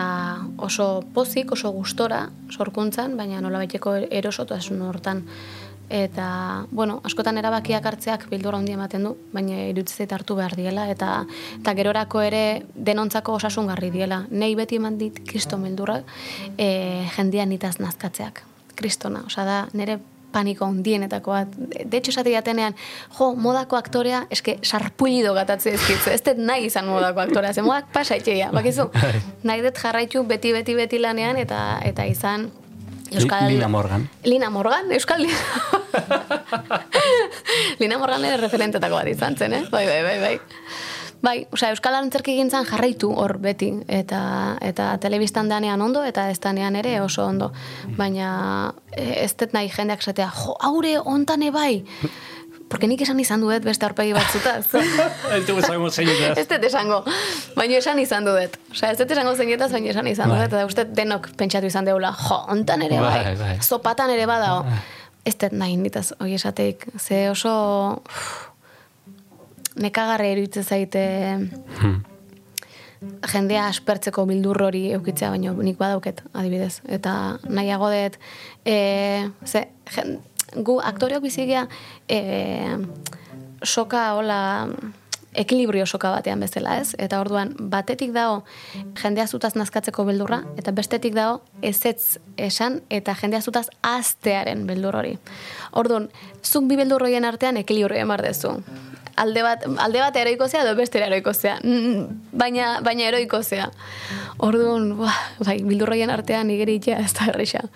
oso 0.58 1.04
pozik, 1.14 1.52
oso 1.56 1.72
gustora 1.72 2.28
sorkuntzan, 2.52 3.18
baina 3.18 3.42
nolabaiteko 3.42 3.96
erosotasun 4.12 4.82
hortan. 4.82 5.24
Eta, 5.90 6.66
bueno, 6.72 7.00
askotan 7.06 7.38
erabakiak 7.38 7.86
hartzeak 7.86 8.26
bildura 8.32 8.58
handi 8.58 8.74
ematen 8.74 9.04
du, 9.06 9.12
baina 9.34 9.60
iruditzen 9.68 10.04
zait 10.04 10.16
hartu 10.16 10.38
behar 10.40 10.56
diela, 10.58 10.88
eta, 10.90 11.26
eta 11.60 11.74
gerorako 11.78 12.24
ere 12.24 12.44
denontzako 12.74 13.36
osasungarri 13.40 13.92
diela. 13.94 14.24
Nei 14.32 14.54
beti 14.56 14.80
eman 14.82 14.98
dit 14.98 15.20
kristo 15.28 15.60
beldurra 15.62 16.00
e, 16.58 17.06
jendean 17.18 17.54
nitaz 17.54 17.78
nazkatzeak. 17.84 18.42
Kristona, 18.80 19.22
osea 19.28 19.46
da, 19.46 19.60
nire 19.78 20.00
paniko 20.34 20.66
hundienetako 20.66 21.32
bat. 21.32 21.54
De 21.86 21.98
hecho, 21.98 22.12
esate 22.12 22.34
jatenean, 22.34 22.76
jo, 23.18 23.30
modako 23.38 23.78
aktorea, 23.78 24.24
eske 24.34 24.58
sarpullido 24.66 25.36
gatatze 25.38 25.76
ezkitzu. 25.78 26.10
Ez 26.16 26.24
dut 26.26 26.42
nahi 26.42 26.68
izan 26.72 26.90
modako 26.90 27.22
aktorea, 27.28 27.54
ze 27.54 27.62
modak 27.62 27.92
pasa 27.94 28.18
itxeia, 28.18 28.50
bakizu. 28.56 28.90
nahi 29.48 29.62
dut 29.62 29.78
jarraitu 29.78 30.26
beti, 30.26 30.56
beti, 30.58 30.76
beti 30.80 31.00
lanean, 31.00 31.38
eta 31.38 31.62
eta 31.86 32.10
izan 32.10 32.50
Euskal... 33.14 33.48
Lina 33.52 33.68
Morgan. 33.68 34.08
Lina 34.24 34.50
Morgan, 34.50 34.92
Euskal 34.92 35.22
Lina. 35.22 35.38
Lina 37.82 37.98
Morgan 38.02 38.26
ere 38.26 38.42
referentetako 38.42 39.00
bat 39.02 39.12
izan 39.12 39.38
zen, 39.38 39.54
eh? 39.60 39.64
Bai, 39.72 39.86
bai, 39.88 40.02
bai, 40.04 40.18
bai. 40.24 40.36
Bai, 41.24 41.38
osea, 41.56 41.70
Euskal 41.72 41.96
Antzerki 41.96 42.34
gintzan 42.36 42.66
jarraitu 42.68 43.08
hor 43.16 43.38
beti, 43.40 43.70
eta 43.88 44.20
eta 44.60 44.90
telebistan 45.00 45.48
danean 45.48 45.82
ondo, 45.82 46.02
eta 46.04 46.26
ez 46.34 46.40
danean 46.44 46.76
ere 46.76 46.98
oso 47.00 47.24
ondo. 47.24 47.54
Baina 47.96 48.74
eh, 48.92 49.24
ez 49.24 49.32
dut 49.40 49.56
nahi 49.56 49.72
jendeak 49.72 50.04
esatea, 50.04 50.28
jo, 50.36 50.58
haure 50.60 50.98
ontan 51.00 51.46
bai. 51.56 51.86
Porque 52.74 52.88
nik 52.90 53.04
esan 53.06 53.20
izan 53.22 53.44
duet 53.46 53.62
beste 53.62 53.86
aurpegi 53.86 54.16
batzutaz. 54.18 54.64
Ez 55.38 55.44
dugu 55.46 55.62
esango 55.62 55.92
zeinetaz. 55.94 56.38
ez 56.42 56.48
dut 56.50 56.64
esango, 56.66 57.04
baina 57.56 57.76
esan 57.78 58.00
izan 58.02 58.26
duet. 58.26 58.56
Osea, 58.74 58.90
ez 58.96 58.98
dut 58.98 59.12
esango 59.14 59.36
zeinetaz, 59.38 59.68
baina 59.76 59.92
esan 59.94 60.10
izan 60.10 60.34
duet, 60.34 60.48
eta 60.50 60.64
uste 60.66 60.88
denok 60.90 61.30
pentsatu 61.38 61.70
izan 61.70 61.86
deula, 61.86 62.10
jo, 62.24 62.40
ontan 62.50 62.82
ere 62.88 62.98
bai, 63.04 63.20
Bai, 63.28 63.36
bai. 63.44 63.52
zopatan 63.62 64.10
ere 64.16 64.26
badao. 64.26 64.64
Ez 65.24 65.36
dut 65.38 65.54
nahi 65.54 65.78
nitaz, 65.78 66.08
hori 66.18 66.34
esateik, 66.40 66.88
ze 66.98 67.28
oso 67.30 67.54
uf, 68.02 68.34
nekagarre 69.86 70.32
iruditzen 70.34 70.66
zaite 70.66 71.06
jendea 73.34 73.68
aspertzeko 73.68 74.26
bildur 74.30 74.62
hori 74.64 74.84
eukitzea, 74.98 75.30
baino 75.34 75.54
nik 75.62 75.78
badauket, 75.80 76.22
adibidez. 76.34 76.78
Eta 76.88 77.38
nahiago 77.52 77.90
dut, 77.94 78.18
e, 78.66 78.78
ze, 79.46 79.68
jen, 79.96 80.18
gu 80.56 80.80
aktoreok 80.84 81.24
bizigea 81.24 81.68
e, 82.08 82.20
soka 83.64 84.14
hola 84.14 84.68
ekilibrio 85.34 85.86
soka 85.86 86.12
batean 86.14 86.40
bezala, 86.44 86.78
ez? 86.82 86.94
Eta 87.02 87.20
orduan, 87.22 87.54
batetik 87.58 88.14
dago 88.14 88.44
jendea 89.00 89.26
zutaz 89.28 89.54
nazkatzeko 89.58 90.06
beldurra, 90.06 90.44
eta 90.60 90.74
bestetik 90.76 91.16
dago 91.18 91.42
ezetz 91.66 92.20
esan 92.38 92.82
eta 92.94 93.16
jendea 93.18 93.42
zutaz 93.42 93.68
aztearen 93.82 94.68
beldur 94.70 94.96
hori. 95.00 95.18
Orduan, 95.80 96.10
zuk 96.44 96.68
bi 96.70 96.78
beldur 96.80 97.04
horien 97.04 97.26
artean 97.26 97.58
ekilibrio 97.58 98.00
emar 98.00 98.24
dezu. 98.26 98.58
Alde 99.16 99.44
bat, 99.46 99.66
alde 99.78 100.02
bat 100.02 100.16
eroikozea 100.18 100.64
edo 100.64 100.74
bestera 100.78 101.06
eroikozea. 101.06 101.60
Mm, 101.62 102.34
Baina, 102.34 102.80
baina 102.82 103.06
eroikozea. 103.12 103.70
Orduan, 104.42 104.96
buah, 104.98 105.20
bai, 105.46 105.60
bildurroien 105.62 106.10
artean 106.10 106.50
igeritzea 106.50 106.98
ez 107.04 107.14
da 107.20 107.30
erresa. 107.30 107.68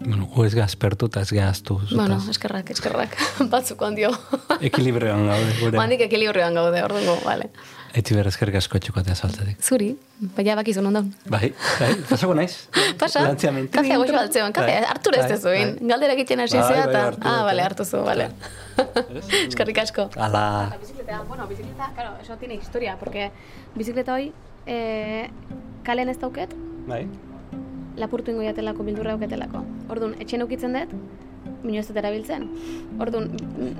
Bueno, 0.00 0.26
gu 0.30 0.44
ez 0.46 0.54
gazpertu 0.54 1.08
eta 1.10 1.20
ez 1.24 1.32
gaztu. 1.34 1.80
Bueno, 1.90 2.20
eskerrak, 2.30 2.70
eskerrak. 2.70 3.16
Batzuk 3.52 3.82
handio. 3.82 4.12
Ekilibrioan 4.60 5.26
gaude, 5.26 5.56
gure. 5.60 5.76
Mandik 5.80 6.04
ekilibrioan 6.06 6.54
gaude, 6.54 6.82
orduan, 6.86 7.18
vale. 7.24 7.48
Eti 7.98 8.14
berrez 8.14 8.34
eskerrik 8.34 8.58
asko 8.60 8.78
txukotea 8.84 9.14
saltzatik. 9.16 9.58
Zuri, 9.64 9.88
baina 10.36 10.54
bakizun 10.58 10.86
ondan. 10.90 11.08
Bai, 11.32 11.48
bai, 11.80 11.88
pasako 12.08 12.34
naiz. 12.36 12.68
Pasa, 13.00 13.24
kafea 13.34 13.96
goxo 13.98 14.18
altzean, 14.20 14.52
kafea, 14.54 14.82
Bai, 14.82 14.90
hartu 14.92 15.14
ez 15.16 15.22
bai, 15.24 15.28
tezuin. 15.32 15.72
bai. 15.80 15.88
Galdera 15.94 16.16
egiten 16.18 16.44
hasi 16.44 16.58
zea 16.60 16.84
eta... 16.84 17.04
ah, 17.24 17.40
vale, 17.48 17.64
hartu 17.64 17.86
zu, 17.88 18.02
vale. 18.06 18.28
Eskerrik 19.48 19.80
asko. 19.82 20.10
Ala, 20.20 20.76
Bizikleta, 20.80 21.22
bueno, 21.26 21.48
bizikleta, 21.48 21.90
claro, 21.96 22.12
eso 22.22 22.36
tiene 22.36 22.54
historia, 22.60 22.96
porque 23.00 23.30
bizikleta 23.74 24.14
hoi, 24.14 24.30
eh, 24.66 25.30
kalen 25.82 26.12
ez 26.12 26.18
dauket, 26.20 26.52
bai. 26.86 27.06
Lapurtu 27.98 28.30
ingo 28.32 28.42
jatelako, 28.46 28.84
bildurra 28.86 29.16
dauketelako. 29.16 29.64
Orduan, 29.90 30.14
etxen 30.20 30.42
ukitzen 30.42 30.72
dut, 30.72 30.92
bino 31.62 31.78
ez 31.80 31.86
dut 31.88 31.96
erabiltzen. 31.96 32.48
Orduan, 33.00 33.30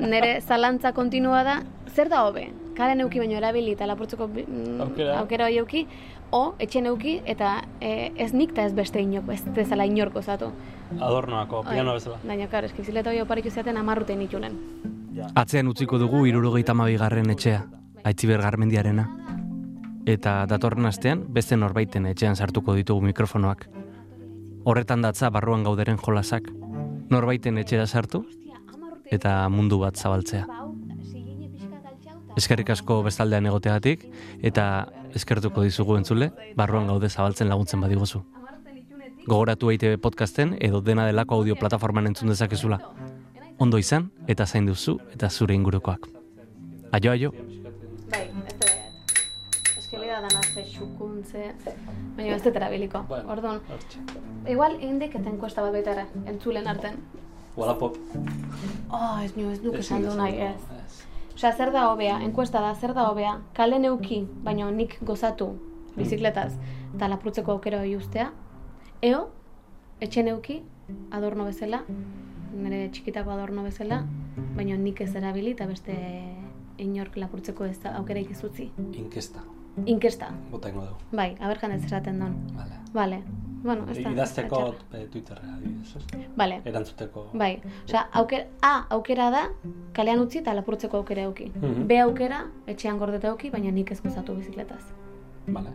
nire 0.00 0.40
zalantza 0.40 0.92
kontinua 0.92 1.42
da, 1.46 1.60
zer 1.94 2.08
da 2.10 2.24
hobe? 2.26 2.48
Kalen 2.78 3.00
euki 3.02 3.18
baino 3.18 3.34
erabili 3.38 3.72
eta 3.74 3.86
lapurtzeko 3.90 4.28
bi- 4.30 4.44
mm, 4.46 4.80
Aukera. 4.84 5.18
aukera 5.18 5.46
hoi 5.48 5.56
euki, 5.58 5.86
o 6.30 6.54
etxen 6.58 6.86
euki 6.86 7.20
eta 7.26 7.64
eh, 7.80 8.12
ez 8.16 8.32
nik 8.34 8.50
eta 8.52 8.66
ez 8.66 8.74
beste 8.74 9.00
inok, 9.00 9.28
ez 9.34 9.42
dezala 9.54 9.86
inorko 9.86 10.22
zatu. 10.22 10.50
Adornoako, 11.00 11.64
piano 11.64 11.90
Bai. 11.90 11.98
bezala. 11.98 12.18
Baina, 12.24 12.46
karo, 12.48 12.66
eski 12.66 12.82
bizikleta 12.82 13.10
hoi 13.10 13.20
oparitu 13.20 13.50
zeaten 13.50 13.76
amarruten 13.76 14.22
itunen. 14.22 14.54
Atzean 15.34 15.66
utziko 15.68 15.98
dugu 15.98 16.26
irurogeita 16.26 16.72
garren 16.98 17.30
etxea, 17.30 17.64
Aitziber 18.04 18.40
Garmendiarena. 18.40 19.08
Eta 20.06 20.46
datorren 20.46 20.86
astean, 20.86 21.24
beste 21.28 21.56
norbaiten 21.56 22.06
etxean 22.06 22.36
sartuko 22.36 22.74
ditugu 22.74 23.00
mikrofonoak. 23.02 23.66
Horretan 24.68 25.00
datza 25.00 25.30
barruan 25.32 25.62
gauderen 25.64 25.96
jolasak. 25.96 26.50
Norbaiten 27.08 27.56
etxera 27.56 27.86
sartu, 27.86 28.18
eta 29.16 29.30
mundu 29.48 29.78
bat 29.80 29.96
zabaltzea. 29.96 30.42
Eskerrik 32.36 32.74
asko 32.74 32.98
bestaldean 33.06 33.48
egoteagatik, 33.48 34.04
eta 34.50 34.66
eskertuko 35.16 35.64
dizugu 35.64 35.96
entzule, 35.96 36.28
barruan 36.60 36.90
gaude 36.92 37.08
zabaltzen 37.08 37.48
laguntzen 37.48 37.80
badiguzu. 37.80 38.20
Gogoratu 39.24 39.72
EITB 39.72 39.96
podcasten 40.04 40.58
edo 40.60 40.82
dena 40.84 41.08
delako 41.08 41.40
audio 41.40 41.56
plataforman 41.56 42.12
entzun 42.12 42.28
dezakezula. 42.34 42.82
Ondo 43.56 43.80
izan 43.80 44.10
eta 44.28 44.44
zain 44.44 44.68
duzu 44.68 44.98
eta 45.16 45.30
zure 45.30 45.56
ingurukoak. 45.56 46.10
Aio, 46.92 47.16
aio. 47.16 47.32
Bai, 48.12 48.26
ez 48.44 48.58
da, 48.60 48.76
eskelida 49.78 50.20
dana 50.28 50.47
ze 50.64 50.78
xukuntze, 50.78 51.52
baina 52.16 52.34
ez 52.36 52.42
dut 52.42 52.56
erabiliko. 52.56 53.04
Bueno, 53.08 53.30
Orduan, 53.32 53.60
igual 54.48 54.78
indik 54.82 55.14
eta 55.14 55.30
enkuesta 55.30 55.62
bat 55.62 55.72
baita 55.76 55.94
ere, 55.94 56.06
entzulen 56.26 56.66
arten. 56.66 56.98
Wallapop. 57.56 57.96
Oh, 58.90 59.18
ez 59.22 59.34
nio, 59.36 59.50
ez 59.50 59.60
duk 59.62 59.78
esan 59.78 60.04
du 60.06 60.14
nahi, 60.18 60.38
ez. 60.50 61.04
Osea, 61.34 61.52
zer 61.52 61.72
da 61.74 61.88
hobea, 61.92 62.18
enkuesta 62.26 62.62
da, 62.62 62.74
zer 62.74 62.94
da 62.94 63.08
hobea, 63.10 63.38
kale 63.54 63.78
neuki, 63.78 64.24
baina 64.46 64.70
nik 64.74 64.98
gozatu 65.06 65.52
bizikletaz, 65.96 66.52
eta 66.94 67.08
lapurtzeko 67.10 67.54
aukera 67.54 67.82
hori 67.82 67.94
ustea, 67.98 68.30
eo, 69.02 69.28
etxe 70.02 70.24
neuki, 70.26 70.62
adorno 71.14 71.46
bezala, 71.46 71.84
nire 72.54 72.88
txikitako 72.94 73.34
adorno 73.34 73.66
bezala, 73.66 74.02
baina 74.56 74.78
nik 74.78 75.02
ez 75.04 75.12
erabili 75.14 75.54
eta 75.54 75.66
beste 75.70 75.94
inork 76.78 77.18
lapurtzeko 77.18 77.66
ez 77.66 77.78
da 77.82 77.94
aukeraik 77.98 78.30
ez 78.34 78.42
utzi. 78.46 78.70
Inkesta. 78.94 79.42
Inkesta, 79.86 80.30
Bota 80.50 80.68
ingo 80.68 80.82
dugu. 80.82 80.96
bai, 81.12 81.36
aber 81.40 81.58
jendez 81.58 81.84
esaten 81.84 82.18
don. 82.20 82.34
Vale. 82.56 82.74
Vale, 82.92 83.22
bueno, 83.62 83.84
ez 83.90 84.02
da. 84.02 84.10
Idazteko 84.10 84.74
Twitterra, 85.10 85.42
adibidez. 85.56 86.28
Vale, 86.36 86.60
Erantzuteko. 86.64 87.30
bai. 87.34 87.60
Osea, 87.84 88.08
aukera, 88.12 88.46
A 88.62 88.86
aukera 88.90 89.30
da, 89.30 89.48
kalean 89.92 90.20
utzi 90.20 90.38
eta 90.38 90.54
lapurtzeko 90.54 90.96
aukera 90.98 91.22
euki. 91.22 91.50
Mhm. 91.54 91.86
B 91.86 92.00
aukera, 92.00 92.44
etxean 92.66 92.98
gordeta 92.98 93.28
euki, 93.28 93.50
baina 93.50 93.70
nik 93.70 93.90
ez 93.90 94.00
gozatu 94.02 94.34
bizikletaz. 94.34 94.82
Vale. 95.46 95.70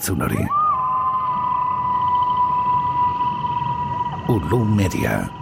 Entzun 0.00 0.22
hori. 0.24 0.40
Ulu 4.28 4.64
Media. 4.64 5.39